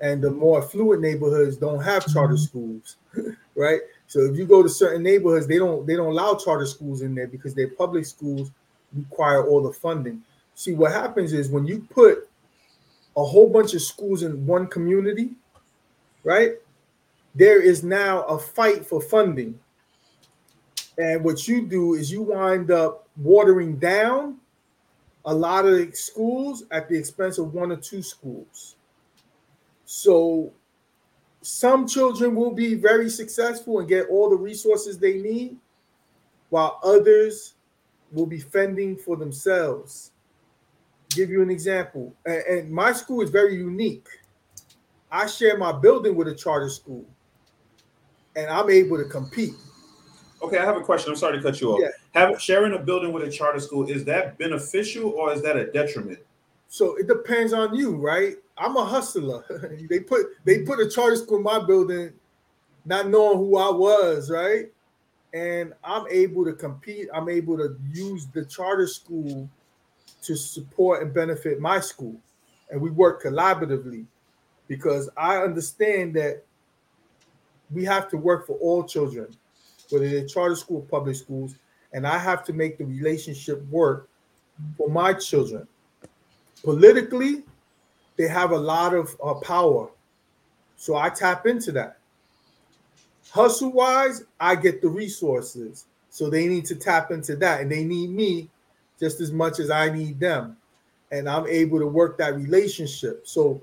and 0.00 0.22
the 0.22 0.30
more 0.30 0.62
affluent 0.62 1.00
neighborhoods 1.00 1.56
don't 1.56 1.82
have 1.82 2.06
charter 2.12 2.34
mm-hmm. 2.34 2.42
schools, 2.44 2.96
right? 3.56 3.80
So 4.06 4.20
if 4.20 4.36
you 4.36 4.44
go 4.44 4.62
to 4.62 4.68
certain 4.68 5.02
neighborhoods, 5.02 5.46
they 5.46 5.58
don't 5.58 5.86
they 5.86 5.96
don't 5.96 6.12
allow 6.12 6.34
charter 6.34 6.66
schools 6.66 7.00
in 7.00 7.14
there 7.14 7.26
because 7.26 7.54
their 7.54 7.68
public 7.68 8.04
schools 8.04 8.50
require 8.92 9.46
all 9.46 9.62
the 9.62 9.72
funding. 9.72 10.22
See, 10.54 10.74
what 10.74 10.92
happens 10.92 11.32
is 11.32 11.48
when 11.48 11.66
you 11.66 11.86
put 11.90 12.28
a 13.16 13.24
whole 13.24 13.48
bunch 13.48 13.74
of 13.74 13.82
schools 13.82 14.22
in 14.22 14.46
one 14.46 14.66
community, 14.66 15.30
right? 16.22 16.52
There 17.34 17.60
is 17.60 17.82
now 17.82 18.22
a 18.24 18.38
fight 18.38 18.84
for 18.84 19.00
funding. 19.00 19.58
And 20.98 21.24
what 21.24 21.48
you 21.48 21.66
do 21.66 21.94
is 21.94 22.12
you 22.12 22.22
wind 22.22 22.70
up 22.70 23.08
watering 23.16 23.76
down 23.76 24.38
a 25.26 25.34
lot 25.34 25.64
of 25.64 25.94
schools 25.96 26.64
at 26.70 26.88
the 26.88 26.98
expense 26.98 27.38
of 27.38 27.54
one 27.54 27.72
or 27.72 27.76
two 27.76 28.02
schools. 28.02 28.76
So 29.84 30.52
some 31.40 31.86
children 31.86 32.34
will 32.34 32.52
be 32.52 32.74
very 32.74 33.08
successful 33.08 33.78
and 33.78 33.88
get 33.88 34.08
all 34.08 34.30
the 34.30 34.36
resources 34.36 34.98
they 34.98 35.18
need, 35.18 35.56
while 36.50 36.80
others 36.82 37.54
will 38.12 38.26
be 38.26 38.40
fending 38.40 38.96
for 38.96 39.16
themselves. 39.16 40.12
Give 41.10 41.30
you 41.30 41.42
an 41.42 41.50
example, 41.50 42.14
and, 42.26 42.70
my 42.70 42.92
school 42.92 43.20
is 43.20 43.30
very 43.30 43.56
unique. 43.56 44.08
I 45.12 45.26
share 45.26 45.56
my 45.56 45.70
building 45.70 46.16
with 46.16 46.28
a 46.28 46.34
charter 46.34 46.68
school, 46.68 47.04
and 48.34 48.50
I'm 48.50 48.68
able 48.68 48.96
to 48.98 49.04
compete. 49.04 49.54
Okay, 50.44 50.58
I 50.58 50.64
have 50.64 50.76
a 50.76 50.82
question. 50.82 51.10
I'm 51.10 51.16
sorry 51.16 51.38
to 51.38 51.42
cut 51.42 51.58
you 51.60 51.72
off. 51.72 51.80
Yeah. 51.80 51.88
Have 52.20 52.40
sharing 52.40 52.74
a 52.74 52.78
building 52.78 53.12
with 53.12 53.22
a 53.22 53.30
charter 53.30 53.60
school 53.60 53.88
is 53.88 54.04
that 54.04 54.36
beneficial 54.36 55.10
or 55.10 55.32
is 55.32 55.40
that 55.42 55.56
a 55.56 55.72
detriment? 55.72 56.18
So 56.68 56.96
it 56.96 57.06
depends 57.06 57.52
on 57.52 57.74
you, 57.74 57.96
right? 57.96 58.36
I'm 58.58 58.76
a 58.76 58.84
hustler. 58.84 59.44
they 59.88 60.00
put 60.00 60.26
they 60.44 60.60
put 60.62 60.80
a 60.80 60.90
charter 60.90 61.16
school 61.16 61.38
in 61.38 61.42
my 61.42 61.64
building, 61.64 62.12
not 62.84 63.08
knowing 63.08 63.38
who 63.38 63.56
I 63.56 63.70
was, 63.70 64.30
right? 64.30 64.70
And 65.32 65.72
I'm 65.82 66.04
able 66.10 66.44
to 66.44 66.52
compete. 66.52 67.08
I'm 67.14 67.28
able 67.28 67.56
to 67.56 67.76
use 67.90 68.26
the 68.26 68.44
charter 68.44 68.86
school 68.86 69.48
to 70.22 70.36
support 70.36 71.02
and 71.02 71.14
benefit 71.14 71.58
my 71.58 71.80
school, 71.80 72.16
and 72.70 72.80
we 72.80 72.90
work 72.90 73.22
collaboratively 73.22 74.04
because 74.68 75.08
I 75.16 75.38
understand 75.38 76.14
that 76.14 76.42
we 77.70 77.84
have 77.84 78.08
to 78.10 78.16
work 78.18 78.46
for 78.46 78.56
all 78.58 78.84
children, 78.84 79.28
whether 79.90 80.08
they're 80.08 80.26
charter 80.26 80.56
school 80.56 80.78
or 80.78 80.82
public 80.82 81.16
schools, 81.16 81.54
and 81.92 82.06
I 82.06 82.18
have 82.18 82.44
to 82.44 82.52
make 82.52 82.78
the 82.78 82.84
relationship 82.84 83.64
work 83.68 84.08
for 84.76 84.88
my 84.88 85.12
children. 85.12 85.66
Politically, 86.62 87.44
they 88.16 88.28
have 88.28 88.52
a 88.52 88.56
lot 88.56 88.94
of 88.94 89.16
uh, 89.22 89.34
power. 89.34 89.90
So 90.76 90.96
I 90.96 91.08
tap 91.10 91.46
into 91.46 91.72
that. 91.72 91.98
Hustle 93.30 93.72
wise, 93.72 94.24
I 94.38 94.54
get 94.54 94.80
the 94.82 94.88
resources. 94.88 95.86
So 96.10 96.30
they 96.30 96.46
need 96.46 96.64
to 96.66 96.76
tap 96.76 97.10
into 97.10 97.36
that 97.36 97.60
and 97.60 97.70
they 97.70 97.84
need 97.84 98.10
me 98.10 98.48
just 99.00 99.20
as 99.20 99.32
much 99.32 99.58
as 99.58 99.70
I 99.70 99.90
need 99.90 100.20
them. 100.20 100.56
And 101.10 101.28
I'm 101.28 101.46
able 101.46 101.78
to 101.78 101.86
work 101.86 102.18
that 102.18 102.36
relationship. 102.36 103.26
So 103.26 103.60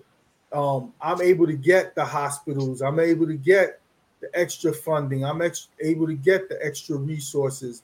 um, 0.51 0.93
I'm 1.01 1.22
able 1.22 1.47
to 1.47 1.53
get 1.53 1.95
the 1.95 2.03
hospitals, 2.03 2.82
I'm 2.82 2.99
able 2.99 3.28
to 3.28 3.36
get 3.36 3.80
the 4.22 4.30
extra 4.34 4.72
funding, 4.72 5.26
I'm 5.26 5.41
ex- 5.41 5.67
able 5.82 6.07
to 6.07 6.13
get 6.13 6.47
the 6.47 6.63
extra 6.65 6.95
resources, 6.95 7.84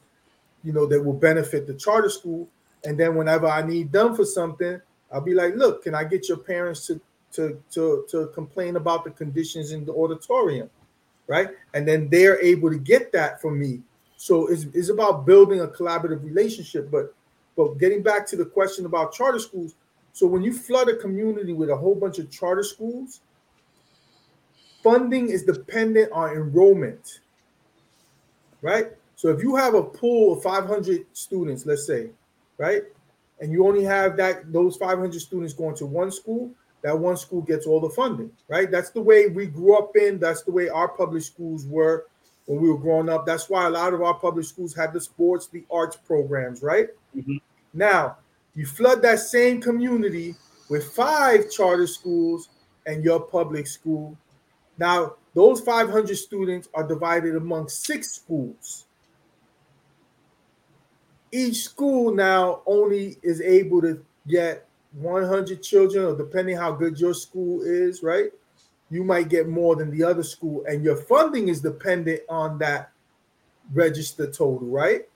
you 0.64 0.72
know, 0.72 0.86
that 0.86 1.04
will 1.04 1.14
benefit 1.14 1.68
the 1.68 1.74
charter 1.74 2.10
school. 2.10 2.48
And 2.86 2.98
then 2.98 3.16
whenever 3.16 3.48
I 3.48 3.64
need 3.64 3.92
them 3.92 4.16
for 4.16 4.24
something, 4.24 4.80
I'll 5.12 5.22
be 5.22 5.34
like, 5.34 5.56
look, 5.56 5.84
can 5.84 5.96
I 5.96 6.04
get 6.04 6.30
your 6.30 6.38
parents 6.38 6.86
to 6.88 7.02
to 7.34 7.62
to 7.72 8.06
to 8.10 8.28
complain 8.28 8.76
about 8.78 9.04
the 9.04 9.12
conditions 9.12 9.72
in 9.72 9.86
the 9.86 9.94
auditorium, 9.94 10.70
right? 11.28 11.50
And 11.74 11.88
then 11.88 12.10
they're 12.10 12.42
able 12.42 12.70
to 12.70 12.78
get 12.78 13.12
that 13.12 13.42
from 13.42 13.60
me. 13.60 13.82
So 14.16 14.48
it's, 14.48 14.66
it's 14.74 14.90
about 14.90 15.26
building 15.26 15.62
a 15.62 15.68
collaborative 15.68 16.24
relationship. 16.24 16.90
But 16.90 17.14
but 17.56 17.80
getting 17.80 18.04
back 18.04 18.28
to 18.28 18.36
the 18.36 18.46
question 18.46 18.86
about 18.86 19.14
charter 19.14 19.40
schools, 19.40 19.76
so 20.14 20.28
when 20.28 20.44
you 20.44 20.54
flood 20.54 20.90
a 20.90 20.96
community 20.96 21.54
with 21.54 21.70
a 21.70 21.76
whole 21.76 21.96
bunch 21.96 22.20
of 22.20 22.30
charter 22.30 22.64
schools, 22.64 23.22
funding 24.88 25.30
is 25.30 25.44
dependent 25.44 26.10
on 26.14 26.32
enrollment, 26.32 27.20
right? 28.62 28.92
So 29.16 29.28
if 29.30 29.44
you 29.44 29.56
have 29.58 29.74
a 29.74 29.84
pool 29.84 30.38
of 30.38 30.44
500 30.44 31.06
students, 31.12 31.66
let's 31.66 31.86
say, 31.86 32.12
right, 32.58 32.84
and 33.42 33.52
you 33.52 33.68
only 33.68 33.84
have 33.84 34.16
that 34.18 34.54
those 34.54 34.78
500 34.78 35.20
students 35.20 35.54
going 35.54 35.76
to 35.76 35.86
one 35.86 36.10
school, 36.10 36.52
that 36.84 36.98
one 36.98 37.18
school 37.18 37.42
gets 37.42 37.66
all 37.68 37.82
the 37.82 37.90
funding, 37.90 38.32
right? 38.48 38.72
That's 38.72 38.92
the 38.92 39.02
way 39.02 39.28
we 39.28 39.48
grew 39.48 39.78
up 39.78 39.98
in. 39.98 40.20
That's 40.20 40.44
the 40.44 40.52
way 40.52 40.70
our 40.70 40.88
public 40.88 41.24
schools 41.24 41.66
were 41.66 42.06
when 42.46 42.62
we 42.62 42.70
were 42.70 42.78
growing 42.78 43.10
up. 43.10 43.26
That's 43.26 43.50
why 43.50 43.66
a 43.66 43.70
lot 43.70 43.94
of 43.94 44.02
our 44.02 44.14
public 44.14 44.46
schools 44.46 44.74
had 44.74 44.94
the 44.94 45.02
sports, 45.02 45.48
the 45.48 45.66
arts 45.70 45.98
programs, 45.98 46.64
right? 46.64 46.88
Mm-hmm. 47.14 47.38
Now, 47.74 48.18
you 48.56 48.66
flood 48.66 49.02
that 49.02 49.20
same 49.20 49.60
community 49.60 50.36
with 50.70 50.94
five 50.94 51.52
charter 51.52 51.88
schools 51.88 52.48
and 52.86 53.04
your 53.04 53.20
public 53.20 53.68
school. 53.68 54.18
Now, 54.78 55.16
those 55.34 55.62
500 55.62 56.16
students 56.16 56.68
are 56.74 56.88
divided 56.88 57.36
among 57.36 57.70
six 57.70 58.12
schools 58.12 58.88
each 61.32 61.64
school 61.64 62.14
now 62.14 62.62
only 62.66 63.18
is 63.22 63.42
able 63.42 63.82
to 63.82 64.04
get 64.28 64.68
100 64.94 65.62
children, 65.62 66.06
or 66.06 66.18
depending 66.18 66.56
how 66.58 66.72
good 66.72 67.00
your 67.00 67.14
school 67.14 67.62
is, 67.62 68.02
right? 68.02 68.32
You 68.90 69.04
might 69.04 69.30
get 69.30 69.50
more 69.50 69.76
than 69.76 69.92
the 69.92 70.04
other 70.04 70.24
school, 70.24 70.64
and 70.68 70.84
your 70.84 70.96
funding 70.96 71.50
is 71.50 71.62
dependent 71.62 72.22
on 72.30 72.58
that 72.60 72.92
register 73.74 74.32
total, 74.32 74.68
right? 74.68 75.08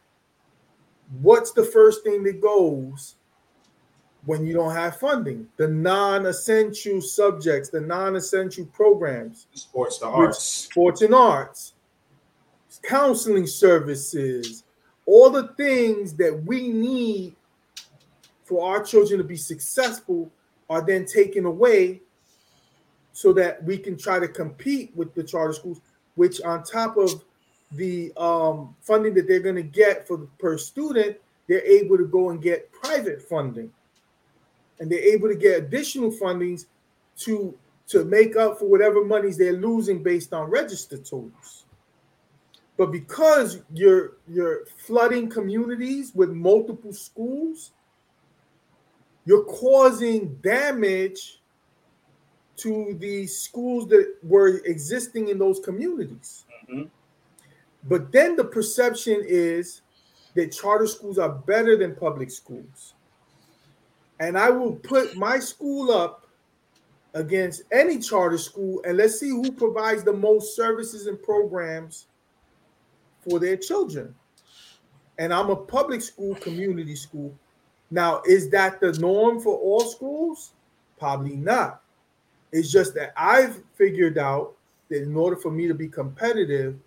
What's 1.21 1.51
the 1.51 1.63
first 1.63 2.03
thing 2.03 2.23
that 2.23 2.41
goes 2.41 3.15
when 4.25 4.45
you 4.45 4.53
don't 4.53 4.73
have 4.73 4.97
funding? 4.97 5.47
The 5.57 5.67
non-essential 5.67 7.01
subjects, 7.01 7.69
the 7.69 7.81
non-essential 7.81 8.65
programs, 8.67 9.47
sports, 9.53 9.99
the 9.99 10.07
arts, 10.07 10.43
sports 10.43 11.01
and 11.01 11.13
arts, 11.13 11.73
counseling 12.83 13.47
services, 13.47 14.63
all 15.05 15.29
the 15.29 15.49
things 15.57 16.13
that 16.13 16.43
we 16.45 16.69
need 16.69 17.35
for 18.43 18.67
our 18.69 18.83
children 18.83 19.17
to 19.17 19.23
be 19.23 19.37
successful 19.37 20.29
are 20.69 20.85
then 20.85 21.05
taken 21.05 21.45
away 21.45 22.01
so 23.13 23.33
that 23.33 23.63
we 23.63 23.77
can 23.77 23.97
try 23.97 24.19
to 24.19 24.27
compete 24.27 24.91
with 24.95 25.13
the 25.13 25.23
charter 25.23 25.53
schools 25.53 25.81
which 26.15 26.41
on 26.41 26.63
top 26.63 26.97
of 26.97 27.23
the 27.73 28.11
um, 28.17 28.75
funding 28.81 29.13
that 29.13 29.27
they're 29.27 29.39
going 29.39 29.55
to 29.55 29.63
get 29.63 30.07
for 30.07 30.17
the, 30.17 30.25
per 30.39 30.57
student 30.57 31.17
they're 31.47 31.65
able 31.65 31.97
to 31.97 32.05
go 32.05 32.29
and 32.29 32.41
get 32.41 32.71
private 32.71 33.21
funding 33.21 33.71
and 34.81 34.91
they're 34.91 34.99
able 34.99 35.29
to 35.29 35.35
get 35.35 35.57
additional 35.63 36.11
fundings 36.11 36.65
to 37.19 37.57
to 37.87 38.03
make 38.03 38.35
up 38.35 38.59
for 38.59 38.65
whatever 38.65 39.05
monies 39.05 39.37
they're 39.37 39.53
losing 39.53 40.03
based 40.03 40.33
on 40.33 40.49
register 40.49 40.97
totals 40.97 41.61
but 42.81 42.91
because 42.91 43.61
you're 43.75 44.13
you're 44.27 44.65
flooding 44.65 45.29
communities 45.29 46.13
with 46.15 46.31
multiple 46.31 46.93
schools, 46.93 47.73
you're 49.23 49.43
causing 49.43 50.33
damage 50.41 51.43
to 52.57 52.97
the 52.99 53.27
schools 53.27 53.87
that 53.89 54.15
were 54.23 54.61
existing 54.65 55.29
in 55.29 55.37
those 55.37 55.59
communities. 55.59 56.45
Mm-hmm. 56.71 56.87
But 57.83 58.11
then 58.11 58.35
the 58.35 58.45
perception 58.45 59.21
is 59.27 59.81
that 60.33 60.51
charter 60.51 60.87
schools 60.87 61.19
are 61.19 61.29
better 61.29 61.77
than 61.77 61.95
public 61.95 62.31
schools. 62.31 62.95
And 64.21 64.37
I 64.37 64.51
will 64.51 64.73
put 64.73 65.17
my 65.17 65.39
school 65.39 65.91
up 65.91 66.27
against 67.15 67.63
any 67.71 67.97
charter 67.97 68.37
school 68.37 68.79
and 68.85 68.95
let's 68.95 69.19
see 69.19 69.29
who 69.29 69.51
provides 69.51 70.03
the 70.03 70.13
most 70.13 70.55
services 70.55 71.07
and 71.07 71.21
programs 71.21 72.05
for 73.27 73.39
their 73.39 73.57
children. 73.57 74.13
And 75.17 75.33
I'm 75.33 75.49
a 75.49 75.55
public 75.55 76.03
school, 76.03 76.35
community 76.35 76.95
school. 76.95 77.35
Now, 77.89 78.21
is 78.27 78.51
that 78.51 78.79
the 78.79 78.93
norm 78.93 79.39
for 79.39 79.57
all 79.57 79.81
schools? 79.81 80.51
Probably 80.99 81.35
not. 81.35 81.81
It's 82.51 82.71
just 82.71 82.93
that 82.93 83.13
I've 83.17 83.59
figured 83.73 84.19
out 84.19 84.53
that 84.89 85.01
in 85.01 85.17
order 85.17 85.35
for 85.35 85.49
me 85.49 85.67
to 85.67 85.73
be 85.73 85.87
competitive, 85.87 86.77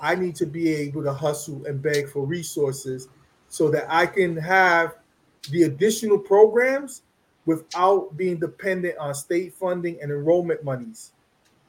I 0.00 0.14
need 0.14 0.36
to 0.36 0.46
be 0.46 0.72
able 0.72 1.02
to 1.02 1.12
hustle 1.12 1.66
and 1.66 1.82
beg 1.82 2.08
for 2.08 2.24
resources 2.24 3.08
so 3.48 3.68
that 3.72 3.86
I 3.88 4.06
can 4.06 4.36
have 4.36 4.94
the 5.50 5.64
additional 5.64 6.18
programs 6.18 7.02
without 7.46 8.16
being 8.16 8.38
dependent 8.38 8.96
on 8.98 9.14
state 9.14 9.54
funding 9.54 9.98
and 10.00 10.10
enrollment 10.10 10.64
monies. 10.64 11.12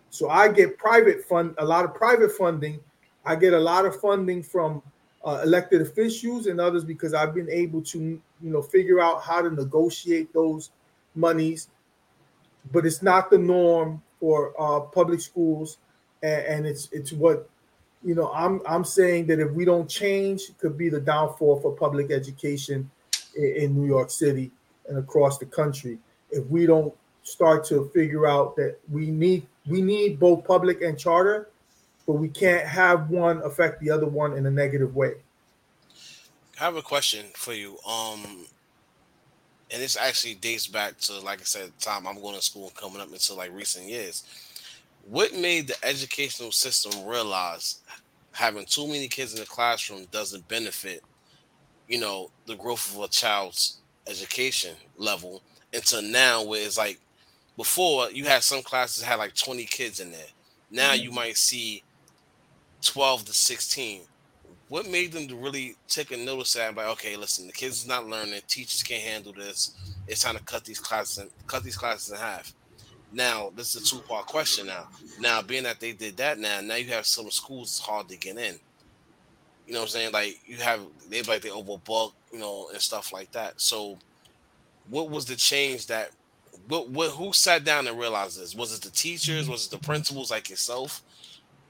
So 0.09 0.29
I 0.29 0.47
get 0.47 0.77
private 0.77 1.23
fund, 1.25 1.55
a 1.57 1.65
lot 1.65 1.83
of 1.83 1.93
private 1.93 2.31
funding 2.31 2.79
I 3.25 3.35
get 3.35 3.53
a 3.53 3.59
lot 3.59 3.85
of 3.85 3.99
funding 3.99 4.43
from 4.43 4.83
uh, 5.25 5.41
elected 5.43 5.81
officials 5.81 6.45
and 6.45 6.61
others 6.61 6.83
because 6.83 7.13
I've 7.13 7.33
been 7.33 7.49
able 7.49 7.81
to, 7.83 7.99
you 7.99 8.21
know, 8.41 8.61
figure 8.61 9.01
out 9.01 9.23
how 9.23 9.41
to 9.41 9.49
negotiate 9.49 10.31
those 10.33 10.69
monies. 11.15 11.69
But 12.71 12.85
it's 12.85 13.01
not 13.01 13.31
the 13.31 13.39
norm 13.39 14.01
for 14.19 14.53
uh, 14.59 14.81
public 14.81 15.21
schools, 15.21 15.77
and, 16.23 16.45
and, 16.45 16.65
it's 16.65 16.89
it's 16.91 17.11
what, 17.11 17.47
you 18.03 18.15
know, 18.15 18.31
I'm 18.33 18.61
I'm 18.67 18.83
saying 18.83 19.27
that 19.27 19.39
if 19.39 19.51
we 19.51 19.65
don't 19.65 19.89
change, 19.89 20.49
could 20.57 20.77
be 20.77 20.89
the 20.89 20.99
downfall 20.99 21.59
for 21.61 21.71
public 21.71 22.11
education 22.11 22.89
in, 23.35 23.75
New 23.75 23.85
York 23.85 24.09
City 24.09 24.51
and 24.87 24.97
across 24.97 25.37
the 25.37 25.45
country. 25.45 25.97
If 26.31 26.45
we 26.47 26.65
don't 26.65 26.93
start 27.23 27.65
to 27.65 27.89
figure 27.93 28.27
out 28.27 28.55
that 28.55 28.77
we 28.91 29.11
need 29.11 29.45
we 29.67 29.81
need 29.81 30.19
both 30.19 30.45
public 30.45 30.81
and 30.83 30.97
charter 30.97 31.49
but 32.05 32.13
we 32.13 32.29
can't 32.29 32.67
have 32.67 33.09
one 33.09 33.41
affect 33.43 33.81
the 33.81 33.89
other 33.89 34.05
one 34.05 34.33
in 34.33 34.45
a 34.45 34.51
negative 34.51 34.95
way. 34.95 35.13
I 36.59 36.65
have 36.65 36.75
a 36.75 36.81
question 36.81 37.25
for 37.33 37.53
you. 37.53 37.77
Um, 37.87 38.45
and 39.71 39.81
this 39.81 39.97
actually 39.97 40.35
dates 40.35 40.67
back 40.67 40.97
to, 40.99 41.19
like 41.19 41.41
I 41.41 41.43
said, 41.43 41.77
time 41.79 42.07
I'm 42.07 42.21
going 42.21 42.35
to 42.35 42.41
school 42.41 42.71
coming 42.79 43.01
up 43.01 43.11
into 43.11 43.33
like 43.33 43.51
recent 43.53 43.87
years. 43.87 44.23
what 45.07 45.33
made 45.35 45.67
the 45.67 45.75
educational 45.83 46.51
system 46.51 47.05
realize 47.05 47.81
having 48.31 48.65
too 48.65 48.87
many 48.87 49.07
kids 49.07 49.33
in 49.33 49.39
the 49.39 49.45
classroom 49.45 50.05
doesn't 50.11 50.47
benefit, 50.47 51.03
you 51.87 51.99
know, 51.99 52.31
the 52.47 52.55
growth 52.55 52.95
of 52.95 53.03
a 53.03 53.07
child's 53.07 53.77
education 54.07 54.75
level 54.97 55.41
until 55.73 56.01
now 56.01 56.43
where 56.43 56.61
it's 56.61 56.77
like 56.77 56.99
before 57.57 58.09
you 58.11 58.25
had 58.25 58.43
some 58.43 58.61
classes 58.61 59.03
had 59.03 59.15
like 59.15 59.35
20 59.35 59.65
kids 59.65 59.99
in 59.99 60.11
there. 60.11 60.21
Now 60.71 60.91
mm-hmm. 60.91 61.03
you 61.03 61.11
might 61.11 61.37
see 61.37 61.83
12 62.81 63.25
to 63.25 63.33
16. 63.33 64.01
What 64.67 64.89
made 64.89 65.11
them 65.11 65.27
to 65.27 65.35
really 65.35 65.75
take 65.87 66.11
a 66.11 66.17
notice 66.17 66.53
that 66.53 66.75
like, 66.75 66.87
okay, 66.87 67.15
listen, 67.15 67.47
the 67.47 67.53
kids 67.53 67.81
is 67.81 67.87
not 67.87 68.07
learning, 68.07 68.41
teachers 68.47 68.83
can't 68.83 69.03
handle 69.03 69.33
this. 69.33 69.75
It's 70.07 70.23
time 70.23 70.37
to 70.37 70.43
cut 70.43 70.65
these 70.65 70.79
classes 70.79 71.19
and 71.19 71.29
cut 71.47 71.63
these 71.63 71.77
classes 71.77 72.11
in 72.11 72.17
half. 72.17 72.53
Now, 73.11 73.51
this 73.55 73.75
is 73.75 73.81
a 73.81 73.95
two-part 73.95 74.25
question 74.25 74.67
now. 74.67 74.87
Now, 75.19 75.41
being 75.41 75.63
that 75.63 75.79
they 75.79 75.93
did 75.93 76.17
that 76.17 76.37
now, 76.37 76.59
now 76.61 76.75
you 76.75 76.91
have 76.91 77.05
some 77.05 77.29
schools 77.31 77.69
it's 77.69 77.79
hard 77.79 78.09
to 78.09 78.17
get 78.17 78.37
in. 78.37 78.59
You 79.67 79.73
know 79.73 79.79
what 79.79 79.85
I'm 79.85 79.89
saying? 79.89 80.11
Like 80.11 80.39
you 80.45 80.57
have 80.57 80.81
they 81.09 81.21
like 81.23 81.41
they 81.41 81.49
overbook, 81.49 82.13
you 82.31 82.39
know, 82.39 82.69
and 82.71 82.81
stuff 82.81 83.11
like 83.11 83.31
that. 83.31 83.59
So 83.59 83.97
what 84.89 85.09
was 85.09 85.25
the 85.25 85.35
change 85.35 85.87
that 85.87 86.11
what, 86.67 86.89
what 86.89 87.11
who 87.11 87.33
sat 87.33 87.63
down 87.63 87.87
and 87.87 87.99
realized 87.99 88.39
this? 88.39 88.55
Was 88.55 88.75
it 88.75 88.81
the 88.81 88.91
teachers? 88.91 89.49
Was 89.49 89.67
it 89.67 89.71
the 89.71 89.77
principals 89.77 90.31
like 90.31 90.49
yourself? 90.49 91.01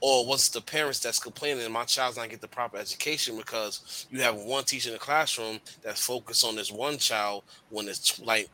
Or 0.01 0.25
was 0.25 0.47
it 0.49 0.53
the 0.53 0.61
parents 0.61 0.99
that's 0.99 1.19
complaining 1.19 1.71
my 1.71 1.85
child's 1.85 2.17
not 2.17 2.29
get 2.29 2.41
the 2.41 2.47
proper 2.47 2.77
education 2.77 3.37
because 3.37 4.05
you 4.11 4.21
have 4.21 4.35
one 4.35 4.63
teacher 4.65 4.89
in 4.89 4.93
the 4.93 4.99
classroom 4.99 5.59
that's 5.81 6.05
focused 6.05 6.45
on 6.45 6.55
this 6.55 6.71
one 6.71 6.97
child 6.97 7.43
when 7.69 7.87
it's 7.87 8.19
like 8.19 8.49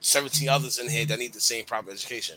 17 0.00 0.48
others 0.48 0.78
in 0.78 0.88
here 0.88 1.06
that 1.06 1.18
need 1.18 1.32
the 1.32 1.40
same 1.40 1.64
proper 1.64 1.90
education? 1.90 2.36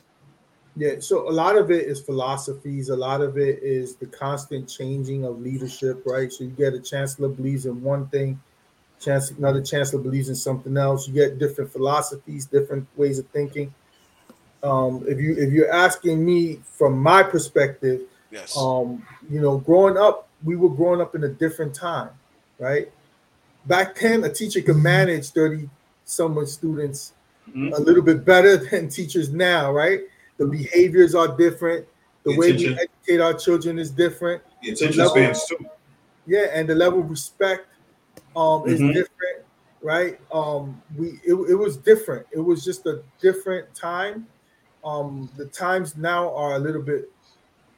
Yeah, 0.78 1.00
so 1.00 1.28
a 1.28 1.32
lot 1.32 1.58
of 1.58 1.72
it 1.72 1.88
is 1.88 2.00
philosophies. 2.00 2.90
A 2.90 2.96
lot 2.96 3.22
of 3.22 3.36
it 3.40 3.64
is 3.64 3.96
the 3.96 4.06
constant 4.06 4.70
changing 4.70 5.26
of 5.26 5.42
leadership, 5.42 6.04
right? 6.06 6.32
So 6.32 6.44
you 6.44 6.52
get 6.52 6.76
a 6.76 6.80
chancellor 6.80 7.30
believes 7.30 7.66
in 7.66 7.82
one 7.82 8.08
thing, 8.10 8.40
chance 9.00 9.32
another 9.32 9.62
chancellor 9.64 10.00
believes 10.00 10.30
in 10.30 10.36
something 10.36 10.78
else. 10.78 11.08
You 11.08 11.16
get 11.16 11.40
different 11.40 11.72
philosophies, 11.72 12.46
different 12.46 12.88
ways 12.96 13.18
of 13.18 13.26
thinking. 13.30 13.74
Um, 14.62 15.04
if 15.08 15.20
you 15.20 15.36
if 15.36 15.52
you're 15.52 15.72
asking 15.72 16.24
me 16.24 16.62
from 16.64 17.00
my 17.00 17.24
perspective, 17.24 18.02
yes, 18.30 18.56
um, 18.56 19.04
you 19.32 19.42
know, 19.42 19.58
growing 19.58 19.98
up, 19.98 20.28
we 20.44 20.56
were 20.56 20.70
growing 20.70 21.02
up 21.02 21.16
in 21.16 21.24
a 21.24 21.30
different 21.30 21.74
time, 21.74 22.10
right? 22.60 22.92
Back 23.66 23.96
then, 24.00 24.24
a 24.24 24.30
teacher 24.32 24.62
could 24.62 24.78
manage 24.78 25.30
30 25.30 25.70
some 26.06 26.46
students 26.46 27.14
mm-hmm. 27.50 27.74
a 27.74 27.80
little 27.80 28.04
bit 28.04 28.24
better 28.24 28.58
than 28.70 28.90
teachers 28.90 29.30
now, 29.30 29.72
right? 29.72 30.02
The 30.38 30.46
behaviors 30.46 31.16
are 31.16 31.36
different. 31.36 31.88
The, 32.24 32.32
the 32.32 32.38
way 32.38 32.52
we 32.54 32.68
educate 32.68 33.22
our 33.22 33.34
children 33.34 33.80
is 33.80 33.92
different. 33.92 34.42
The 34.62 34.72
attention 34.72 35.04
the 35.04 35.10
spans 35.10 35.46
too. 35.46 35.58
Yeah, 36.26 36.48
and 36.54 36.68
the 36.68 36.76
level 36.76 37.00
of 37.00 37.10
respect 37.10 37.68
um, 38.36 38.64
mm-hmm. 38.64 38.70
is 38.70 38.80
different, 38.80 39.46
right? 39.82 40.20
Um, 40.32 40.82
we 40.96 41.20
it, 41.26 41.34
it 41.34 41.56
was 41.56 41.78
different. 41.78 42.28
It 42.32 42.40
was 42.40 42.64
just 42.64 42.86
a 42.86 43.02
different 43.22 43.74
time. 43.74 44.28
Um, 44.84 45.30
the 45.38 45.46
times 45.46 45.98
now 45.98 46.34
are 46.36 46.56
a 46.56 46.60
little 46.60 46.82
bit 46.82 47.12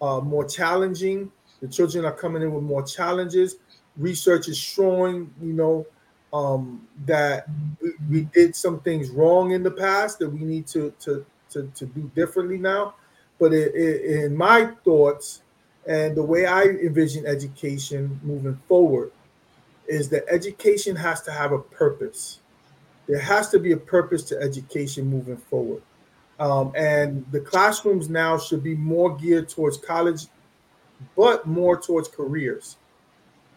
uh, 0.01 0.19
more 0.19 0.45
challenging. 0.45 1.31
The 1.61 1.67
children 1.67 2.05
are 2.05 2.13
coming 2.13 2.41
in 2.41 2.53
with 2.53 2.63
more 2.63 2.83
challenges. 2.83 3.57
Research 3.97 4.47
is 4.47 4.57
showing, 4.57 5.33
you 5.41 5.53
know, 5.53 5.85
um, 6.31 6.87
that 7.05 7.47
we, 7.81 7.91
we, 8.09 8.21
did 8.21 8.55
some 8.55 8.79
things 8.81 9.09
wrong 9.09 9.51
in 9.51 9.63
the 9.63 9.71
past 9.71 10.19
that 10.19 10.29
we 10.29 10.39
need 10.39 10.67
to 10.67 10.93
to 10.99 11.25
to, 11.51 11.71
to 11.75 11.85
do 11.85 12.09
differently 12.15 12.57
now. 12.57 12.95
But 13.39 13.53
it, 13.53 13.73
it, 13.73 14.23
in 14.23 14.35
my 14.35 14.65
thoughts 14.83 15.41
and 15.87 16.15
the 16.15 16.23
way 16.23 16.45
I 16.45 16.63
envision 16.63 17.25
education 17.25 18.19
moving 18.23 18.59
forward 18.67 19.11
is 19.87 20.09
that 20.09 20.25
education 20.29 20.95
has 20.95 21.21
to 21.23 21.31
have 21.31 21.51
a 21.51 21.59
purpose. 21.59 22.39
There 23.07 23.19
has 23.19 23.49
to 23.49 23.59
be 23.59 23.71
a 23.71 23.77
purpose 23.77 24.23
to 24.25 24.39
education 24.39 25.07
moving 25.07 25.37
forward. 25.37 25.81
Um, 26.39 26.71
and 26.75 27.25
the 27.31 27.39
classrooms 27.39 28.09
now 28.09 28.37
should 28.37 28.63
be 28.63 28.75
more 28.75 29.17
geared 29.17 29.49
towards 29.49 29.77
college, 29.77 30.27
but 31.15 31.47
more 31.47 31.79
towards 31.79 32.07
careers 32.07 32.77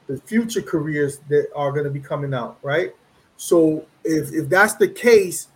the 0.06 0.18
future 0.18 0.62
careers 0.62 1.18
that 1.28 1.48
are 1.54 1.72
going 1.72 1.84
to 1.84 1.90
be 1.90 2.00
coming 2.00 2.34
out, 2.34 2.58
right? 2.62 2.94
So 3.36 3.86
if 4.04 4.32
if 4.32 4.48
that's 4.48 4.74
the 4.74 4.88
case, 4.88 5.48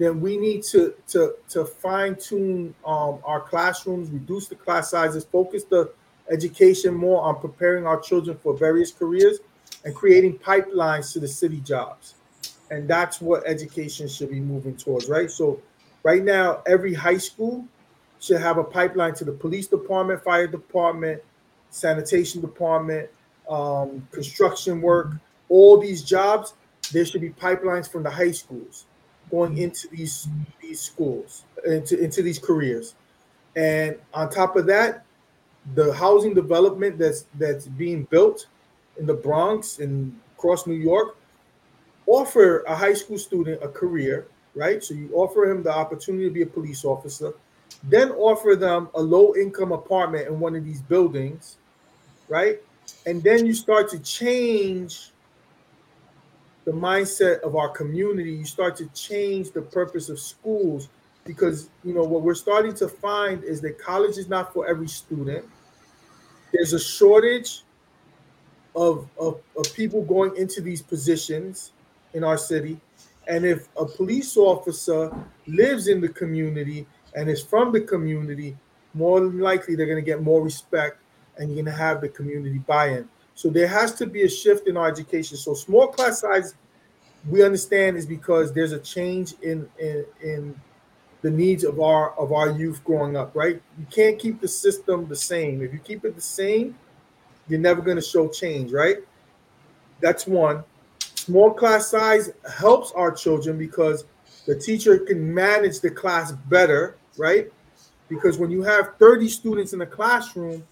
then 0.00 0.18
we 0.18 0.38
need 0.38 0.62
to 0.62 0.94
to 1.08 1.34
to 1.50 1.66
fine 1.66 2.16
tune 2.16 2.74
um, 2.86 3.18
our 3.22 3.38
classrooms, 3.38 4.10
reduce 4.10 4.48
the 4.48 4.54
class 4.54 4.90
sizes, 4.90 5.26
focus 5.26 5.64
the 5.64 5.92
education 6.30 6.94
more 6.94 7.20
on 7.20 7.38
preparing 7.38 7.86
our 7.86 8.00
children 8.00 8.38
for 8.42 8.56
various 8.56 8.92
careers, 8.92 9.40
and 9.84 9.94
creating 9.94 10.38
pipelines 10.38 11.12
to 11.12 11.20
the 11.20 11.28
city 11.28 11.60
jobs. 11.60 12.14
And 12.70 12.88
that's 12.88 13.20
what 13.20 13.46
education 13.46 14.08
should 14.08 14.30
be 14.30 14.40
moving 14.40 14.74
towards, 14.74 15.06
right? 15.06 15.30
So 15.30 15.60
right 16.02 16.24
now, 16.24 16.62
every 16.66 16.94
high 16.94 17.18
school 17.18 17.66
should 18.20 18.40
have 18.40 18.56
a 18.56 18.64
pipeline 18.64 19.12
to 19.16 19.24
the 19.26 19.32
police 19.32 19.66
department, 19.66 20.24
fire 20.24 20.46
department, 20.46 21.20
sanitation 21.68 22.40
department, 22.40 23.10
um, 23.50 24.08
construction 24.12 24.80
work, 24.80 25.10
all 25.50 25.78
these 25.78 26.02
jobs, 26.02 26.54
there 26.90 27.04
should 27.04 27.20
be 27.20 27.30
pipelines 27.30 27.90
from 27.90 28.02
the 28.02 28.10
high 28.10 28.30
schools 28.30 28.86
going 29.30 29.58
into 29.58 29.88
these 29.88 30.28
these 30.60 30.80
schools, 30.80 31.44
into, 31.64 31.98
into 31.98 32.22
these 32.22 32.38
careers. 32.38 32.94
And 33.56 33.96
on 34.14 34.30
top 34.30 34.56
of 34.56 34.66
that, 34.66 35.04
the 35.74 35.92
housing 35.92 36.34
development 36.34 36.98
that's 36.98 37.26
that's 37.38 37.66
being 37.66 38.04
built 38.04 38.46
in 38.98 39.06
the 39.06 39.14
Bronx 39.14 39.78
and 39.78 40.18
across 40.36 40.66
New 40.66 40.74
York 40.74 41.16
offer 42.06 42.60
a 42.66 42.74
high 42.74 42.94
school 42.94 43.18
student 43.18 43.62
a 43.62 43.68
career, 43.68 44.26
right? 44.54 44.82
So 44.82 44.94
you 44.94 45.10
offer 45.14 45.44
him 45.44 45.62
the 45.62 45.72
opportunity 45.72 46.24
to 46.24 46.30
be 46.30 46.42
a 46.42 46.46
police 46.46 46.84
officer, 46.84 47.34
then 47.84 48.10
offer 48.12 48.56
them 48.56 48.88
a 48.94 49.00
low 49.00 49.34
income 49.36 49.72
apartment 49.72 50.26
in 50.26 50.40
one 50.40 50.56
of 50.56 50.64
these 50.64 50.80
buildings, 50.82 51.56
right? 52.28 52.60
and 53.06 53.22
then 53.22 53.46
you 53.46 53.54
start 53.54 53.88
to 53.90 53.98
change 54.00 55.10
the 56.70 56.76
mindset 56.76 57.40
of 57.40 57.56
our 57.56 57.68
community 57.68 58.30
you 58.32 58.44
start 58.44 58.76
to 58.76 58.86
change 58.90 59.50
the 59.50 59.60
purpose 59.60 60.08
of 60.08 60.20
schools 60.20 60.88
because 61.24 61.68
you 61.82 61.92
know 61.92 62.04
what 62.04 62.22
we're 62.22 62.32
starting 62.32 62.72
to 62.72 62.86
find 62.86 63.42
is 63.42 63.60
that 63.60 63.76
college 63.76 64.18
is 64.18 64.28
not 64.28 64.52
for 64.52 64.68
every 64.68 64.86
student 64.86 65.44
there's 66.52 66.72
a 66.72 66.78
shortage 66.78 67.62
of, 68.76 69.08
of, 69.18 69.40
of 69.56 69.74
people 69.74 70.04
going 70.04 70.36
into 70.36 70.60
these 70.60 70.80
positions 70.80 71.72
in 72.14 72.22
our 72.22 72.38
city 72.38 72.80
and 73.26 73.44
if 73.44 73.66
a 73.76 73.84
police 73.84 74.36
officer 74.36 75.12
lives 75.48 75.88
in 75.88 76.00
the 76.00 76.08
community 76.08 76.86
and 77.16 77.28
is 77.28 77.42
from 77.42 77.72
the 77.72 77.80
community 77.80 78.56
more 78.94 79.18
than 79.18 79.40
likely 79.40 79.74
they're 79.74 79.86
going 79.86 80.04
to 80.04 80.08
get 80.12 80.22
more 80.22 80.40
respect 80.40 80.98
and 81.36 81.48
you're 81.48 81.64
going 81.64 81.76
to 81.76 81.82
have 81.82 82.00
the 82.00 82.08
community 82.08 82.58
buy-in. 82.58 83.08
So 83.34 83.48
there 83.48 83.68
has 83.68 83.94
to 83.94 84.06
be 84.06 84.22
a 84.22 84.28
shift 84.28 84.68
in 84.68 84.76
our 84.76 84.88
education. 84.88 85.36
So 85.36 85.54
small 85.54 85.88
class 85.88 86.20
size, 86.20 86.54
we 87.28 87.42
understand 87.42 87.96
is 87.96 88.06
because 88.06 88.52
there's 88.52 88.72
a 88.72 88.78
change 88.78 89.34
in 89.42 89.68
in, 89.78 90.04
in 90.22 90.60
the 91.22 91.30
needs 91.30 91.64
of 91.64 91.80
our 91.80 92.18
of 92.18 92.32
our 92.32 92.50
youth 92.50 92.82
growing 92.84 93.16
up. 93.16 93.34
Right? 93.34 93.60
You 93.78 93.86
can't 93.90 94.18
keep 94.18 94.40
the 94.40 94.48
system 94.48 95.08
the 95.08 95.16
same. 95.16 95.62
If 95.62 95.72
you 95.72 95.78
keep 95.78 96.04
it 96.04 96.14
the 96.14 96.20
same, 96.20 96.76
you're 97.48 97.60
never 97.60 97.82
going 97.82 97.96
to 97.96 98.02
show 98.02 98.28
change. 98.28 98.72
Right? 98.72 98.98
That's 100.00 100.26
one. 100.26 100.64
Small 101.14 101.52
class 101.52 101.88
size 101.88 102.30
helps 102.56 102.92
our 102.92 103.12
children 103.12 103.58
because 103.58 104.04
the 104.46 104.54
teacher 104.58 104.98
can 104.98 105.32
manage 105.32 105.80
the 105.80 105.90
class 105.90 106.32
better. 106.32 106.96
Right? 107.16 107.50
Because 108.08 108.38
when 108.38 108.50
you 108.50 108.62
have 108.62 108.96
30 108.98 109.28
students 109.28 109.72
in 109.72 109.80
a 109.82 109.86
classroom, 109.86 110.64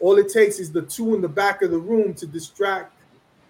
all 0.00 0.18
it 0.18 0.32
takes 0.32 0.58
is 0.58 0.70
the 0.70 0.82
two 0.82 1.14
in 1.14 1.20
the 1.20 1.28
back 1.28 1.62
of 1.62 1.70
the 1.70 1.78
room 1.78 2.14
to 2.14 2.26
distract 2.26 2.92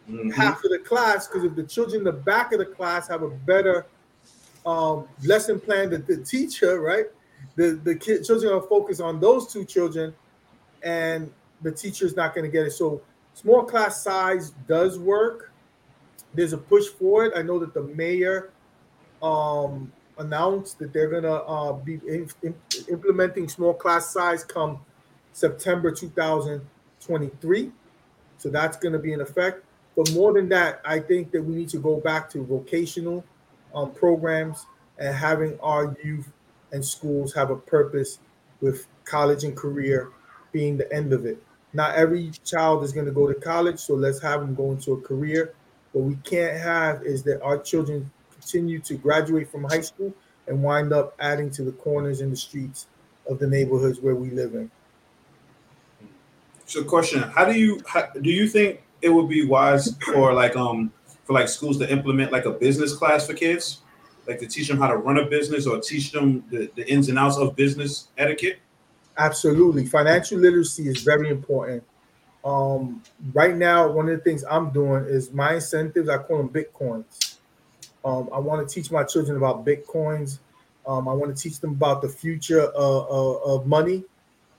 mm-hmm. 0.08 0.30
half 0.30 0.64
of 0.64 0.70
the 0.70 0.78
class. 0.78 1.26
Because 1.26 1.44
if 1.44 1.54
the 1.54 1.62
children 1.62 1.98
in 1.98 2.04
the 2.04 2.12
back 2.12 2.52
of 2.52 2.58
the 2.58 2.66
class 2.66 3.08
have 3.08 3.22
a 3.22 3.30
better 3.30 3.86
um, 4.66 5.08
lesson 5.24 5.60
plan 5.60 5.90
than 5.90 6.04
the 6.06 6.18
teacher, 6.18 6.80
right? 6.80 7.06
The 7.56 7.80
the 7.84 7.94
kid, 7.94 8.24
children 8.24 8.52
are 8.52 8.62
focused 8.62 9.00
on 9.00 9.20
those 9.20 9.52
two 9.52 9.64
children, 9.64 10.14
and 10.82 11.30
the 11.62 11.72
teacher 11.72 12.06
is 12.06 12.16
not 12.16 12.34
going 12.34 12.44
to 12.44 12.50
get 12.50 12.66
it. 12.66 12.72
So 12.72 13.00
small 13.34 13.64
class 13.64 14.02
size 14.02 14.50
does 14.66 14.98
work. 14.98 15.52
There's 16.34 16.52
a 16.52 16.58
push 16.58 16.86
for 16.86 17.24
it. 17.24 17.32
I 17.36 17.42
know 17.42 17.58
that 17.58 17.74
the 17.74 17.82
mayor 17.82 18.50
um, 19.22 19.92
announced 20.18 20.78
that 20.78 20.92
they're 20.92 21.08
going 21.08 21.22
to 21.22 21.42
uh, 21.42 21.72
be 21.72 21.94
in, 22.06 22.28
in, 22.42 22.54
implementing 22.88 23.48
small 23.48 23.74
class 23.74 24.12
size 24.12 24.44
come 24.44 24.80
September 25.38 25.90
2023. 25.90 27.72
So 28.38 28.48
that's 28.48 28.76
going 28.76 28.92
to 28.92 28.98
be 28.98 29.12
in 29.12 29.20
effect. 29.20 29.64
But 29.96 30.12
more 30.12 30.32
than 30.32 30.48
that, 30.50 30.80
I 30.84 31.00
think 31.00 31.30
that 31.32 31.42
we 31.42 31.54
need 31.54 31.68
to 31.70 31.78
go 31.78 31.96
back 31.96 32.30
to 32.30 32.44
vocational 32.44 33.24
um, 33.74 33.92
programs 33.92 34.66
and 34.98 35.14
having 35.14 35.58
our 35.60 35.96
youth 36.02 36.28
and 36.72 36.84
schools 36.84 37.32
have 37.34 37.50
a 37.50 37.56
purpose 37.56 38.18
with 38.60 38.86
college 39.04 39.44
and 39.44 39.56
career 39.56 40.10
being 40.52 40.76
the 40.76 40.92
end 40.92 41.12
of 41.12 41.24
it. 41.24 41.42
Not 41.72 41.94
every 41.94 42.32
child 42.44 42.82
is 42.82 42.92
going 42.92 43.06
to 43.06 43.12
go 43.12 43.26
to 43.26 43.34
college, 43.34 43.78
so 43.78 43.94
let's 43.94 44.20
have 44.22 44.40
them 44.40 44.54
go 44.54 44.72
into 44.72 44.92
a 44.92 45.00
career. 45.00 45.54
What 45.92 46.04
we 46.04 46.16
can't 46.16 46.58
have 46.58 47.02
is 47.02 47.22
that 47.24 47.42
our 47.42 47.58
children 47.58 48.10
continue 48.32 48.78
to 48.80 48.94
graduate 48.94 49.50
from 49.50 49.64
high 49.64 49.82
school 49.82 50.12
and 50.46 50.62
wind 50.62 50.92
up 50.92 51.14
adding 51.18 51.50
to 51.50 51.62
the 51.62 51.72
corners 51.72 52.20
and 52.20 52.32
the 52.32 52.36
streets 52.36 52.86
of 53.28 53.38
the 53.38 53.46
neighborhoods 53.46 54.00
where 54.00 54.14
we 54.14 54.30
live 54.30 54.54
in. 54.54 54.70
So, 56.68 56.84
question: 56.84 57.22
How 57.22 57.46
do 57.46 57.58
you 57.58 57.80
how, 57.86 58.08
do 58.20 58.30
you 58.30 58.46
think 58.46 58.82
it 59.00 59.08
would 59.08 59.26
be 59.26 59.46
wise 59.46 59.96
for 60.12 60.34
like 60.34 60.54
um 60.54 60.92
for 61.24 61.32
like 61.32 61.48
schools 61.48 61.78
to 61.78 61.90
implement 61.90 62.30
like 62.30 62.44
a 62.44 62.50
business 62.50 62.94
class 62.94 63.26
for 63.26 63.32
kids, 63.32 63.78
like 64.26 64.38
to 64.40 64.46
teach 64.46 64.68
them 64.68 64.76
how 64.76 64.88
to 64.88 64.98
run 64.98 65.16
a 65.16 65.24
business 65.24 65.66
or 65.66 65.80
teach 65.80 66.12
them 66.12 66.44
the, 66.50 66.70
the 66.76 66.86
ins 66.86 67.08
and 67.08 67.18
outs 67.18 67.38
of 67.38 67.56
business 67.56 68.08
etiquette? 68.18 68.58
Absolutely, 69.16 69.86
financial 69.86 70.38
literacy 70.38 70.88
is 70.88 71.02
very 71.02 71.30
important. 71.30 71.82
Um, 72.44 73.02
right 73.32 73.56
now, 73.56 73.90
one 73.90 74.10
of 74.10 74.18
the 74.18 74.22
things 74.22 74.44
I'm 74.44 74.68
doing 74.68 75.06
is 75.06 75.32
my 75.32 75.54
incentives. 75.54 76.10
I 76.10 76.18
call 76.18 76.36
them 76.36 76.50
bitcoins. 76.50 77.38
Um, 78.04 78.28
I 78.30 78.38
want 78.38 78.68
to 78.68 78.74
teach 78.74 78.90
my 78.90 79.04
children 79.04 79.38
about 79.38 79.64
bitcoins. 79.64 80.38
Um, 80.86 81.08
I 81.08 81.14
want 81.14 81.34
to 81.34 81.42
teach 81.42 81.60
them 81.60 81.70
about 81.70 82.02
the 82.02 82.10
future 82.10 82.60
of, 82.60 83.06
of, 83.08 83.42
of 83.42 83.66
money. 83.66 84.04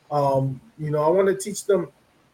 Um, 0.10 0.60
you 0.80 0.90
know, 0.90 1.04
I 1.04 1.10
want 1.10 1.28
to 1.28 1.36
teach 1.36 1.66
them 1.66 1.88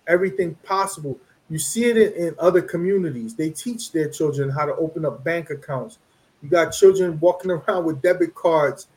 everything 0.07 0.55
possible. 0.63 1.17
You 1.49 1.59
see 1.59 1.85
it 1.85 1.97
in, 1.97 2.27
in, 2.27 2.35
other 2.39 2.61
communities. 2.61 3.35
They 3.35 3.51
teach 3.51 3.91
their 3.91 4.09
children 4.09 4.49
how 4.49 4.65
to 4.65 4.75
open 4.75 5.05
up 5.05 5.23
bank 5.23 5.49
accounts. 5.49 5.99
You 6.41 6.49
got 6.49 6.71
children 6.71 7.19
walking 7.19 7.51
around 7.51 7.85
with 7.85 8.01
debit 8.01 8.33
cards 8.33 8.87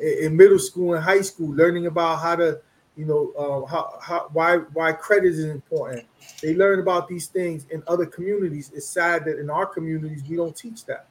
in, 0.00 0.26
in 0.26 0.36
middle 0.36 0.58
school 0.58 0.94
and 0.94 1.02
high 1.02 1.22
school, 1.22 1.54
learning 1.54 1.86
about 1.86 2.20
how 2.20 2.36
to, 2.36 2.60
you 2.96 3.06
know, 3.06 3.32
uh, 3.38 3.66
how, 3.66 3.98
how 4.00 4.28
why 4.32 4.56
why 4.74 4.92
credit 4.92 5.28
is 5.28 5.44
important. 5.44 6.04
They 6.42 6.54
learn 6.54 6.80
about 6.80 7.08
these 7.08 7.26
things 7.26 7.66
in 7.70 7.82
other 7.86 8.06
communities. 8.06 8.70
It's 8.74 8.86
sad 8.86 9.24
that 9.24 9.38
in 9.38 9.50
our 9.50 9.66
communities 9.66 10.22
we 10.28 10.36
don't 10.36 10.56
teach 10.56 10.84
that 10.86 11.06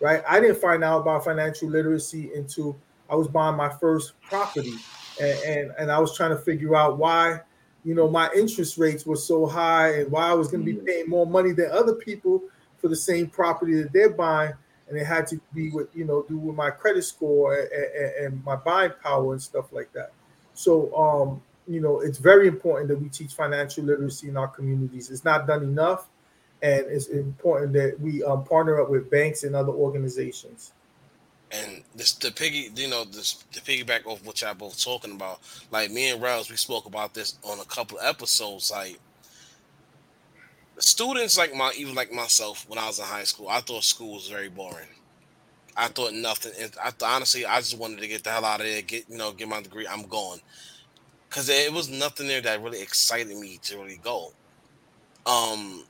right? 0.00 0.22
I 0.28 0.40
didn't 0.40 0.60
find 0.60 0.84
out 0.84 1.00
about 1.00 1.24
financial 1.24 1.68
literacy 1.68 2.30
until 2.34 2.76
I 3.10 3.14
was 3.14 3.28
buying 3.28 3.56
my 3.56 3.68
first 3.68 4.20
property, 4.22 4.74
and, 5.20 5.38
and, 5.40 5.72
and 5.78 5.92
I 5.92 5.98
was 5.98 6.16
trying 6.16 6.30
to 6.30 6.38
figure 6.38 6.76
out 6.76 6.98
why, 6.98 7.40
you 7.84 7.94
know, 7.94 8.08
my 8.08 8.28
interest 8.34 8.78
rates 8.78 9.06
were 9.06 9.16
so 9.16 9.46
high 9.46 10.00
and 10.00 10.10
why 10.10 10.28
I 10.28 10.34
was 10.34 10.48
going 10.48 10.64
to 10.64 10.72
be 10.72 10.78
mm. 10.78 10.86
paying 10.86 11.08
more 11.08 11.26
money 11.26 11.52
than 11.52 11.70
other 11.70 11.94
people 11.94 12.42
for 12.78 12.88
the 12.88 12.96
same 12.96 13.28
property 13.28 13.74
that 13.82 13.92
they're 13.92 14.10
buying, 14.10 14.52
and 14.88 14.98
it 14.98 15.04
had 15.04 15.26
to 15.28 15.40
be 15.54 15.70
with 15.70 15.88
you 15.94 16.04
know 16.04 16.24
do 16.28 16.38
with 16.38 16.56
my 16.56 16.70
credit 16.70 17.02
score 17.02 17.58
and, 17.58 17.70
and, 17.72 18.26
and 18.26 18.44
my 18.44 18.56
buying 18.56 18.92
power 19.02 19.32
and 19.32 19.42
stuff 19.42 19.72
like 19.72 19.92
that. 19.92 20.12
So, 20.54 20.94
um, 20.96 21.42
you 21.66 21.80
know, 21.80 22.00
it's 22.00 22.18
very 22.18 22.48
important 22.48 22.88
that 22.88 23.00
we 23.00 23.08
teach 23.08 23.34
financial 23.34 23.84
literacy 23.84 24.28
in 24.28 24.36
our 24.36 24.48
communities. 24.48 25.10
It's 25.10 25.24
not 25.24 25.46
done 25.46 25.62
enough 25.62 26.08
and 26.62 26.86
it's 26.86 27.06
important 27.06 27.72
that 27.74 27.98
we 28.00 28.22
um, 28.24 28.44
partner 28.44 28.80
up 28.80 28.90
with 28.90 29.10
banks 29.10 29.44
and 29.44 29.54
other 29.54 29.72
organizations. 29.72 30.72
And 31.50 31.82
this 31.94 32.12
the 32.12 32.30
piggy, 32.30 32.70
you 32.74 32.88
know, 32.88 33.04
this 33.04 33.44
the 33.52 33.60
piggyback 33.60 34.06
off 34.06 34.24
what 34.24 34.42
y'all 34.42 34.54
both 34.54 34.82
talking 34.82 35.12
about. 35.12 35.40
Like 35.70 35.90
me 35.90 36.10
and 36.10 36.20
Rels, 36.22 36.50
we 36.50 36.56
spoke 36.56 36.86
about 36.86 37.14
this 37.14 37.38
on 37.42 37.58
a 37.58 37.64
couple 37.64 37.98
episodes. 38.00 38.70
Like 38.70 38.98
students, 40.78 41.38
like 41.38 41.54
my 41.54 41.72
even 41.76 41.94
like 41.94 42.12
myself, 42.12 42.66
when 42.68 42.78
I 42.78 42.86
was 42.86 42.98
in 42.98 43.06
high 43.06 43.24
school, 43.24 43.48
I 43.48 43.60
thought 43.60 43.84
school 43.84 44.14
was 44.14 44.28
very 44.28 44.48
boring. 44.48 44.88
I 45.76 45.88
thought 45.88 46.12
nothing. 46.12 46.52
I 46.82 46.92
honestly, 47.04 47.46
I 47.46 47.58
just 47.60 47.78
wanted 47.78 48.00
to 48.00 48.08
get 48.08 48.24
the 48.24 48.30
hell 48.30 48.44
out 48.44 48.60
of 48.60 48.66
there, 48.66 48.82
get 48.82 49.08
you 49.08 49.16
know, 49.16 49.32
get 49.32 49.48
my 49.48 49.62
degree. 49.62 49.86
I'm 49.86 50.02
going 50.02 50.40
because 51.28 51.48
it 51.48 51.72
was 51.72 51.88
nothing 51.88 52.26
there 52.26 52.40
that 52.40 52.62
really 52.62 52.82
excited 52.82 53.36
me 53.36 53.58
to 53.62 53.78
really 53.78 54.00
go. 54.02 54.32
Um, 55.26 55.84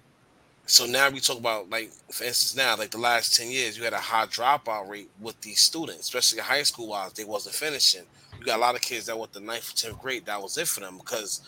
so 0.69 0.85
now 0.85 1.09
we 1.09 1.19
talk 1.19 1.39
about 1.39 1.71
like, 1.71 1.91
for 2.13 2.25
instance, 2.25 2.55
now 2.55 2.77
like 2.77 2.91
the 2.91 2.99
last 2.99 3.35
ten 3.35 3.51
years, 3.51 3.79
you 3.79 3.85
had 3.85 3.95
a 3.95 3.99
high 3.99 4.27
dropout 4.27 4.87
rate 4.87 5.09
with 5.19 5.41
these 5.41 5.61
students, 5.61 6.01
especially 6.01 6.41
high 6.41 6.63
school 6.63 6.89
wise. 6.89 7.15
They 7.15 7.25
wasn't 7.25 7.55
finishing. 7.55 8.03
You 8.39 8.45
got 8.45 8.59
a 8.59 8.61
lot 8.61 8.75
of 8.75 8.83
kids 8.83 9.07
that 9.07 9.19
went 9.19 9.33
the 9.33 9.41
ninth 9.41 9.73
or 9.73 9.77
tenth 9.77 9.99
grade. 9.99 10.27
That 10.27 10.43
was 10.43 10.59
it 10.59 10.69
for 10.69 10.81
them 10.81 10.99
because 10.99 11.41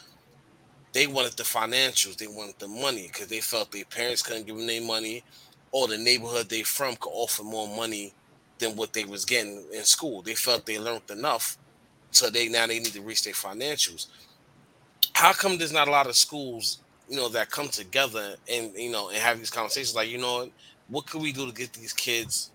they 0.94 1.06
wanted 1.06 1.32
the 1.32 1.42
financials, 1.42 2.16
they 2.16 2.28
wanted 2.28 2.58
the 2.58 2.68
money 2.68 3.08
because 3.12 3.28
they 3.28 3.40
felt 3.40 3.70
their 3.70 3.84
parents 3.84 4.22
couldn't 4.22 4.46
give 4.46 4.56
them 4.56 4.66
their 4.66 4.82
money, 4.82 5.22
or 5.70 5.86
the 5.86 5.98
neighborhood 5.98 6.48
they 6.48 6.62
from 6.62 6.96
could 6.96 7.12
offer 7.12 7.42
more 7.42 7.68
money 7.68 8.14
than 8.58 8.74
what 8.74 8.94
they 8.94 9.04
was 9.04 9.26
getting 9.26 9.62
in 9.70 9.84
school. 9.84 10.22
They 10.22 10.34
felt 10.34 10.64
they 10.64 10.78
learned 10.78 11.10
enough, 11.10 11.58
so 12.10 12.30
they 12.30 12.48
now 12.48 12.66
they 12.66 12.78
need 12.78 12.94
to 12.94 13.02
reach 13.02 13.22
their 13.24 13.34
financials. 13.34 14.06
How 15.12 15.34
come 15.34 15.58
there's 15.58 15.72
not 15.74 15.88
a 15.88 15.90
lot 15.90 16.06
of 16.06 16.16
schools 16.16 16.78
you 17.10 17.16
know, 17.16 17.28
that 17.28 17.50
come 17.50 17.68
together 17.68 18.36
and 18.50 18.72
you 18.76 18.90
know 18.90 19.08
and 19.08 19.18
have 19.18 19.36
these 19.36 19.50
conversations 19.50 19.96
like, 19.96 20.08
you 20.08 20.18
know, 20.18 20.48
what 20.88 21.06
could 21.06 21.20
we 21.20 21.32
do 21.32 21.44
to 21.44 21.52
get 21.52 21.72
these 21.72 21.92
kids, 21.92 22.52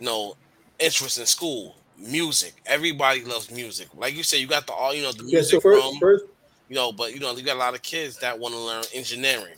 you 0.00 0.06
know, 0.06 0.34
interest 0.78 1.18
in 1.18 1.26
school, 1.26 1.76
music. 1.98 2.54
Everybody 2.64 3.22
loves 3.22 3.50
music. 3.50 3.88
Like 3.94 4.16
you 4.16 4.22
said, 4.22 4.40
you 4.40 4.46
got 4.46 4.66
the 4.66 4.72
all, 4.72 4.94
you 4.94 5.02
know, 5.02 5.12
the 5.12 5.22
music 5.22 5.52
yeah, 5.52 5.58
so 5.58 5.60
first, 5.60 5.84
room, 5.84 5.98
first, 6.00 6.24
you 6.70 6.74
know, 6.74 6.90
but 6.90 7.12
you 7.12 7.20
know, 7.20 7.36
you 7.36 7.42
got 7.42 7.56
a 7.56 7.58
lot 7.58 7.74
of 7.74 7.82
kids 7.82 8.18
that 8.20 8.38
want 8.38 8.54
to 8.54 8.60
learn 8.60 8.82
engineering. 8.94 9.56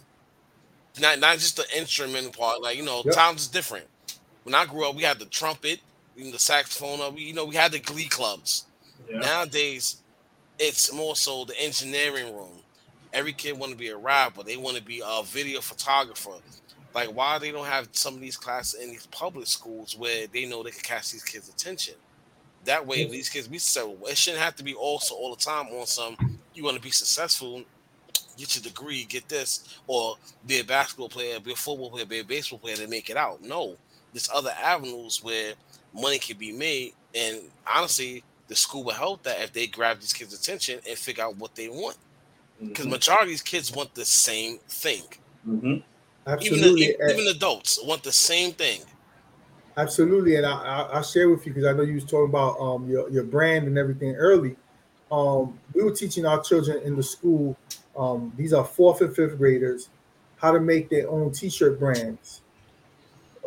Not 1.00 1.20
not 1.20 1.38
just 1.38 1.56
the 1.56 1.64
instrument 1.76 2.36
part, 2.36 2.60
like 2.60 2.76
you 2.76 2.84
know, 2.84 3.02
yep. 3.04 3.14
times 3.14 3.42
is 3.42 3.48
different. 3.48 3.86
When 4.42 4.54
I 4.54 4.66
grew 4.66 4.88
up, 4.88 4.96
we 4.96 5.04
had 5.04 5.20
the 5.20 5.26
trumpet, 5.26 5.78
the 6.16 6.38
saxophone, 6.38 7.00
uh, 7.00 7.10
we, 7.10 7.22
you 7.22 7.34
know, 7.34 7.44
we 7.44 7.54
had 7.54 7.72
the 7.72 7.78
glee 7.78 8.08
clubs. 8.08 8.66
Yeah. 9.08 9.18
Nowadays, 9.18 10.02
it's 10.58 10.92
more 10.92 11.16
so 11.16 11.44
the 11.44 11.58
engineering 11.58 12.34
room 12.34 12.63
every 13.14 13.32
kid 13.32 13.58
want 13.58 13.72
to 13.72 13.78
be 13.78 13.88
a 13.88 13.96
rapper. 13.96 14.42
They 14.42 14.56
want 14.56 14.76
to 14.76 14.82
be 14.82 15.02
a 15.04 15.22
video 15.22 15.60
photographer. 15.60 16.32
Like, 16.94 17.08
why 17.08 17.38
they 17.38 17.50
don't 17.50 17.66
have 17.66 17.88
some 17.92 18.14
of 18.14 18.20
these 18.20 18.36
classes 18.36 18.80
in 18.80 18.90
these 18.90 19.06
public 19.06 19.46
schools 19.46 19.96
where 19.96 20.26
they 20.26 20.44
know 20.44 20.62
they 20.62 20.70
can 20.70 20.80
catch 20.80 21.12
these 21.12 21.24
kids' 21.24 21.48
attention? 21.48 21.94
That 22.64 22.86
way, 22.86 23.06
these 23.06 23.28
kids 23.28 23.48
be 23.48 23.58
so 23.58 23.96
it 24.06 24.16
shouldn't 24.16 24.42
have 24.42 24.56
to 24.56 24.64
be 24.64 24.74
also 24.74 25.14
all 25.14 25.34
the 25.34 25.42
time 25.42 25.66
on 25.68 25.86
some. 25.86 26.16
You 26.54 26.64
want 26.64 26.76
to 26.76 26.82
be 26.82 26.90
successful, 26.90 27.62
get 28.36 28.54
your 28.56 28.62
degree, 28.62 29.04
get 29.04 29.28
this, 29.28 29.78
or 29.86 30.16
be 30.46 30.60
a 30.60 30.64
basketball 30.64 31.08
player, 31.08 31.38
be 31.40 31.52
a 31.52 31.56
football 31.56 31.90
player, 31.90 32.06
be 32.06 32.20
a 32.20 32.24
baseball 32.24 32.58
player 32.58 32.76
to 32.76 32.88
make 32.88 33.10
it 33.10 33.16
out. 33.16 33.42
No, 33.42 33.76
there's 34.12 34.30
other 34.32 34.52
avenues 34.62 35.22
where 35.22 35.54
money 35.92 36.18
can 36.18 36.38
be 36.38 36.52
made, 36.52 36.94
and 37.14 37.42
honestly, 37.66 38.24
the 38.48 38.54
school 38.54 38.84
will 38.84 38.92
help 38.92 39.24
that 39.24 39.40
if 39.40 39.52
they 39.52 39.66
grab 39.66 40.00
these 40.00 40.12
kids' 40.12 40.32
attention 40.32 40.80
and 40.88 40.96
figure 40.96 41.24
out 41.24 41.36
what 41.36 41.54
they 41.54 41.68
want 41.68 41.96
because 42.60 42.84
mm-hmm. 42.84 42.92
majority 42.92 43.24
of 43.24 43.28
these 43.30 43.42
kids 43.42 43.72
want 43.72 43.94
the 43.94 44.04
same 44.04 44.58
thing. 44.68 45.02
Mm-hmm. 45.46 45.76
Absolutely, 46.26 46.84
even, 46.86 47.10
even, 47.10 47.26
adults 47.28 47.78
want 47.82 48.02
the 48.02 48.12
same 48.12 48.52
thing. 48.52 48.80
Absolutely, 49.76 50.36
and 50.36 50.46
I, 50.46 50.88
will 50.94 51.02
share 51.02 51.28
with 51.28 51.46
you 51.46 51.52
because 51.52 51.66
I 51.66 51.72
know 51.72 51.82
you 51.82 51.94
was 51.94 52.04
talking 52.04 52.30
about 52.30 52.58
um, 52.58 52.88
your 52.88 53.10
your 53.10 53.24
brand 53.24 53.66
and 53.66 53.76
everything 53.76 54.14
early. 54.14 54.56
Um, 55.12 55.58
we 55.74 55.82
were 55.82 55.94
teaching 55.94 56.24
our 56.24 56.42
children 56.42 56.80
in 56.82 56.96
the 56.96 57.02
school. 57.02 57.56
Um, 57.96 58.32
these 58.36 58.52
are 58.52 58.64
fourth 58.64 59.00
and 59.02 59.14
fifth 59.14 59.36
graders 59.36 59.88
how 60.36 60.52
to 60.52 60.60
make 60.60 60.90
their 60.90 61.08
own 61.08 61.32
T-shirt 61.32 61.78
brands. 61.78 62.42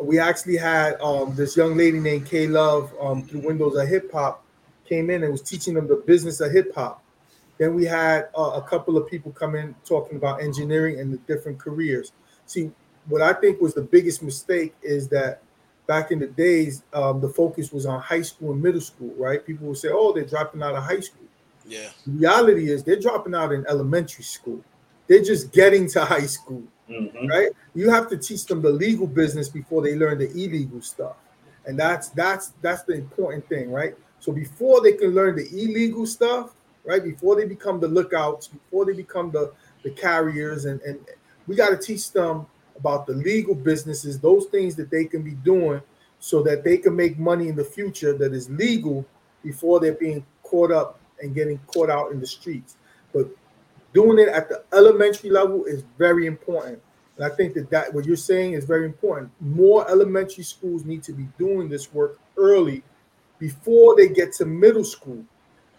We 0.00 0.18
actually 0.18 0.56
had 0.56 1.00
um, 1.00 1.34
this 1.34 1.56
young 1.56 1.76
lady 1.76 2.00
named 2.00 2.26
K 2.26 2.46
Love 2.46 2.92
um, 3.00 3.24
through 3.24 3.40
Windows 3.40 3.76
of 3.76 3.86
Hip 3.88 4.10
Hop 4.12 4.44
came 4.88 5.10
in 5.10 5.22
and 5.22 5.32
was 5.32 5.42
teaching 5.42 5.74
them 5.74 5.86
the 5.86 5.96
business 5.96 6.40
of 6.40 6.50
hip 6.50 6.74
hop 6.74 7.02
then 7.58 7.74
we 7.74 7.84
had 7.84 8.28
uh, 8.36 8.52
a 8.54 8.62
couple 8.62 8.96
of 8.96 9.08
people 9.08 9.32
come 9.32 9.54
in 9.54 9.74
talking 9.84 10.16
about 10.16 10.42
engineering 10.42 11.00
and 11.00 11.12
the 11.12 11.18
different 11.32 11.58
careers. 11.58 12.12
See, 12.46 12.70
what 13.08 13.20
I 13.20 13.32
think 13.32 13.60
was 13.60 13.74
the 13.74 13.82
biggest 13.82 14.22
mistake 14.22 14.74
is 14.82 15.08
that 15.08 15.42
back 15.86 16.12
in 16.12 16.20
the 16.20 16.28
days, 16.28 16.84
um, 16.92 17.20
the 17.20 17.28
focus 17.28 17.72
was 17.72 17.86
on 17.86 18.00
high 18.00 18.22
school 18.22 18.52
and 18.52 18.62
middle 18.62 18.80
school, 18.80 19.12
right? 19.16 19.44
People 19.44 19.66
would 19.68 19.78
say, 19.78 19.88
"Oh, 19.90 20.12
they're 20.12 20.24
dropping 20.24 20.62
out 20.62 20.76
of 20.76 20.84
high 20.84 21.00
school." 21.00 21.26
Yeah. 21.66 21.88
The 22.06 22.12
reality 22.12 22.70
is, 22.70 22.84
they're 22.84 23.00
dropping 23.00 23.34
out 23.34 23.52
in 23.52 23.66
elementary 23.66 24.24
school. 24.24 24.62
They're 25.06 25.22
just 25.22 25.52
getting 25.52 25.88
to 25.90 26.04
high 26.04 26.26
school, 26.26 26.62
mm-hmm. 26.88 27.26
right? 27.26 27.50
You 27.74 27.90
have 27.90 28.08
to 28.10 28.16
teach 28.16 28.44
them 28.46 28.62
the 28.62 28.70
legal 28.70 29.06
business 29.06 29.48
before 29.48 29.82
they 29.82 29.96
learn 29.96 30.18
the 30.18 30.30
illegal 30.30 30.80
stuff, 30.82 31.16
and 31.66 31.78
that's 31.78 32.10
that's 32.10 32.52
that's 32.62 32.82
the 32.82 32.94
important 32.94 33.48
thing, 33.48 33.72
right? 33.72 33.96
So 34.20 34.32
before 34.32 34.82
they 34.82 34.92
can 34.92 35.14
learn 35.14 35.36
the 35.36 35.48
illegal 35.50 36.06
stuff, 36.06 36.52
right? 36.88 37.04
Before 37.04 37.36
they 37.36 37.44
become 37.44 37.80
the 37.80 37.86
lookouts, 37.86 38.48
before 38.48 38.86
they 38.86 38.94
become 38.94 39.30
the, 39.30 39.52
the 39.84 39.90
carriers, 39.90 40.64
and, 40.64 40.80
and 40.80 40.98
we 41.46 41.54
got 41.54 41.68
to 41.68 41.76
teach 41.76 42.10
them 42.12 42.46
about 42.76 43.06
the 43.06 43.12
legal 43.12 43.54
businesses, 43.54 44.18
those 44.18 44.46
things 44.46 44.74
that 44.76 44.90
they 44.90 45.04
can 45.04 45.22
be 45.22 45.32
doing 45.32 45.82
so 46.18 46.42
that 46.42 46.64
they 46.64 46.78
can 46.78 46.96
make 46.96 47.18
money 47.18 47.48
in 47.48 47.54
the 47.54 47.64
future 47.64 48.16
that 48.16 48.32
is 48.32 48.48
legal 48.48 49.04
before 49.44 49.80
they're 49.80 49.92
being 49.92 50.24
caught 50.42 50.72
up 50.72 50.98
and 51.20 51.34
getting 51.34 51.58
caught 51.66 51.90
out 51.90 52.10
in 52.10 52.20
the 52.20 52.26
streets. 52.26 52.78
But 53.12 53.28
doing 53.92 54.18
it 54.18 54.28
at 54.28 54.48
the 54.48 54.64
elementary 54.72 55.28
level 55.28 55.64
is 55.64 55.84
very 55.98 56.26
important. 56.26 56.80
And 57.16 57.30
I 57.30 57.34
think 57.36 57.52
that, 57.54 57.68
that 57.68 57.92
what 57.92 58.06
you're 58.06 58.16
saying 58.16 58.54
is 58.54 58.64
very 58.64 58.86
important. 58.86 59.30
More 59.40 59.88
elementary 59.90 60.44
schools 60.44 60.86
need 60.86 61.02
to 61.02 61.12
be 61.12 61.28
doing 61.38 61.68
this 61.68 61.92
work 61.92 62.18
early 62.38 62.82
before 63.38 63.94
they 63.94 64.08
get 64.08 64.32
to 64.34 64.46
middle 64.46 64.84
school 64.84 65.22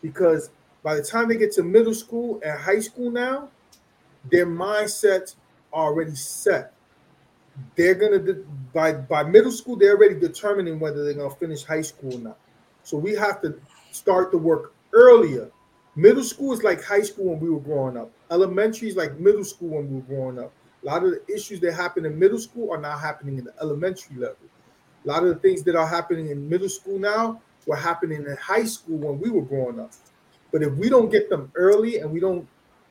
because 0.01 0.51
by 0.83 0.95
the 0.95 1.03
time 1.03 1.27
they 1.27 1.37
get 1.37 1.51
to 1.53 1.63
middle 1.63 1.93
school 1.93 2.39
and 2.43 2.59
high 2.59 2.79
school 2.79 3.11
now, 3.11 3.49
their 4.31 4.45
mindsets 4.45 5.35
are 5.73 5.85
already 5.85 6.15
set. 6.15 6.73
They're 7.75 7.95
gonna 7.95 8.19
by 8.73 8.93
by 8.93 9.23
middle 9.23 9.51
school, 9.51 9.75
they're 9.75 9.95
already 9.95 10.19
determining 10.19 10.79
whether 10.79 11.03
they're 11.03 11.13
gonna 11.13 11.35
finish 11.35 11.63
high 11.63 11.81
school 11.81 12.15
or 12.15 12.19
not. 12.19 12.37
So 12.83 12.97
we 12.97 13.13
have 13.15 13.41
to 13.41 13.59
start 13.91 14.31
the 14.31 14.37
work 14.37 14.73
earlier. 14.93 15.49
Middle 15.95 16.23
school 16.23 16.53
is 16.53 16.63
like 16.63 16.83
high 16.83 17.01
school 17.01 17.31
when 17.31 17.39
we 17.39 17.49
were 17.49 17.59
growing 17.59 17.97
up. 17.97 18.11
Elementary 18.31 18.87
is 18.87 18.95
like 18.95 19.19
middle 19.19 19.43
school 19.43 19.69
when 19.69 19.89
we 19.89 19.95
were 19.95 20.01
growing 20.01 20.39
up. 20.39 20.53
A 20.83 20.85
lot 20.85 21.03
of 21.03 21.11
the 21.11 21.21
issues 21.33 21.59
that 21.59 21.73
happen 21.73 22.05
in 22.05 22.17
middle 22.17 22.39
school 22.39 22.71
are 22.71 22.79
not 22.79 22.99
happening 23.01 23.37
in 23.37 23.43
the 23.43 23.53
elementary 23.61 24.15
level. 24.15 24.37
A 25.03 25.07
lot 25.07 25.23
of 25.23 25.29
the 25.29 25.35
things 25.35 25.63
that 25.63 25.75
are 25.75 25.87
happening 25.87 26.29
in 26.29 26.47
middle 26.47 26.69
school 26.69 26.97
now 26.99 27.41
were 27.65 27.75
happening 27.75 28.25
in 28.25 28.37
high 28.37 28.63
school 28.63 28.97
when 28.97 29.19
we 29.19 29.29
were 29.29 29.41
growing 29.41 29.79
up. 29.79 29.91
But 30.51 30.63
if 30.63 30.73
we 30.73 30.89
don't 30.89 31.09
get 31.09 31.29
them 31.29 31.51
early 31.55 31.99
and 31.99 32.11
we 32.11 32.19
don't 32.19 32.47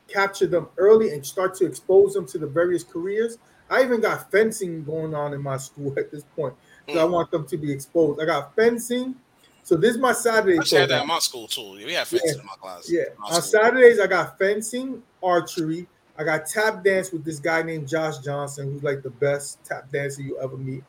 capture 0.07 0.47
them 0.47 0.67
early 0.77 1.13
and 1.13 1.25
start 1.25 1.55
to 1.55 1.65
expose 1.65 2.13
them 2.13 2.25
to 2.27 2.37
the 2.37 2.47
various 2.47 2.83
careers, 2.83 3.37
I 3.69 3.83
even 3.83 4.01
got 4.01 4.31
fencing 4.31 4.83
going 4.83 5.13
on 5.13 5.33
in 5.33 5.41
my 5.41 5.57
school 5.67 5.93
at 5.97 6.11
this 6.11 6.23
point. 6.35 6.53
So 6.87 6.95
mm. 6.95 7.01
I 7.01 7.03
want 7.05 7.31
them 7.31 7.45
to 7.47 7.57
be 7.57 7.71
exposed. 7.71 8.21
I 8.21 8.25
got 8.25 8.55
fencing. 8.55 9.15
So 9.63 9.75
this 9.75 9.91
is 9.91 9.97
my 9.99 10.13
Saturday. 10.13 10.57
I 10.57 10.79
had 10.79 10.89
that 10.89 11.01
in 11.03 11.07
my 11.07 11.19
school 11.19 11.47
too. 11.47 11.73
We 11.73 11.93
had 11.93 12.07
fencing 12.07 12.31
yeah. 12.33 12.41
in 12.41 12.45
my 12.45 12.55
class. 12.59 12.89
Yeah. 12.89 13.03
My 13.19 13.35
on 13.35 13.41
Saturdays, 13.41 13.99
I 13.99 14.07
got 14.07 14.39
fencing, 14.39 15.03
archery. 15.21 15.87
I 16.17 16.23
got 16.23 16.47
tap 16.47 16.83
dance 16.83 17.11
with 17.11 17.23
this 17.23 17.39
guy 17.39 17.61
named 17.61 17.87
Josh 17.87 18.17
Johnson, 18.17 18.71
who's 18.71 18.83
like 18.83 19.03
the 19.03 19.09
best 19.09 19.63
tap 19.63 19.91
dancer 19.91 20.21
you 20.21 20.39
ever 20.39 20.57
meet. 20.57 20.83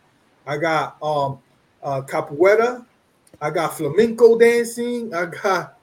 I 0.46 0.56
got 0.56 0.96
um 1.02 1.38
uh 1.82 2.00
capoeira. 2.02 2.84
I 3.40 3.50
got 3.50 3.76
flamenco 3.76 4.38
dancing. 4.38 5.14
I 5.14 5.26
got 5.26 5.78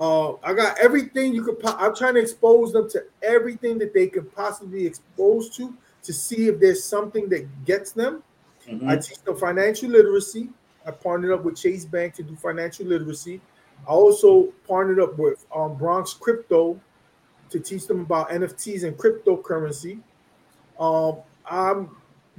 uh, 0.00 0.34
I 0.44 0.54
got 0.54 0.78
everything 0.78 1.34
you 1.34 1.42
could. 1.42 1.58
Po- 1.58 1.76
I'm 1.76 1.94
trying 1.94 2.14
to 2.14 2.20
expose 2.20 2.72
them 2.72 2.88
to 2.90 3.04
everything 3.22 3.78
that 3.78 3.92
they 3.92 4.06
could 4.06 4.34
possibly 4.34 4.86
expose 4.86 5.50
to 5.56 5.74
to 6.04 6.12
see 6.12 6.48
if 6.48 6.60
there's 6.60 6.84
something 6.84 7.28
that 7.28 7.64
gets 7.64 7.92
them. 7.92 8.22
Mm-hmm. 8.68 8.88
I 8.88 8.96
teach 8.96 9.20
them 9.22 9.36
financial 9.36 9.90
literacy. 9.90 10.50
I 10.86 10.90
partnered 10.92 11.32
up 11.32 11.44
with 11.44 11.56
Chase 11.56 11.84
Bank 11.84 12.14
to 12.14 12.22
do 12.22 12.36
financial 12.36 12.86
literacy. 12.86 13.40
I 13.86 13.90
also 13.90 14.52
partnered 14.66 15.00
up 15.00 15.18
with 15.18 15.44
um, 15.54 15.76
Bronx 15.76 16.14
Crypto 16.14 16.80
to 17.50 17.60
teach 17.60 17.86
them 17.86 18.00
about 18.00 18.30
NFTs 18.30 18.84
and 18.84 18.96
cryptocurrency. 18.96 20.00
Um, 20.78 21.18
I'm 21.50 21.96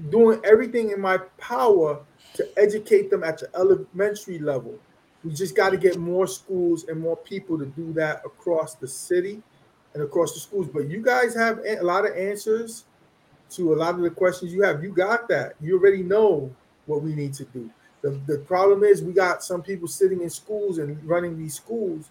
doing 0.10 0.40
everything 0.44 0.92
in 0.92 1.02
my 1.02 1.18
power 1.38 2.00
to 2.36 2.48
educate 2.58 3.10
them 3.10 3.24
at 3.24 3.40
the 3.40 3.50
elementary 3.56 4.40
level. 4.40 4.80
We 5.24 5.34
just 5.34 5.56
got 5.56 5.72
to 5.72 5.78
get 5.78 5.98
more 5.98 6.28
schools 6.28 6.86
and 6.88 7.00
more 7.00 7.18
people 7.18 7.58
to 7.60 7.66
do 7.66 7.92
that 7.94 8.22
across 8.26 8.76
the 8.76 8.88
city 8.88 9.42
and 9.94 10.04
across 10.04 10.34
the 10.34 10.40
schools. 10.40 10.68
But 10.72 10.90
you 10.90 11.02
guys 11.02 11.36
have 11.36 11.60
a 11.66 11.82
lot 11.82 12.06
of 12.10 12.16
answers 12.16 12.86
to 13.52 13.74
a 13.74 13.76
lot 13.76 13.96
of 13.96 14.02
the 14.02 14.10
questions 14.10 14.54
you 14.54 14.62
have. 14.62 14.84
You 14.84 14.94
got 14.94 15.28
that. 15.30 15.56
You 15.60 15.78
already 15.78 16.04
know 16.04 16.54
what 16.86 17.02
we 17.02 17.14
need 17.14 17.34
to 17.36 17.46
do. 17.46 17.70
The, 18.02 18.12
the 18.28 18.40
problem 18.40 18.84
is 18.84 19.04
we 19.04 19.12
got 19.12 19.44
some 19.44 19.62
people 19.62 19.88
sitting 19.88 20.22
in 20.22 20.30
schools 20.30 20.78
and 20.78 21.04
running 21.04 21.38
these 21.38 21.56
schools 21.56 22.10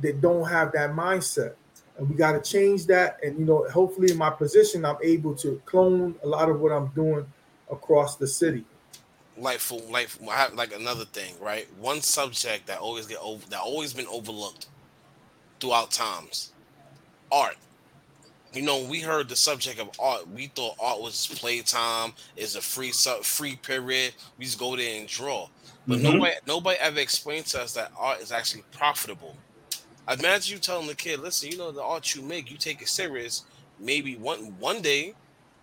that 0.00 0.20
don't 0.20 0.48
have 0.48 0.70
that 0.72 0.90
mindset. 0.90 1.54
And 1.98 2.08
we 2.08 2.14
got 2.14 2.32
to 2.32 2.40
change 2.40 2.86
that. 2.86 3.18
And 3.24 3.38
you 3.38 3.44
know, 3.44 3.68
hopefully 3.68 4.12
in 4.12 4.18
my 4.18 4.30
position, 4.30 4.84
I'm 4.84 4.98
able 5.02 5.34
to 5.36 5.60
clone 5.64 6.14
a 6.22 6.26
lot 6.26 6.48
of 6.48 6.60
what 6.60 6.70
I'm 6.70 6.88
doing 6.88 7.26
across 7.68 8.16
the 8.16 8.28
city 8.28 8.64
like 9.36 9.58
for 9.58 9.80
like 9.90 10.08
like 10.54 10.74
another 10.74 11.04
thing, 11.04 11.34
right? 11.40 11.66
One 11.78 12.00
subject 12.00 12.66
that 12.66 12.78
always 12.78 13.06
get 13.06 13.18
over 13.20 13.44
that 13.50 13.60
always 13.60 13.92
been 13.92 14.06
overlooked 14.06 14.66
throughout 15.60 15.90
times, 15.90 16.52
art. 17.32 17.56
You 18.52 18.62
know, 18.62 18.84
we 18.84 19.00
heard 19.00 19.28
the 19.28 19.34
subject 19.34 19.80
of 19.80 19.90
art. 19.98 20.28
We 20.28 20.46
thought 20.46 20.76
art 20.78 21.00
was 21.00 21.26
playtime, 21.26 22.12
is 22.36 22.54
a 22.54 22.60
free 22.60 22.92
sub 22.92 23.24
free 23.24 23.56
period. 23.56 24.14
We 24.38 24.44
just 24.44 24.58
go 24.58 24.76
there 24.76 24.98
and 24.98 25.08
draw. 25.08 25.48
But 25.86 25.98
mm-hmm. 25.98 26.12
nobody 26.12 26.34
nobody 26.46 26.78
ever 26.78 27.00
explained 27.00 27.46
to 27.46 27.62
us 27.62 27.74
that 27.74 27.90
art 27.98 28.20
is 28.20 28.30
actually 28.30 28.64
profitable. 28.70 29.36
Imagine 30.08 30.54
you 30.54 30.58
telling 30.60 30.86
the 30.86 30.94
kid, 30.94 31.20
listen, 31.20 31.50
you 31.50 31.56
know 31.56 31.72
the 31.72 31.82
art 31.82 32.14
you 32.14 32.22
make, 32.22 32.50
you 32.50 32.58
take 32.58 32.82
it 32.82 32.88
serious. 32.88 33.44
Maybe 33.80 34.16
one 34.16 34.54
one 34.60 34.82
day 34.82 35.14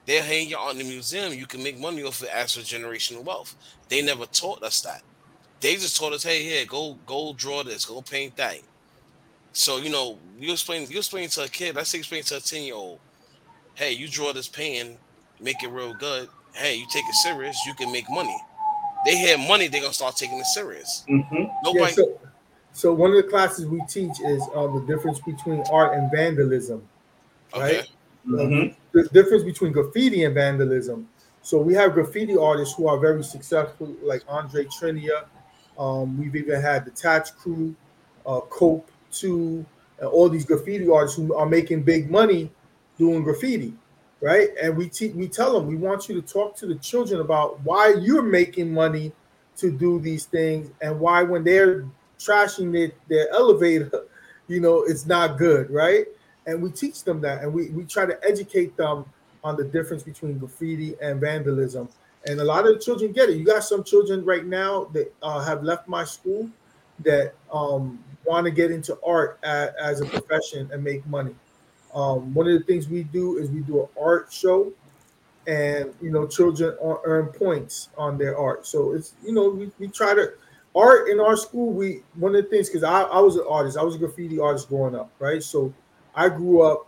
they'll 0.06 0.24
hang 0.24 0.47
your 0.47 0.60
art 0.60 0.74
in 0.74 0.80
the 0.80 0.84
museum. 0.84 1.34
You 1.34 1.45
can 1.45 1.64
make 1.64 1.80
money 1.80 2.04
off 2.04 2.22
of 2.22 2.28
it 2.28 2.34
as 2.34 2.56
for 2.56 2.62
generational 2.62 3.24
wealth. 3.24 3.56
They 3.89 4.02
never 4.02 4.26
taught 4.26 4.64
us 4.64 4.82
that. 4.82 5.02
They 5.60 5.76
just 5.76 5.97
taught 5.97 6.14
us, 6.14 6.24
hey, 6.24 6.43
here, 6.43 6.66
go, 6.66 6.97
go 7.06 7.34
draw 7.34 7.64
this, 7.64 7.86
go 7.86 8.02
paint 8.02 8.36
that. 8.38 8.60
So 9.54 9.78
you 9.78 9.89
know, 9.89 10.18
you 10.39 10.52
explain, 10.52 10.89
you 10.89 10.97
explain 10.97 11.30
to 11.30 11.43
a 11.43 11.47
kid. 11.47 11.76
Let's 11.76 11.89
say 11.89 11.99
explain 11.99 12.24
to 12.24 12.38
a 12.38 12.39
ten 12.39 12.64
year 12.64 12.76
old, 12.76 12.99
hey, 13.76 13.91
you 13.91 14.08
draw 14.08 14.34
this 14.34 14.47
painting, 14.47 14.97
make 15.39 15.62
it 15.64 15.70
real 15.70 15.93
good. 15.93 16.30
Hey, 16.54 16.76
you 16.76 16.86
take 16.91 17.04
it 17.08 17.16
serious, 17.16 17.58
you 17.66 17.74
can 17.74 17.91
make 17.91 18.10
money. 18.10 18.38
They 19.06 19.18
have 19.18 19.39
money, 19.39 19.68
they're 19.68 19.82
gonna 19.82 19.93
start 19.93 20.16
taking 20.16 20.39
it 20.39 20.45
serious. 20.45 21.06
Mm-hmm. 21.10 21.43
Nobody. 21.64 21.80
Yeah, 21.80 21.89
so, 21.89 22.20
so, 22.74 22.93
one 22.93 23.12
of 23.12 23.18
the 23.18 23.24
classes 23.24 23.66
we 23.66 23.82
teach 23.88 24.20
is 24.22 24.43
uh, 24.56 24.68
the 24.68 24.86
difference 24.88 25.20
between 25.20 25.64
art 25.72 25.97
and 25.97 26.10
vandalism, 26.12 26.88
right? 27.56 27.80
Okay. 27.80 27.88
Mm-hmm. 28.28 28.80
The 28.93 29.03
difference 29.09 29.43
between 29.43 29.71
graffiti 29.71 30.23
and 30.25 30.35
vandalism. 30.35 31.07
So 31.41 31.59
we 31.59 31.73
have 31.75 31.93
graffiti 31.93 32.37
artists 32.37 32.75
who 32.75 32.87
are 32.87 32.99
very 32.99 33.23
successful, 33.23 33.95
like 34.03 34.23
Andre 34.27 34.65
Trenier. 34.65 35.25
Um, 35.77 36.17
we've 36.19 36.35
even 36.35 36.61
had 36.61 36.85
the 36.85 36.91
Tats 36.91 37.31
Cru, 37.31 37.73
uh, 38.25 38.41
Cope 38.41 38.89
2, 39.11 39.65
and 39.99 40.07
all 40.09 40.29
these 40.29 40.45
graffiti 40.45 40.89
artists 40.89 41.17
who 41.17 41.33
are 41.33 41.45
making 41.45 41.83
big 41.83 42.11
money 42.11 42.51
doing 42.97 43.23
graffiti, 43.23 43.73
right? 44.21 44.49
And 44.61 44.77
we 44.77 44.89
te- 44.89 45.11
we 45.13 45.27
tell 45.27 45.53
them 45.53 45.67
we 45.67 45.75
want 45.75 46.09
you 46.09 46.21
to 46.21 46.27
talk 46.27 46.55
to 46.57 46.67
the 46.67 46.75
children 46.75 47.21
about 47.21 47.59
why 47.61 47.95
you're 47.99 48.21
making 48.21 48.73
money 48.73 49.13
to 49.57 49.71
do 49.71 49.99
these 49.99 50.25
things 50.25 50.69
and 50.81 50.99
why 50.99 51.23
when 51.23 51.43
they're 51.43 51.85
trashing 52.19 52.71
their, 52.71 52.91
their 53.07 53.29
elevator, 53.33 53.89
you 54.47 54.59
know, 54.59 54.83
it's 54.83 55.05
not 55.05 55.37
good, 55.37 55.69
right? 55.71 56.05
And 56.45 56.61
we 56.61 56.71
teach 56.71 57.03
them 57.03 57.21
that 57.21 57.43
and 57.43 57.53
we, 57.53 57.69
we 57.69 57.83
try 57.85 58.05
to 58.05 58.17
educate 58.27 58.75
them 58.77 59.05
on 59.43 59.55
the 59.57 59.63
difference 59.63 60.03
between 60.03 60.37
graffiti 60.37 60.95
and 61.01 61.19
vandalism. 61.19 61.89
And 62.27 62.39
a 62.39 62.43
lot 62.43 62.67
of 62.67 62.73
the 62.73 62.79
children 62.79 63.11
get 63.11 63.29
it. 63.29 63.37
You 63.37 63.45
got 63.45 63.63
some 63.63 63.83
children 63.83 64.23
right 64.23 64.45
now 64.45 64.85
that 64.93 65.13
uh, 65.23 65.39
have 65.43 65.63
left 65.63 65.87
my 65.87 66.03
school 66.03 66.49
that 66.99 67.33
um, 67.51 68.03
want 68.25 68.45
to 68.45 68.51
get 68.51 68.69
into 68.69 68.97
art 69.03 69.39
as, 69.43 69.69
as, 69.81 70.01
a 70.01 70.05
profession 70.05 70.69
and 70.71 70.83
make 70.83 71.05
money. 71.07 71.33
Um, 71.95 72.33
one 72.33 72.47
of 72.47 72.53
the 72.53 72.63
things 72.65 72.87
we 72.87 73.03
do 73.03 73.37
is 73.37 73.49
we 73.49 73.61
do 73.61 73.81
an 73.81 73.87
art 73.99 74.31
show 74.31 74.71
and 75.47 75.91
you 75.99 76.11
know 76.11 76.27
children 76.27 76.77
earn 77.03 77.27
points 77.27 77.89
on 77.97 78.17
their 78.17 78.37
art. 78.37 78.67
So 78.67 78.93
it's 78.93 79.13
you 79.23 79.33
know 79.33 79.49
we, 79.49 79.71
we 79.79 79.87
try 79.87 80.13
to 80.13 80.33
art 80.75 81.09
in 81.09 81.19
our 81.19 81.35
school 81.35 81.73
we 81.73 82.03
one 82.15 82.35
of 82.35 82.43
the 82.43 82.49
things 82.49 82.69
because 82.69 82.83
I, 82.83 83.01
I 83.01 83.19
was 83.19 83.35
an 83.35 83.45
artist. 83.49 83.77
I 83.77 83.83
was 83.83 83.95
a 83.95 83.97
graffiti 83.97 84.39
artist 84.39 84.69
growing 84.69 84.95
up 84.95 85.09
right? 85.19 85.41
So 85.41 85.73
I 86.16 86.30
grew 86.30 86.62
up 86.62 86.88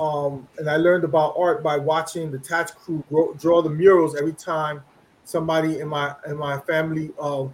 um, 0.00 0.48
and 0.56 0.68
I 0.70 0.76
learned 0.76 1.04
about 1.04 1.34
art 1.36 1.62
by 1.62 1.76
watching 1.76 2.30
the 2.30 2.38
Tats 2.38 2.72
Cru 2.72 3.04
grow, 3.10 3.34
draw 3.34 3.60
the 3.60 3.68
murals 3.68 4.16
every 4.16 4.32
time 4.32 4.82
somebody 5.24 5.80
in 5.80 5.88
my 5.88 6.14
in 6.26 6.36
my 6.36 6.58
family 6.60 7.10
uh, 7.20 7.44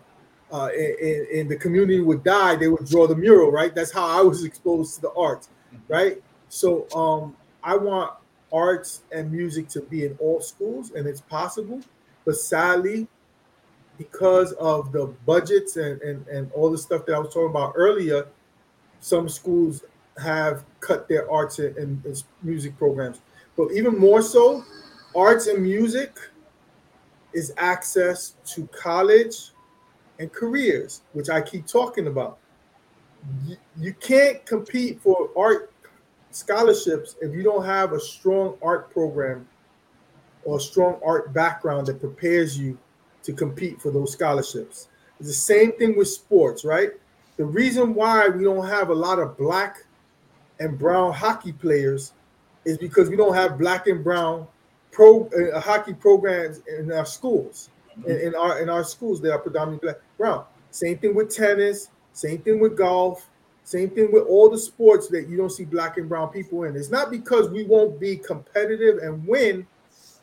uh, 0.52 0.68
in, 0.68 1.26
in, 1.32 1.48
the 1.48 1.56
community 1.56 2.00
would 2.00 2.22
die. 2.22 2.54
They 2.54 2.68
would 2.68 2.86
draw 2.86 3.08
the 3.08 3.16
mural, 3.16 3.50
right? 3.50 3.74
That's 3.74 3.92
how 3.92 4.06
I 4.06 4.22
was 4.22 4.44
exposed 4.50 4.94
to 4.96 5.00
the 5.02 5.12
arts, 5.14 5.48
right? 5.88 6.22
So 6.48 6.88
um, 6.94 7.36
I 7.64 7.76
want 7.76 8.12
arts 8.52 9.02
and 9.10 9.32
music 9.32 9.68
to 9.70 9.80
be 9.80 10.04
in 10.04 10.16
all 10.20 10.40
schools, 10.40 10.92
and 10.92 11.06
it's 11.06 11.20
possible. 11.22 11.80
But 12.24 12.36
sadly, 12.36 13.08
because 13.98 14.52
of 14.52 14.92
the 14.92 15.06
budgets 15.26 15.76
and, 15.76 16.00
and, 16.02 16.26
and 16.28 16.52
all 16.52 16.70
the 16.70 16.78
stuff 16.78 17.06
that 17.06 17.14
I 17.14 17.18
was 17.18 17.34
talking 17.34 17.50
about 17.50 17.72
earlier, 17.76 18.28
some 19.00 19.28
schools 19.28 19.82
have 20.22 20.64
cut 20.80 21.08
their 21.08 21.30
arts 21.30 21.58
and, 21.58 21.76
and, 21.76 22.24
music 22.42 22.76
programs. 22.78 23.20
But 23.56 23.72
even 23.72 23.98
more 23.98 24.22
so, 24.22 24.64
arts 25.14 25.46
and 25.46 25.62
music 25.62 26.16
is 27.32 27.52
access 27.58 28.34
to 28.46 28.66
college 28.68 29.50
and 30.18 30.32
careers, 30.32 31.02
which 31.12 31.28
I 31.28 31.40
keep 31.42 31.66
talking 31.66 32.06
about. 32.06 32.38
You, 33.44 33.56
you 33.78 33.92
can't 33.94 34.44
compete 34.46 35.00
for 35.00 35.30
art 35.36 35.72
scholarships 36.30 37.16
if 37.20 37.34
you 37.34 37.42
don't 37.42 37.64
have 37.64 37.92
a 37.92 38.00
strong 38.00 38.56
art 38.62 38.90
program 38.90 39.48
or 40.44 40.58
a 40.58 40.60
strong 40.60 41.00
art 41.04 41.32
background 41.32 41.86
that 41.88 42.00
prepares 42.00 42.58
you 42.58 42.78
to 43.22 43.32
compete 43.32 43.80
for 43.80 43.90
those 43.90 44.12
scholarships. 44.12 44.88
It's 45.18 45.28
the 45.28 45.34
same 45.34 45.72
thing 45.72 45.96
with 45.96 46.08
sports, 46.08 46.64
right? 46.64 46.90
The 47.36 47.44
reason 47.44 47.94
why 47.94 48.28
we 48.28 48.44
don't 48.44 48.66
have 48.66 48.90
a 48.90 48.94
lot 48.94 49.18
of 49.18 49.36
black 49.36 49.85
and 50.60 50.78
brown 50.78 51.12
hockey 51.12 51.52
players 51.52 52.12
is 52.64 52.78
because 52.78 53.08
we 53.08 53.16
don't 53.16 53.34
have 53.34 53.58
black 53.58 53.86
and 53.86 54.02
brown 54.02 54.46
pro 54.90 55.28
uh, 55.28 55.60
hockey 55.60 55.94
programs 55.94 56.60
in 56.66 56.90
our 56.92 57.06
schools. 57.06 57.70
In, 58.06 58.20
in, 58.20 58.34
our 58.34 58.58
in 58.60 58.68
our 58.68 58.84
schools, 58.84 59.20
they 59.20 59.30
are 59.30 59.38
predominantly 59.38 59.88
black 59.88 60.00
brown. 60.18 60.44
Same 60.70 60.98
thing 60.98 61.14
with 61.14 61.34
tennis. 61.34 61.88
Same 62.12 62.38
thing 62.38 62.60
with 62.60 62.76
golf. 62.76 63.28
Same 63.64 63.90
thing 63.90 64.12
with 64.12 64.24
all 64.28 64.48
the 64.48 64.58
sports 64.58 65.08
that 65.08 65.28
you 65.28 65.36
don't 65.36 65.50
see 65.50 65.64
black 65.64 65.96
and 65.96 66.08
brown 66.08 66.28
people 66.28 66.64
in. 66.64 66.76
It's 66.76 66.90
not 66.90 67.10
because 67.10 67.48
we 67.50 67.64
won't 67.64 67.98
be 67.98 68.16
competitive 68.16 68.98
and 68.98 69.26
win. 69.26 69.66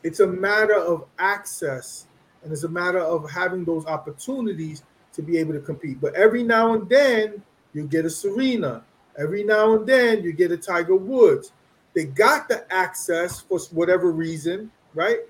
It's 0.02 0.20
a 0.20 0.26
matter 0.26 0.76
of 0.76 1.06
access 1.18 2.06
and 2.42 2.52
it's 2.52 2.64
a 2.64 2.68
matter 2.68 3.00
of 3.00 3.30
having 3.30 3.64
those 3.64 3.86
opportunities 3.86 4.82
to 5.12 5.22
be 5.22 5.38
able 5.38 5.52
to 5.54 5.60
compete. 5.60 6.00
But 6.00 6.14
every 6.14 6.42
now 6.42 6.74
and 6.74 6.88
then 6.88 7.42
you 7.72 7.86
get 7.86 8.04
a 8.04 8.10
Serena. 8.10 8.82
Every 9.18 9.44
now 9.44 9.74
and 9.74 9.86
then 9.86 10.22
you 10.22 10.32
get 10.32 10.50
a 10.52 10.56
Tiger 10.56 10.96
Woods. 10.96 11.52
They 11.94 12.04
got 12.04 12.48
the 12.48 12.70
access 12.72 13.40
for 13.40 13.58
whatever 13.70 14.10
reason, 14.10 14.70
right? 14.94 15.20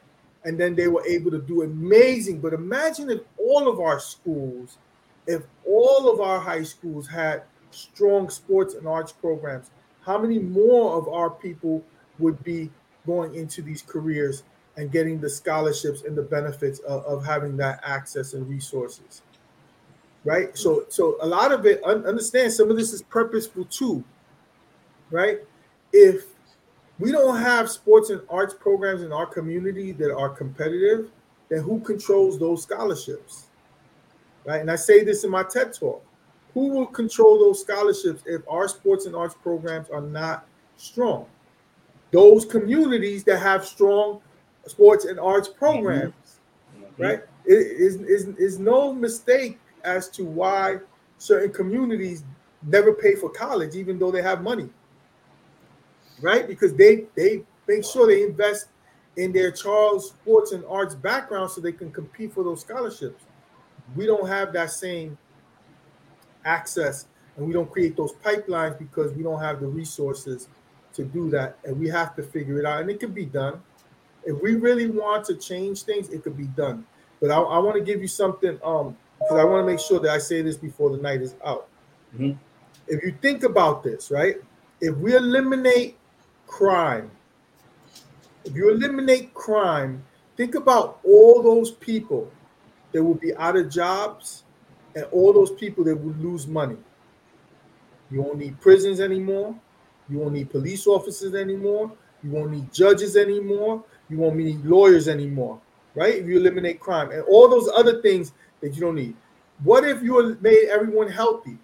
And 0.44 0.58
then 0.58 0.74
they 0.74 0.88
were 0.88 1.04
able 1.06 1.30
to 1.30 1.40
do 1.40 1.62
amazing. 1.62 2.40
But 2.40 2.54
imagine 2.54 3.10
if 3.10 3.20
all 3.36 3.68
of 3.68 3.80
our 3.80 4.00
schools, 4.00 4.78
if 5.26 5.42
all 5.66 6.10
of 6.10 6.20
our 6.20 6.40
high 6.40 6.62
schools 6.62 7.06
had 7.06 7.42
strong 7.70 8.30
sports 8.30 8.74
and 8.74 8.86
arts 8.86 9.12
programs, 9.12 9.70
how 10.00 10.18
many 10.18 10.38
more 10.38 10.96
of 10.96 11.08
our 11.08 11.30
people 11.30 11.82
would 12.18 12.42
be 12.44 12.70
going 13.06 13.34
into 13.34 13.62
these 13.62 13.82
careers 13.82 14.42
and 14.76 14.90
getting 14.90 15.20
the 15.20 15.28
scholarships 15.28 16.02
and 16.02 16.16
the 16.16 16.22
benefits 16.22 16.78
of, 16.80 17.04
of 17.04 17.24
having 17.24 17.56
that 17.58 17.80
access 17.84 18.32
and 18.32 18.48
resources? 18.48 19.22
Right? 20.24 20.56
So, 20.56 20.84
so 20.88 21.16
a 21.20 21.26
lot 21.26 21.52
of 21.52 21.66
it, 21.66 21.82
understand 21.84 22.52
some 22.52 22.70
of 22.70 22.76
this 22.76 22.92
is 22.92 23.02
purposeful 23.02 23.66
too, 23.66 24.02
right? 25.10 25.40
If 25.92 26.24
we 26.98 27.12
don't 27.12 27.38
have 27.38 27.70
sports 27.70 28.10
and 28.10 28.22
arts 28.30 28.54
programs 28.54 29.02
in 29.02 29.12
our 29.12 29.26
community 29.26 29.92
that 29.92 30.14
are 30.14 30.30
competitive, 30.30 31.10
then 31.48 31.60
who 31.60 31.80
controls 31.80 32.38
those 32.38 32.62
scholarships, 32.62 33.46
right? 34.44 34.60
And 34.60 34.70
I 34.70 34.76
say 34.76 35.04
this 35.04 35.24
in 35.24 35.30
my 35.30 35.42
TED 35.42 35.74
talk: 35.74 36.04
who 36.54 36.68
will 36.68 36.86
control 36.86 37.38
those 37.38 37.60
scholarships 37.60 38.22
if 38.26 38.42
our 38.48 38.68
sports 38.68 39.06
and 39.06 39.14
arts 39.14 39.34
programs 39.42 39.90
are 39.90 40.00
not 40.00 40.46
strong? 40.76 41.26
Those 42.12 42.44
communities 42.44 43.24
that 43.24 43.40
have 43.40 43.66
strong 43.66 44.20
sports 44.66 45.04
and 45.04 45.18
arts 45.18 45.48
programs, 45.48 46.14
mm-hmm. 46.78 47.02
right? 47.02 47.22
It 47.44 47.52
is, 47.52 47.96
is, 47.96 48.28
is 48.38 48.58
no 48.58 48.92
mistake 48.92 49.58
as 49.84 50.08
to 50.10 50.24
why 50.24 50.78
certain 51.18 51.52
communities 51.52 52.24
never 52.66 52.92
pay 52.92 53.14
for 53.14 53.30
college, 53.30 53.74
even 53.76 53.98
though 53.98 54.10
they 54.10 54.22
have 54.22 54.42
money. 54.42 54.68
Right? 56.20 56.46
Because 56.46 56.74
they 56.74 57.04
they 57.14 57.42
make 57.68 57.84
sure 57.84 58.06
they 58.06 58.22
invest 58.22 58.68
in 59.16 59.32
their 59.32 59.50
Charles 59.50 60.08
sports 60.08 60.52
and 60.52 60.64
arts 60.68 60.94
background 60.94 61.50
so 61.50 61.60
they 61.60 61.72
can 61.72 61.90
compete 61.90 62.32
for 62.32 62.42
those 62.42 62.60
scholarships. 62.60 63.24
We 63.94 64.06
don't 64.06 64.26
have 64.26 64.52
that 64.54 64.70
same 64.70 65.16
access 66.44 67.06
and 67.36 67.46
we 67.46 67.52
don't 67.52 67.70
create 67.70 67.96
those 67.96 68.12
pipelines 68.12 68.78
because 68.78 69.12
we 69.12 69.22
don't 69.22 69.40
have 69.40 69.60
the 69.60 69.66
resources 69.66 70.48
to 70.94 71.04
do 71.04 71.30
that. 71.30 71.58
And 71.64 71.78
we 71.78 71.88
have 71.88 72.14
to 72.16 72.22
figure 72.22 72.58
it 72.58 72.64
out. 72.64 72.80
And 72.80 72.90
it 72.90 73.00
can 73.00 73.12
be 73.12 73.26
done. 73.26 73.62
If 74.24 74.40
we 74.40 74.54
really 74.54 74.88
want 74.88 75.24
to 75.26 75.36
change 75.36 75.82
things, 75.82 76.08
it 76.08 76.22
could 76.22 76.36
be 76.36 76.46
done. 76.46 76.86
But 77.20 77.30
I, 77.30 77.38
I 77.38 77.58
want 77.58 77.76
to 77.76 77.82
give 77.82 78.00
you 78.00 78.08
something 78.08 78.58
um, 78.62 78.96
because 79.24 79.40
I 79.40 79.44
want 79.44 79.66
to 79.66 79.66
make 79.66 79.80
sure 79.80 80.00
that 80.00 80.10
I 80.10 80.18
say 80.18 80.42
this 80.42 80.56
before 80.56 80.90
the 80.90 81.02
night 81.02 81.22
is 81.22 81.34
out. 81.44 81.68
Mm-hmm. 82.14 82.32
If 82.86 83.02
you 83.02 83.16
think 83.22 83.42
about 83.42 83.82
this, 83.82 84.10
right? 84.10 84.36
If 84.80 84.96
we 84.96 85.16
eliminate 85.16 85.96
crime, 86.46 87.10
if 88.44 88.54
you 88.54 88.70
eliminate 88.70 89.32
crime, 89.32 90.04
think 90.36 90.54
about 90.54 91.00
all 91.04 91.42
those 91.42 91.70
people 91.70 92.30
that 92.92 93.02
will 93.02 93.14
be 93.14 93.34
out 93.36 93.56
of 93.56 93.70
jobs 93.70 94.44
and 94.94 95.04
all 95.06 95.32
those 95.32 95.50
people 95.52 95.82
that 95.84 95.96
will 95.96 96.14
lose 96.14 96.46
money. 96.46 96.76
You 98.10 98.22
won't 98.22 98.38
need 98.38 98.60
prisons 98.60 99.00
anymore. 99.00 99.54
You 100.08 100.18
won't 100.18 100.34
need 100.34 100.50
police 100.50 100.86
officers 100.86 101.34
anymore. 101.34 101.90
You 102.22 102.30
won't 102.30 102.50
need 102.50 102.72
judges 102.72 103.16
anymore. 103.16 103.82
You 104.10 104.18
won't 104.18 104.36
need 104.36 104.64
lawyers 104.64 105.08
anymore, 105.08 105.58
right? 105.94 106.14
If 106.14 106.26
you 106.26 106.36
eliminate 106.36 106.78
crime 106.78 107.10
and 107.10 107.22
all 107.22 107.48
those 107.48 107.68
other 107.74 108.02
things 108.02 108.32
that 108.64 108.74
you 108.74 108.80
don't 108.80 108.94
need. 108.94 109.14
What 109.62 109.84
if 109.84 110.02
you 110.02 110.38
made 110.40 110.68
everyone 110.70 111.08
healthy? 111.08 111.58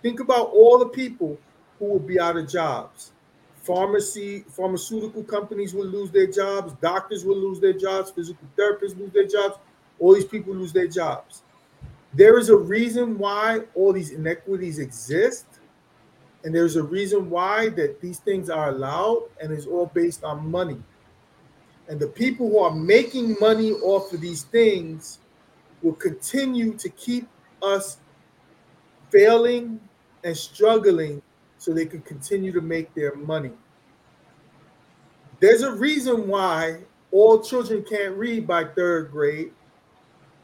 Think 0.00 0.20
about 0.20 0.46
all 0.48 0.78
the 0.78 0.88
people 0.88 1.38
who 1.78 1.84
will 1.84 1.98
be 1.98 2.18
out 2.18 2.38
of 2.38 2.48
jobs. 2.48 3.12
Pharmacy, 3.56 4.44
pharmaceutical 4.48 5.22
companies 5.24 5.74
will 5.74 5.86
lose 5.86 6.10
their 6.10 6.26
jobs, 6.26 6.72
doctors 6.80 7.24
will 7.24 7.36
lose 7.36 7.60
their 7.60 7.74
jobs, 7.74 8.10
physical 8.10 8.48
therapists 8.56 8.98
lose 8.98 9.12
their 9.12 9.26
jobs, 9.26 9.58
all 9.98 10.14
these 10.14 10.24
people 10.24 10.54
lose 10.54 10.72
their 10.72 10.86
jobs. 10.86 11.42
There 12.14 12.38
is 12.38 12.48
a 12.48 12.56
reason 12.56 13.18
why 13.18 13.62
all 13.74 13.92
these 13.92 14.10
inequities 14.10 14.78
exist, 14.78 15.44
and 16.44 16.54
there's 16.54 16.76
a 16.76 16.82
reason 16.82 17.28
why 17.28 17.68
that 17.70 18.00
these 18.00 18.20
things 18.20 18.48
are 18.48 18.70
allowed, 18.70 19.24
and 19.42 19.52
it's 19.52 19.66
all 19.66 19.90
based 19.92 20.24
on 20.24 20.50
money. 20.50 20.82
And 21.88 22.00
the 22.00 22.06
people 22.06 22.48
who 22.48 22.58
are 22.60 22.74
making 22.74 23.36
money 23.38 23.72
off 23.72 24.12
of 24.14 24.20
these 24.22 24.44
things 24.44 25.18
will 25.82 25.94
continue 25.94 26.74
to 26.74 26.88
keep 26.90 27.28
us 27.62 27.98
failing 29.10 29.80
and 30.24 30.36
struggling 30.36 31.22
so 31.58 31.72
they 31.72 31.86
can 31.86 32.02
continue 32.02 32.52
to 32.52 32.60
make 32.60 32.92
their 32.94 33.14
money. 33.16 33.52
There's 35.40 35.62
a 35.62 35.72
reason 35.72 36.28
why 36.28 36.80
all 37.10 37.40
children 37.40 37.84
can't 37.84 38.14
read 38.16 38.46
by 38.46 38.64
third 38.64 39.10
grade. 39.10 39.52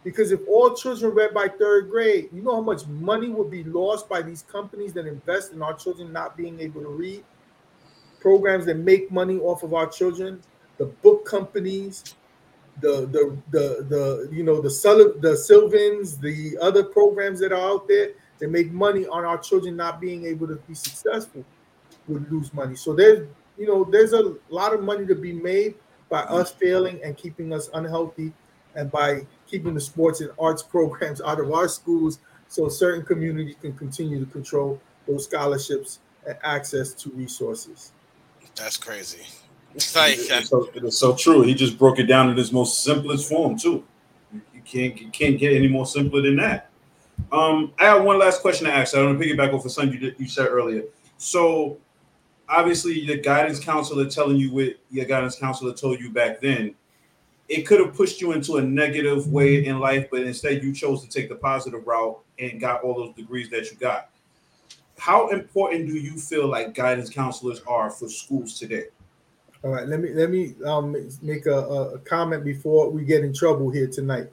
Because 0.05 0.33
if 0.33 0.41
all 0.49 0.75
children 0.75 1.15
read 1.15 1.33
by 1.33 1.49
third 1.49 1.91
grade, 1.91 2.29
you 2.33 2.43
know 2.43 2.57
how 2.57 2.61
much 2.61 2.87
money 2.87 3.29
would 3.29 3.51
be 3.51 3.63
lost 3.65 4.09
by 4.09 4.21
these 4.21 4.43
companies 4.43 4.93
that 4.95 5.07
invest 5.07 5.53
in 5.53 5.63
our 5.63 5.75
children 5.75 6.13
not 6.13 6.37
being 6.37 6.59
able 6.61 6.83
to 6.83 6.89
read? 6.89 7.25
Programs 8.21 8.67
that 8.67 8.79
make 8.79 9.11
money 9.13 9.39
off 9.39 9.63
of 9.63 9.75
our 9.75 9.87
children, 9.87 10.41
the 10.79 10.87
book 10.87 11.25
companies, 11.25 12.17
the 12.81 13.07
the 13.07 13.37
the 13.51 13.87
the 13.89 14.29
you 14.33 14.43
know 14.43 14.61
the 14.61 14.71
Sul- 14.71 15.15
the 15.21 15.37
Sylvans, 15.37 16.19
the 16.19 16.57
other 16.61 16.85
programs 16.85 17.41
that 17.41 17.53
are 17.53 17.71
out 17.71 17.87
there 17.87 18.11
that 18.39 18.51
make 18.51 18.73
money 18.73 19.07
on 19.07 19.25
our 19.25 19.39
children 19.39 19.77
not 19.77 20.01
being 20.01 20.27
able 20.27 20.49
to 20.49 20.57
be 20.57 20.75
successful 20.75 21.45
would 22.09 22.31
lose 22.33 22.53
money. 22.53 22.75
So 22.77 22.95
there's 22.95 23.29
you 23.59 23.67
know 23.67 23.85
there's 23.85 24.13
a 24.13 24.35
lot 24.49 24.73
of 24.75 24.83
money 24.83 25.07
to 25.07 25.15
be 25.15 25.33
made 25.33 25.75
by 26.09 26.21
us 26.23 26.51
failing 26.53 27.01
and 27.03 27.17
keeping 27.17 27.53
us 27.53 27.71
unhealthy, 27.75 28.33
and 28.75 28.91
by 28.91 29.27
keeping 29.47 29.75
the 29.75 29.81
sports 29.81 30.21
and 30.21 30.31
arts 30.39 30.63
programs 30.75 31.21
out 31.21 31.41
of 31.41 31.53
our 31.53 31.69
schools, 31.69 32.19
so 32.49 32.69
certain 32.69 33.05
communities 33.05 33.57
can 33.61 33.77
continue 33.77 34.25
to 34.25 34.31
control 34.31 34.81
those 35.07 35.25
scholarships 35.25 36.01
and 36.27 36.37
access 36.43 36.93
to 36.93 37.11
resources. 37.11 37.93
That's 38.55 38.77
crazy. 38.77 39.27
Like, 39.95 40.19
it's, 40.19 40.49
so, 40.49 40.71
it's 40.75 40.99
so 40.99 41.17
true. 41.17 41.43
He 41.43 41.55
just 41.55 41.79
broke 41.79 41.99
it 41.99 42.05
down 42.05 42.31
in 42.31 42.37
his 42.37 42.53
most 42.53 42.85
simplest 42.85 43.29
form 43.29 43.57
too. 43.57 43.85
You 44.33 44.63
can't 44.65 45.01
you 45.01 45.09
can't 45.11 45.39
get 45.39 45.55
any 45.55 45.69
more 45.69 45.87
simpler 45.87 46.23
than 46.23 46.37
that. 46.37 46.71
Um, 47.31 47.73
I 47.79 47.85
have 47.85 48.05
one 48.05 48.19
last 48.19 48.41
question 48.41 48.67
to 48.67 48.73
ask. 48.73 48.95
I 48.95 49.05
want 49.05 49.19
to 49.19 49.25
piggyback 49.25 49.53
off 49.53 49.65
of 49.65 49.73
something 49.73 50.01
you, 50.01 50.15
you 50.19 50.29
said 50.29 50.49
earlier. 50.49 50.85
So, 51.19 51.79
obviously, 52.49 52.99
your 52.99 53.19
guidance 53.19 53.61
counselor 53.61 54.09
telling 54.09 54.37
you 54.37 54.53
what 54.53 54.75
your 54.91 55.05
guidance 55.05 55.37
counselor 55.37 55.73
told 55.73 56.01
you 56.01 56.11
back 56.11 56.41
then, 56.41 56.75
it 57.49 57.63
could 57.63 57.81
have 57.81 57.95
pushed 57.95 58.21
you 58.21 58.33
into 58.33 58.57
a 58.57 58.63
negative 58.63 59.29
way 59.29 59.65
in 59.65 59.79
life, 59.79 60.09
but 60.11 60.23
instead 60.23 60.63
you 60.63 60.73
chose 60.75 61.03
to 61.05 61.09
take 61.09 61.29
the 61.29 61.35
positive 61.35 61.87
route 61.87 62.19
and 62.39 62.61
got 62.61 62.83
all 62.83 62.95
those 62.95 63.15
degrees 63.15 63.51
that 63.51 63.71
you 63.71 63.77
got. 63.77 64.11
How 64.99 65.29
important 65.29 65.87
do 65.87 65.95
you 65.95 66.17
feel 66.17 66.47
like 66.47 66.75
guidance 66.75 67.11
counselors 67.11 67.61
are 67.67 67.91
for 67.91 68.09
schools 68.09 68.59
today? 68.59 68.85
All 69.65 69.71
right, 69.71 69.87
let 69.87 70.01
me 70.01 70.13
let 70.13 70.31
me 70.31 70.55
um, 70.65 70.97
make 71.23 71.47
a, 71.47 71.59
a, 71.59 71.99
comment 72.01 72.45
before 72.45 72.91
we 72.91 73.05
get 73.05 73.23
in 73.23 73.33
trouble 73.33 73.71
here 73.71 73.87
tonight. 73.87 74.27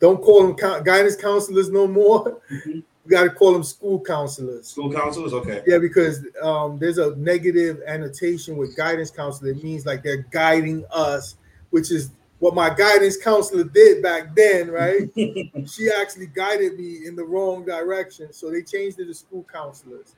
Don't 0.00 0.22
call 0.22 0.46
them 0.46 0.84
guidance 0.84 1.16
counselors 1.16 1.70
no 1.70 1.86
more. 1.86 2.40
Mm-hmm. 2.50 2.80
We 3.06 3.12
got 3.12 3.24
to 3.24 3.30
call 3.30 3.54
them 3.54 3.64
school 3.64 3.98
counselors. 3.98 4.68
School 4.68 4.92
counselors, 4.92 5.32
okay. 5.32 5.62
Yeah, 5.66 5.78
because 5.78 6.22
um, 6.42 6.78
there's 6.78 6.98
a 6.98 7.16
negative 7.16 7.80
annotation 7.86 8.58
with 8.58 8.76
guidance 8.76 9.10
counselor. 9.10 9.52
It 9.52 9.64
means 9.64 9.86
like 9.86 10.02
they're 10.02 10.26
guiding 10.30 10.84
us, 10.90 11.36
which 11.70 11.90
is 11.90 12.10
what 12.40 12.54
my 12.54 12.68
guidance 12.68 13.16
counselor 13.16 13.64
did 13.64 14.02
back 14.02 14.34
then, 14.36 14.70
right? 14.70 15.08
she 15.16 15.90
actually 15.98 16.26
guided 16.26 16.78
me 16.78 17.06
in 17.06 17.16
the 17.16 17.24
wrong 17.24 17.64
direction, 17.64 18.32
so 18.34 18.50
they 18.50 18.62
changed 18.62 19.00
it 19.00 19.06
to 19.06 19.14
school 19.14 19.46
counselors. 19.50 20.14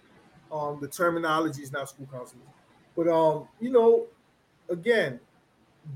Um, 0.50 0.78
the 0.80 0.88
terminology 0.88 1.62
is 1.62 1.70
now 1.70 1.84
school 1.84 2.08
counselors, 2.12 2.44
but 2.96 3.08
um, 3.08 3.48
you 3.60 3.70
know, 3.70 4.06
again, 4.72 5.20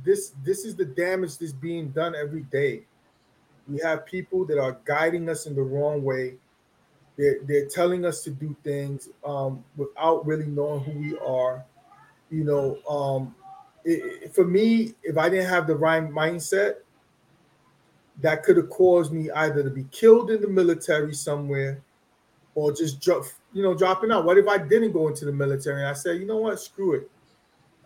this 0.05 0.33
this 0.45 0.65
is 0.65 0.77
the 0.77 0.85
damage 0.85 1.39
that's 1.39 1.53
being 1.53 1.89
done 1.91 2.15
every 2.15 2.43
day. 2.43 2.83
We 3.69 3.81
have 3.81 4.07
people 4.07 4.45
that 4.47 4.59
are 4.59 4.79
guiding 4.85 5.29
us 5.29 5.47
in 5.47 5.55
the 5.57 5.63
wrong 5.63 6.05
way. 6.05 6.35
They're, 7.17 7.39
they're 7.43 7.67
telling 7.67 8.05
us 8.05 8.23
to 8.25 8.31
do 8.31 8.55
things 8.63 9.09
um, 9.25 9.65
without 9.77 10.25
really 10.27 10.47
knowing 10.47 10.85
who 10.85 10.93
we 10.93 11.19
are. 11.19 11.65
You 12.31 12.45
know, 12.45 12.79
um, 12.89 13.35
it, 13.85 14.35
for 14.35 14.45
me, 14.45 14.95
if 15.03 15.17
I 15.17 15.29
didn't 15.29 15.49
have 15.49 15.67
the 15.67 15.75
right 15.75 16.03
mindset, 16.09 16.77
that 18.21 18.43
could 18.43 18.57
have 18.57 18.71
caused 18.71 19.13
me 19.13 19.31
either 19.31 19.63
to 19.63 19.71
be 19.71 19.85
killed 19.91 20.31
in 20.31 20.41
the 20.41 20.49
military 20.49 21.15
somewhere 21.15 21.83
or 22.55 22.73
just 22.73 23.01
drop, 23.01 23.25
you 23.53 23.63
know, 23.63 23.75
dropping 23.75 24.13
out? 24.13 24.25
What 24.25 24.39
if 24.39 24.47
I 24.47 24.59
didn't 24.59 24.93
go 24.93 25.09
into 25.09 25.25
the 25.25 25.33
military? 25.33 25.81
And 25.81 25.89
I 25.89 25.93
said, 25.93 26.19
you 26.19 26.27
know 26.27 26.39
what, 26.39 26.61
screw 26.61 26.95
it. 26.95 27.11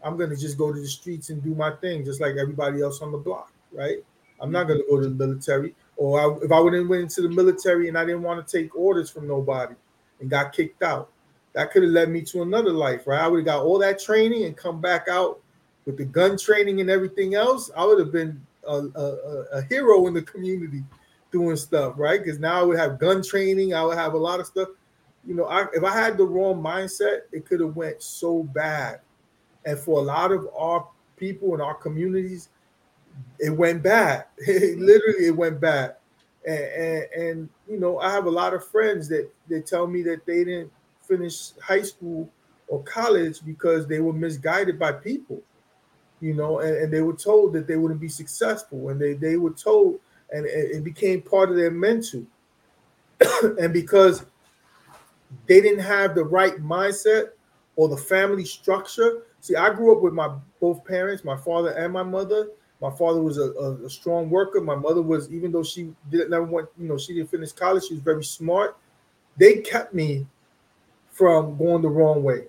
I'm 0.05 0.17
gonna 0.17 0.37
just 0.37 0.59
go 0.59 0.73
to 0.73 0.81
the 0.81 0.89
streets 0.89 1.31
and 1.31 1.43
do 1.43 1.55
my 1.55 1.73
thing, 1.73 2.05
just 2.05 2.21
like 2.21 2.37
everybody 2.37 2.83
else 2.83 3.01
on 3.03 3.13
the 3.13 3.19
block, 3.19 3.53
right? 3.73 3.99
I'm 4.41 4.51
not 4.51 4.67
mm-hmm. 4.67 4.79
gonna 4.79 4.85
go 4.89 5.01
to 5.01 5.09
the 5.09 5.27
military. 5.27 5.75
Or 5.97 6.21
I, 6.21 6.45
if 6.45 6.51
I 6.51 6.59
wouldn't 6.59 6.89
went 6.89 7.03
into 7.03 7.23
the 7.23 7.29
military 7.29 7.89
and 7.89 7.99
I 7.99 8.05
didn't 8.05 8.23
want 8.23 8.47
to 8.47 8.59
take 8.59 8.75
orders 8.75 9.11
from 9.11 9.29
nobody 9.29 9.75
and 10.21 10.31
got 10.31 10.53
kicked 10.53 10.83
out, 10.83 11.11
that 11.53 11.71
could 11.73 11.83
have 11.83 11.93
led 11.93 12.09
me 12.09 12.23
to 12.23 12.43
another 12.43 12.73
life, 12.73 13.07
right? 13.07 13.21
I 13.21 13.29
would 13.29 13.39
have 13.39 13.47
got 13.47 13.65
all 13.65 13.79
that 13.81 14.01
training 14.01 14.45
and 14.45 14.57
come 14.57 14.81
back 14.81 15.09
out 15.09 15.41
with 15.85 15.97
the 15.97 16.05
gun 16.05 16.39
training 16.39 16.81
and 16.81 16.89
everything 16.89 17.35
else. 17.35 17.71
I 17.77 17.85
would 17.85 17.99
have 17.99 18.13
been 18.13 18.41
a, 18.67 18.77
a, 18.95 19.45
a 19.53 19.63
hero 19.63 20.07
in 20.07 20.15
the 20.15 20.23
community 20.23 20.85
doing 21.33 21.57
stuff, 21.57 21.95
right? 21.97 22.23
Because 22.23 22.39
now 22.39 22.61
I 22.61 22.63
would 22.63 22.79
have 22.79 22.99
gun 22.99 23.23
training. 23.23 23.75
I 23.75 23.85
would 23.85 23.99
have 23.99 24.15
a 24.15 24.19
lot 24.19 24.41
of 24.41 24.47
stuff. 24.47 24.69
You 25.27 25.35
know, 25.35 25.45
I, 25.45 25.67
if 25.75 25.85
I 25.85 25.93
had 25.93 26.17
the 26.17 26.25
wrong 26.25 26.63
mindset, 26.63 27.23
it 27.33 27.47
could 27.47 27.61
have 27.61 27.77
went 27.77 28.03
so 28.03 28.43
bad. 28.43 29.01
And 29.65 29.79
for 29.79 30.01
a 30.01 30.03
lot 30.03 30.33
of 30.33 30.49
our 30.57 30.87
people 31.17 31.55
in 31.55 31.61
our 31.61 31.75
communities, 31.75 32.49
it 33.39 33.51
went 33.51 33.83
bad. 33.83 34.25
literally, 34.47 35.27
it 35.27 35.37
went 35.37 35.61
bad. 35.61 35.97
And, 36.47 36.59
and, 36.59 37.05
and, 37.15 37.49
you 37.69 37.79
know, 37.79 37.99
I 37.99 38.11
have 38.11 38.27
a 38.27 38.31
lot 38.31 38.55
of 38.55 38.67
friends 38.67 39.09
that 39.09 39.31
they 39.49 39.61
tell 39.61 39.87
me 39.87 40.03
that 40.03 40.25
they 40.25 40.45
didn't 40.45 40.73
finish 41.03 41.51
high 41.63 41.83
school 41.83 42.31
or 42.71 42.83
college 42.85 43.45
because 43.45 43.87
they 43.87 44.01
were 44.01 44.13
misguided 44.13 44.79
by 44.79 44.93
people, 44.93 45.43
you 46.21 46.33
know, 46.33 46.61
and, 46.61 46.77
and 46.77 46.93
they 46.93 47.03
were 47.03 47.17
told 47.17 47.53
that 47.53 47.67
they 47.67 47.77
wouldn't 47.77 48.01
be 48.01 48.09
successful, 48.09 48.89
and 48.89 49.01
they 49.01 49.15
they 49.15 49.37
were 49.37 49.51
told, 49.51 49.99
and 50.31 50.47
it 50.47 50.83
became 50.85 51.21
part 51.21 51.51
of 51.51 51.57
their 51.57 51.71
mental, 51.71 52.25
and 53.61 53.73
because 53.73 54.25
they 55.47 55.61
didn't 55.61 55.85
have 55.85 56.15
the 56.15 56.25
right 56.25 56.57
mindset 56.63 57.31
or 57.77 57.89
the 57.89 57.97
family 57.97 58.45
structure. 58.45 59.23
See, 59.41 59.57
I 59.57 59.73
grew 59.73 59.97
up 59.97 60.03
with 60.03 60.13
my 60.13 60.35
both 60.61 60.85
parents, 60.85 61.25
my 61.25 61.37
father 61.37 61.71
and 61.71 61.93
my 61.93 62.03
mother, 62.03 62.49
my 62.81 62.91
father 62.91 63.23
was 63.23 63.37
a, 63.37 63.53
a, 63.53 63.85
a, 63.85 63.91
strong 63.91 64.31
worker. 64.31 64.61
My 64.61 64.75
mother 64.75 65.03
was, 65.03 65.31
even 65.31 65.53
though 65.53 65.63
she 65.63 65.93
didn't 66.11 66.31
never 66.31 66.45
went, 66.45 66.69
you 66.79 66.89
know, 66.89 66.97
she 66.97 67.13
didn't 67.15 67.31
finish 67.31 67.53
college. 67.53 67.85
She 67.85 67.95
was 67.95 68.03
very 68.03 68.25
smart. 68.25 68.77
They 69.37 69.59
kept 69.59 69.93
me 69.93 70.27
from 71.11 71.59
going 71.59 71.83
the 71.83 71.89
wrong 71.89 72.23
way. 72.23 72.47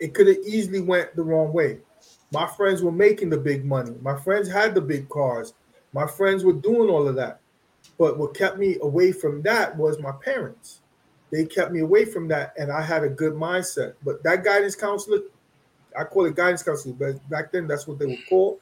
It 0.00 0.12
could 0.12 0.26
have 0.26 0.38
easily 0.38 0.80
went 0.80 1.14
the 1.14 1.22
wrong 1.22 1.52
way. 1.52 1.78
My 2.32 2.46
friends 2.46 2.82
were 2.82 2.92
making 2.92 3.30
the 3.30 3.38
big 3.38 3.64
money. 3.64 3.94
My 4.02 4.18
friends 4.18 4.50
had 4.50 4.74
the 4.74 4.80
big 4.80 5.08
cars. 5.08 5.54
My 5.92 6.06
friends 6.06 6.44
were 6.44 6.52
doing 6.52 6.90
all 6.90 7.06
of 7.06 7.14
that. 7.14 7.40
But 7.98 8.18
what 8.18 8.34
kept 8.34 8.58
me 8.58 8.76
away 8.82 9.12
from 9.12 9.40
that 9.42 9.76
was 9.76 10.00
my 10.00 10.12
parents. 10.12 10.80
They 11.30 11.44
kept 11.44 11.72
me 11.72 11.80
away 11.80 12.04
from 12.04 12.28
that, 12.28 12.54
and 12.58 12.70
I 12.70 12.82
had 12.82 13.04
a 13.04 13.08
good 13.08 13.34
mindset. 13.34 13.94
But 14.04 14.22
that 14.24 14.44
guidance 14.44 14.74
counselor, 14.74 15.20
I 15.98 16.04
call 16.04 16.26
it 16.26 16.34
guidance 16.34 16.62
counselor, 16.62 16.94
but 16.94 17.28
back 17.28 17.52
then 17.52 17.66
that's 17.66 17.86
what 17.86 17.98
they 17.98 18.06
were 18.06 18.16
called 18.28 18.60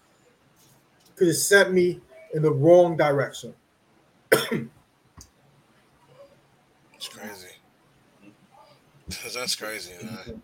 because 1.14 1.28
it 1.28 1.40
sent 1.40 1.72
me 1.72 2.00
in 2.32 2.42
the 2.42 2.50
wrong 2.50 2.96
direction. 2.96 3.54
it's 4.32 4.68
crazy. 7.08 7.48
That's 9.34 9.54
crazy, 9.54 9.92
man. 10.02 10.42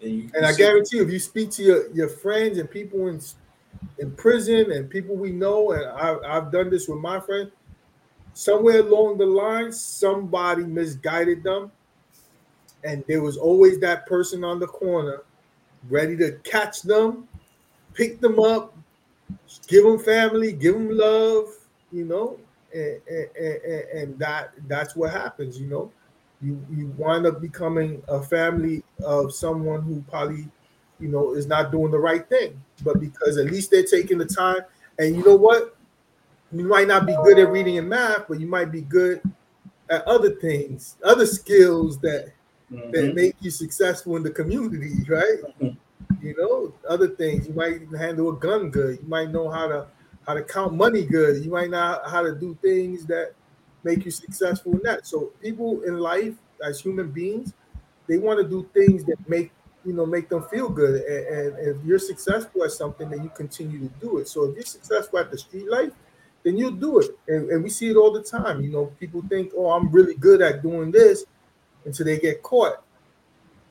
And, 0.00 0.34
and 0.34 0.46
I 0.46 0.52
guarantee 0.52 0.98
you, 0.98 1.04
if 1.04 1.10
you 1.10 1.18
speak 1.18 1.50
to 1.52 1.62
your, 1.62 1.90
your 1.92 2.08
friends 2.08 2.58
and 2.58 2.70
people 2.70 3.08
in 3.08 3.20
in 3.98 4.10
prison 4.12 4.72
and 4.72 4.90
people 4.90 5.16
we 5.16 5.32
know, 5.32 5.72
and 5.72 5.86
I, 5.86 6.16
I've 6.36 6.52
done 6.52 6.70
this 6.70 6.88
with 6.88 6.98
my 6.98 7.20
friend, 7.20 7.50
somewhere 8.34 8.80
along 8.80 9.18
the 9.18 9.26
line, 9.26 9.72
somebody 9.72 10.64
misguided 10.64 11.42
them, 11.42 11.70
and 12.84 13.04
there 13.08 13.22
was 13.22 13.36
always 13.36 13.78
that 13.80 14.06
person 14.06 14.44
on 14.44 14.60
the 14.60 14.66
corner 14.66 15.22
ready 15.88 16.16
to 16.16 16.32
catch 16.44 16.82
them, 16.82 17.28
pick 17.94 18.20
them 18.20 18.38
up, 18.38 18.76
give 19.66 19.84
them 19.84 19.98
family, 19.98 20.52
give 20.52 20.74
them 20.74 20.90
love, 20.90 21.48
you 21.92 22.04
know, 22.04 22.38
and, 22.74 23.00
and, 23.08 23.84
and, 23.94 24.18
that 24.18 24.52
that's 24.66 24.94
what 24.96 25.12
happens, 25.12 25.58
you 25.58 25.66
know. 25.66 25.90
You 26.42 26.60
you 26.70 26.88
wind 26.98 27.26
up 27.26 27.40
becoming 27.40 28.02
a 28.08 28.22
family 28.22 28.82
of 29.02 29.34
someone 29.34 29.82
who 29.82 30.04
probably, 30.10 30.48
you 31.00 31.08
know, 31.08 31.34
is 31.34 31.46
not 31.46 31.72
doing 31.72 31.90
the 31.90 31.98
right 31.98 32.28
thing, 32.28 32.60
but 32.84 33.00
because 33.00 33.38
at 33.38 33.46
least 33.46 33.70
they're 33.70 33.84
taking 33.84 34.18
the 34.18 34.26
time, 34.26 34.60
and 34.98 35.16
you 35.16 35.24
know 35.24 35.36
what, 35.36 35.76
you 36.52 36.64
might 36.64 36.88
not 36.88 37.06
be 37.06 37.16
good 37.24 37.38
at 37.38 37.50
reading 37.50 37.78
and 37.78 37.88
math, 37.88 38.28
but 38.28 38.38
you 38.38 38.46
might 38.46 38.70
be 38.70 38.82
good 38.82 39.20
at 39.88 40.06
other 40.06 40.30
things, 40.30 40.96
other 41.04 41.26
skills 41.26 41.98
that 42.00 42.32
mm-hmm. 42.72 42.90
that 42.90 43.14
make 43.14 43.36
you 43.40 43.50
successful 43.50 44.16
in 44.16 44.22
the 44.22 44.30
community, 44.30 44.92
right? 45.08 45.38
Mm-hmm 45.60 45.78
you 46.20 46.34
know, 46.36 46.74
other 46.88 47.08
things. 47.08 47.46
You 47.48 47.54
might 47.54 47.80
handle 47.96 48.30
a 48.30 48.36
gun 48.36 48.70
good. 48.70 48.98
You 49.02 49.08
might 49.08 49.30
know 49.30 49.50
how 49.50 49.68
to 49.68 49.86
how 50.26 50.34
to 50.34 50.42
count 50.42 50.74
money 50.74 51.04
good. 51.04 51.44
You 51.44 51.50
might 51.50 51.70
know 51.70 52.00
how 52.04 52.22
to 52.22 52.34
do 52.34 52.56
things 52.60 53.06
that 53.06 53.32
make 53.84 54.04
you 54.04 54.10
successful 54.10 54.72
in 54.72 54.82
that. 54.82 55.06
So 55.06 55.32
people 55.40 55.82
in 55.82 55.98
life, 55.98 56.34
as 56.64 56.80
human 56.80 57.12
beings, 57.12 57.52
they 58.08 58.18
want 58.18 58.40
to 58.40 58.48
do 58.48 58.68
things 58.74 59.04
that 59.04 59.16
make 59.28 59.52
you 59.84 59.92
know 59.92 60.06
make 60.06 60.28
them 60.28 60.44
feel 60.44 60.68
good. 60.68 61.02
And, 61.02 61.56
and 61.56 61.76
if 61.76 61.84
you're 61.84 61.98
successful 61.98 62.64
at 62.64 62.72
something, 62.72 63.08
then 63.08 63.22
you 63.22 63.30
continue 63.30 63.78
to 63.78 63.94
do 64.00 64.18
it. 64.18 64.28
So 64.28 64.44
if 64.44 64.56
you're 64.56 64.64
successful 64.64 65.18
at 65.18 65.30
the 65.30 65.38
street 65.38 65.70
life, 65.70 65.92
then 66.42 66.56
you'll 66.56 66.72
do 66.72 67.00
it. 67.00 67.10
And, 67.28 67.50
and 67.50 67.62
we 67.62 67.70
see 67.70 67.88
it 67.88 67.96
all 67.96 68.12
the 68.12 68.22
time. 68.22 68.62
You 68.62 68.70
know, 68.70 68.86
people 68.98 69.22
think, 69.28 69.52
oh, 69.56 69.70
I'm 69.70 69.90
really 69.90 70.14
good 70.14 70.42
at 70.42 70.62
doing 70.62 70.90
this 70.90 71.24
until 71.86 72.04
they 72.04 72.18
get 72.18 72.42
caught. 72.42 72.82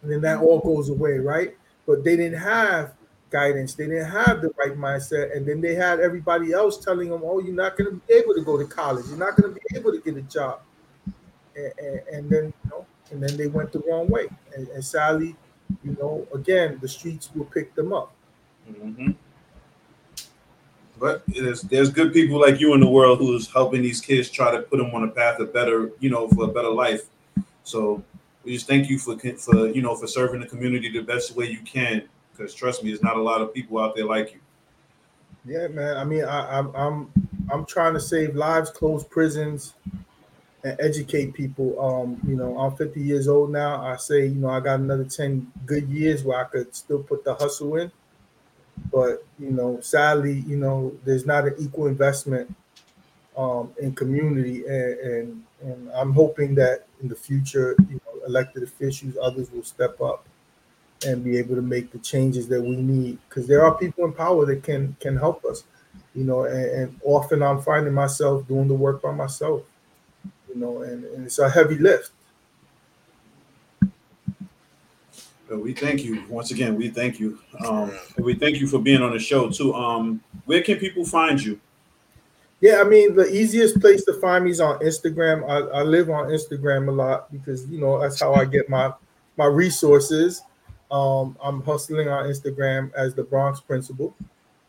And 0.02 0.12
then 0.12 0.22
that 0.22 0.40
all 0.40 0.60
goes 0.60 0.90
away, 0.90 1.20
right? 1.20 1.56
but 1.86 2.04
they 2.04 2.16
didn't 2.16 2.40
have 2.40 2.94
guidance. 3.30 3.74
They 3.74 3.88
didn't 3.88 4.10
have 4.10 4.42
the 4.42 4.52
right 4.58 4.78
mindset. 4.78 5.36
And 5.36 5.46
then 5.46 5.62
they 5.62 5.76
had 5.76 6.00
everybody 6.00 6.54
else 6.54 6.84
telling 6.84 7.10
them, 7.10 7.22
oh, 7.24 7.40
you're 7.40 7.54
not 7.54 7.78
going 7.78 7.92
to 7.92 7.96
be 8.08 8.14
able 8.14 8.34
to 8.36 8.42
go 8.42 8.58
to 8.58 8.66
college. 8.66 9.06
You're 9.08 9.18
not 9.18 9.36
going 9.36 9.54
to 9.54 9.60
be 9.60 9.78
able 9.78 9.92
to 9.92 10.00
get 10.00 10.18
a 10.18 10.22
job. 10.22 10.62
And, 11.56 11.74
and, 11.78 12.02
and, 12.12 12.30
then, 12.30 12.54
you 12.64 12.70
know, 12.70 12.86
and 13.12 13.22
then 13.22 13.38
they 13.38 13.48
went 13.48 13.72
the 13.72 13.80
wrong 13.88 14.08
way. 14.08 14.28
And, 14.56 14.68
and 14.70 14.84
sadly, 14.84 15.36
you 15.84 15.96
know, 16.00 16.28
again, 16.34 16.80
the 16.82 16.88
streets 16.88 17.30
will 17.36 17.46
pick 17.46 17.76
them 17.76 17.94
up. 17.94 18.14
Mm-hmm. 18.70 19.12
But 20.98 21.24
there's, 21.28 21.62
there's 21.64 21.90
good 21.90 22.14
people 22.14 22.40
like 22.40 22.60
you 22.60 22.74
in 22.74 22.80
the 22.80 22.90
world 22.90 23.20
who's 23.20 23.52
helping 23.52 23.82
these 23.82 24.00
kids 24.00 24.30
try 24.30 24.52
to 24.52 24.60
put 24.60 24.78
them 24.78 24.92
on 24.96 25.04
a 25.04 25.10
path 25.10 25.40
of 25.40 25.54
better, 25.54 25.92
you 26.00 26.10
know, 26.10 26.30
for 26.30 26.46
a 26.46 26.48
better 26.48 26.70
life. 26.70 27.04
So 27.66 28.04
we 28.44 28.54
just 28.54 28.68
thank 28.68 28.90
you 28.90 28.98
for 29.00 29.18
for 29.18 29.68
you 29.70 29.82
know 29.82 29.96
for 29.96 30.08
serving 30.08 30.40
the 30.40 30.48
community 30.48 30.90
the 30.90 31.02
best 31.02 31.36
way 31.36 31.48
you 31.50 31.60
can. 31.60 32.08
Because 32.32 32.54
trust 32.54 32.84
me, 32.84 32.92
there's 32.92 33.04
not 33.04 33.18
a 33.18 33.22
lot 33.22 33.42
of 33.42 33.54
people 33.54 33.80
out 33.80 33.96
there 33.96 34.06
like 34.06 34.34
you. 34.34 34.40
Yeah, 35.46 35.68
man. 35.68 35.98
I 35.98 36.04
mean, 36.06 36.24
I, 36.24 36.60
I'm 36.60 36.76
I'm 36.76 37.12
I'm 37.52 37.66
trying 37.66 37.94
to 37.96 38.00
save 38.00 38.36
lives, 38.36 38.70
close 38.70 39.04
prisons, 39.04 39.74
and 40.64 40.80
educate 40.80 41.34
people. 41.34 41.80
Um, 41.80 42.22
you 42.28 42.36
know, 42.36 42.58
I'm 42.60 42.76
50 42.76 43.02
years 43.02 43.28
old 43.28 43.52
now. 43.52 43.82
I 43.82 43.98
say, 43.98 44.28
you 44.28 44.36
know, 44.36 44.50
I 44.50 44.60
got 44.60 44.80
another 44.80 45.06
10 45.06 45.52
good 45.66 45.90
years 45.90 46.24
where 46.24 46.40
I 46.40 46.46
could 46.46 46.76
still 46.76 47.04
put 47.04 47.24
the 47.24 47.36
hustle 47.36 47.76
in. 47.78 47.92
But 48.92 49.26
you 49.40 49.52
know, 49.52 49.80
sadly, 49.82 50.40
you 50.48 50.58
know, 50.58 50.98
there's 51.06 51.26
not 51.26 51.48
an 51.48 51.56
equal 51.58 51.88
investment 51.88 52.56
um, 53.38 53.74
in 53.82 53.94
community, 53.94 54.66
and, 54.66 55.00
and 55.00 55.44
and 55.62 55.90
I'm 55.94 56.14
hoping 56.14 56.56
that 56.56 56.88
in 57.02 57.08
the 57.08 57.16
future, 57.16 57.76
you 57.90 57.96
know, 57.96 58.26
elected 58.26 58.64
officials, 58.64 59.18
others 59.22 59.52
will 59.52 59.64
step 59.64 60.00
up 60.02 60.26
and 61.06 61.24
be 61.24 61.38
able 61.38 61.56
to 61.56 61.62
make 61.62 61.92
the 61.92 62.00
changes 62.00 62.48
that 62.48 62.62
we 62.62 62.76
need. 62.76 63.18
Because 63.28 63.48
there 63.48 63.64
are 63.64 63.76
people 63.76 64.06
in 64.06 64.14
power 64.14 64.46
that 64.46 64.64
can 64.64 64.96
can 65.00 65.18
help 65.18 65.44
us, 65.46 65.64
you 66.14 66.24
know. 66.24 66.46
And, 66.46 66.66
and, 66.66 67.02
often 67.04 67.44
I'm 67.44 67.62
finding 67.62 67.94
myself 67.94 68.48
doing 68.48 68.68
the 68.68 68.74
work 68.74 69.02
by 69.02 69.12
myself, 69.12 69.64
you 70.50 70.56
know, 70.56 70.84
and, 70.84 71.04
and 71.04 71.26
it's 71.26 71.40
a 71.40 71.50
heavy 71.50 71.78
lift. 71.78 72.12
But 75.48 75.60
we 75.60 75.74
thank 75.74 76.04
you 76.04 76.24
once 76.28 76.50
again. 76.52 76.76
We 76.76 76.90
thank 76.90 77.20
you. 77.20 77.40
Um, 77.66 77.92
we 78.18 78.34
thank 78.34 78.58
you 78.58 78.68
for 78.68 78.80
being 78.80 79.04
on 79.04 79.12
the 79.12 79.20
show 79.20 79.50
too. 79.50 79.76
Um, 79.76 80.22
where 80.46 80.64
can 80.64 80.78
people 80.78 81.06
find 81.06 81.42
you? 81.42 81.60
Yeah, 82.62 82.82
I 82.82 82.84
mean 82.84 83.16
the 83.16 83.28
easiest 83.34 83.80
place 83.82 84.06
to 84.06 84.14
find 84.14 84.46
me 84.46 84.52
is 84.52 84.62
on 84.62 84.80
Instagram. 84.80 85.48
I, 85.50 85.80
I 85.80 85.84
live 85.84 86.10
on 86.10 86.30
Instagram 86.30 86.88
a 86.88 86.92
lot 86.92 87.32
because 87.32 87.70
you 87.70 87.80
know 87.80 88.00
that's 88.00 88.20
how 88.22 88.34
I 88.34 88.46
get 88.46 88.70
my 88.70 88.92
my 89.38 89.46
resources. 89.46 90.42
Um, 90.92 91.38
I'm 91.44 91.62
hustling 91.62 92.08
on 92.08 92.26
Instagram 92.26 92.94
as 92.94 93.14
the 93.14 93.24
Bronx 93.24 93.60
Principal. 93.60 94.16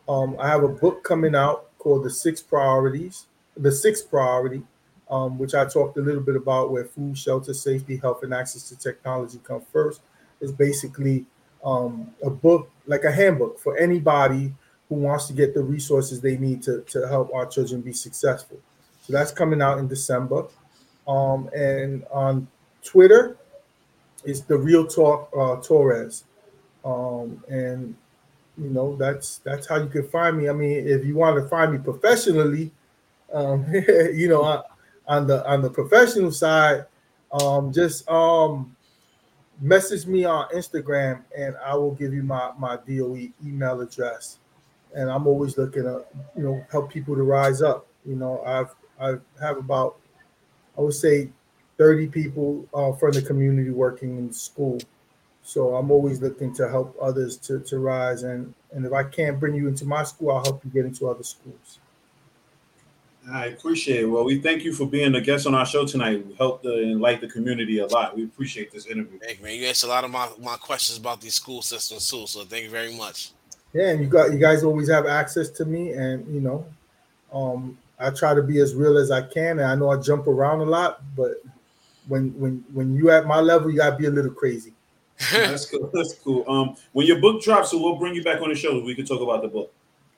Um, 0.08 0.36
I 0.38 0.48
have 0.48 0.62
a 0.62 0.68
book 0.68 1.04
coming 1.04 1.34
out 1.34 1.76
called 1.78 2.04
The 2.04 2.10
Six 2.10 2.40
Priorities, 2.40 3.26
The 3.56 3.70
Sixth 3.70 4.08
Priority, 4.10 4.62
um, 5.10 5.38
which 5.38 5.54
I 5.54 5.64
talked 5.66 5.98
a 5.98 6.00
little 6.00 6.22
bit 6.22 6.36
about, 6.36 6.70
where 6.70 6.84
food, 6.84 7.16
shelter, 7.16 7.54
safety, 7.54 7.96
health, 7.96 8.22
and 8.22 8.32
access 8.32 8.68
to 8.70 8.76
technology 8.78 9.38
come 9.44 9.62
first. 9.72 10.00
It's 10.40 10.52
basically 10.52 11.26
um, 11.64 12.12
a 12.24 12.30
book, 12.30 12.70
like 12.86 13.04
a 13.04 13.12
handbook 13.12 13.58
for 13.58 13.76
anybody 13.76 14.54
who 14.88 14.96
wants 14.96 15.26
to 15.26 15.32
get 15.32 15.54
the 15.54 15.62
resources 15.62 16.20
they 16.20 16.36
need 16.36 16.62
to, 16.62 16.82
to 16.82 17.08
help 17.08 17.32
our 17.34 17.46
children 17.46 17.80
be 17.80 17.92
successful. 17.92 18.58
So 19.02 19.12
that's 19.12 19.32
coming 19.32 19.62
out 19.62 19.78
in 19.78 19.88
December. 19.88 20.46
Um, 21.06 21.48
and 21.54 22.04
on 22.10 22.48
Twitter 22.82 23.36
is 24.24 24.42
the 24.42 24.56
Real 24.56 24.86
Talk 24.86 25.30
uh, 25.36 25.56
Torres, 25.56 26.24
um, 26.84 27.42
and 27.48 27.94
you 28.58 28.70
know 28.70 28.96
that's 28.96 29.38
that's 29.38 29.66
how 29.68 29.76
you 29.76 29.86
can 29.86 30.08
find 30.08 30.36
me. 30.36 30.48
I 30.48 30.52
mean, 30.52 30.86
if 30.86 31.04
you 31.04 31.14
want 31.14 31.40
to 31.40 31.48
find 31.48 31.72
me 31.72 31.78
professionally, 31.78 32.72
um, 33.32 33.64
you 33.72 34.28
know, 34.28 34.64
on 35.06 35.26
the 35.26 35.48
on 35.48 35.62
the 35.62 35.70
professional 35.70 36.32
side, 36.32 36.86
um, 37.32 37.72
just 37.72 38.08
um, 38.08 38.74
message 39.60 40.06
me 40.06 40.24
on 40.24 40.48
Instagram, 40.48 41.22
and 41.36 41.56
I 41.64 41.76
will 41.76 41.94
give 41.94 42.12
you 42.12 42.22
my 42.22 42.50
my 42.58 42.76
DOE 42.76 43.28
email 43.44 43.80
address. 43.80 44.38
And 44.96 45.08
I'm 45.08 45.28
always 45.28 45.56
looking 45.56 45.84
to 45.84 46.04
you 46.36 46.42
know 46.42 46.66
help 46.72 46.90
people 46.90 47.14
to 47.14 47.22
rise 47.22 47.62
up. 47.62 47.86
You 48.04 48.16
know, 48.16 48.42
I've 48.44 48.74
I 49.00 49.18
have 49.40 49.58
about 49.58 50.00
I 50.76 50.80
would 50.80 50.94
say 50.94 51.30
30 51.78 52.06
people 52.08 52.66
uh, 52.74 52.92
from 52.92 53.12
the 53.12 53.22
community 53.22 53.70
working 53.70 54.18
in 54.18 54.32
school. 54.32 54.78
So 55.42 55.76
I'm 55.76 55.90
always 55.90 56.20
looking 56.20 56.52
to 56.54 56.68
help 56.68 56.96
others 57.00 57.36
to, 57.38 57.60
to 57.60 57.78
rise. 57.78 58.24
And, 58.24 58.52
and 58.72 58.84
if 58.84 58.92
I 58.92 59.04
can't 59.04 59.38
bring 59.38 59.54
you 59.54 59.68
into 59.68 59.84
my 59.84 60.02
school, 60.02 60.32
I'll 60.32 60.42
help 60.42 60.64
you 60.64 60.70
get 60.70 60.86
into 60.86 61.08
other 61.08 61.22
schools. 61.22 61.78
I 63.30 63.46
appreciate 63.46 64.02
it. 64.02 64.06
Well, 64.06 64.24
we 64.24 64.40
thank 64.40 64.62
you 64.62 64.72
for 64.72 64.86
being 64.86 65.14
a 65.16 65.20
guest 65.20 65.46
on 65.46 65.54
our 65.54 65.66
show 65.66 65.84
tonight. 65.84 66.24
We 66.26 66.34
helped 66.34 66.64
uh, 66.64 66.72
enlighten 66.72 67.28
the 67.28 67.32
community 67.32 67.78
a 67.78 67.86
lot. 67.86 68.16
We 68.16 68.24
appreciate 68.24 68.70
this 68.70 68.86
interview. 68.86 69.18
Hey 69.20 69.38
man, 69.42 69.56
you 69.58 69.66
asked 69.66 69.82
a 69.84 69.88
lot 69.88 70.04
of 70.04 70.10
my, 70.10 70.28
my 70.40 70.56
questions 70.56 70.98
about 70.98 71.20
these 71.20 71.34
school 71.34 71.62
systems 71.62 72.08
too. 72.08 72.26
So 72.26 72.44
thank 72.44 72.64
you 72.64 72.70
very 72.70 72.96
much. 72.96 73.32
Yeah, 73.76 73.90
and 73.90 74.00
you 74.00 74.06
got 74.06 74.32
you 74.32 74.38
guys 74.38 74.64
always 74.64 74.88
have 74.88 75.04
access 75.04 75.50
to 75.50 75.66
me, 75.66 75.92
and 75.92 76.26
you 76.34 76.40
know, 76.40 76.64
um, 77.30 77.76
I 77.98 78.08
try 78.08 78.32
to 78.32 78.42
be 78.42 78.58
as 78.60 78.74
real 78.74 78.96
as 78.96 79.10
I 79.10 79.20
can. 79.20 79.58
And 79.58 79.68
I 79.68 79.74
know 79.74 79.90
I 79.90 79.98
jump 79.98 80.26
around 80.26 80.60
a 80.60 80.64
lot, 80.64 81.02
but 81.14 81.42
when 82.08 82.30
when 82.40 82.64
when 82.72 82.96
you 82.96 83.10
at 83.10 83.26
my 83.26 83.40
level, 83.40 83.70
you 83.70 83.76
gotta 83.76 83.94
be 83.94 84.06
a 84.06 84.10
little 84.10 84.30
crazy. 84.30 84.72
That's 85.30 85.66
cool. 85.66 85.90
That's 85.92 86.14
cool. 86.14 86.44
Um, 86.48 86.76
when 86.92 87.06
your 87.06 87.20
book 87.20 87.42
drops, 87.42 87.70
so 87.70 87.78
we'll 87.78 87.96
bring 87.96 88.14
you 88.14 88.24
back 88.24 88.40
on 88.40 88.48
the 88.48 88.54
show. 88.54 88.82
We 88.82 88.94
can 88.94 89.04
talk 89.04 89.20
about 89.20 89.42
the 89.42 89.48
book. 89.48 89.70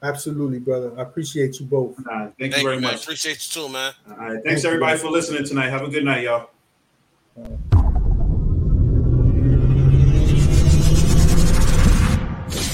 Absolutely, 0.04 0.60
brother. 0.60 0.92
I 0.96 1.02
appreciate 1.02 1.58
you 1.58 1.66
both. 1.66 1.96
thank, 1.96 2.38
thank, 2.38 2.56
you 2.56 2.62
very 2.62 2.76
you, 2.76 2.80
much. 2.80 3.02
Appreciate 3.02 3.44
you 3.44 3.62
too, 3.62 3.68
man. 3.68 3.92
All 4.08 4.16
right. 4.16 4.44
Thanks 4.44 4.62
thank 4.62 4.64
everybody 4.66 4.92
you. 4.92 5.04
for 5.04 5.10
listening 5.10 5.44
tonight. 5.44 5.70
Have 5.70 5.82
a 5.82 5.88
good 5.88 6.04
night, 6.04 6.22
y'all. 6.22 6.50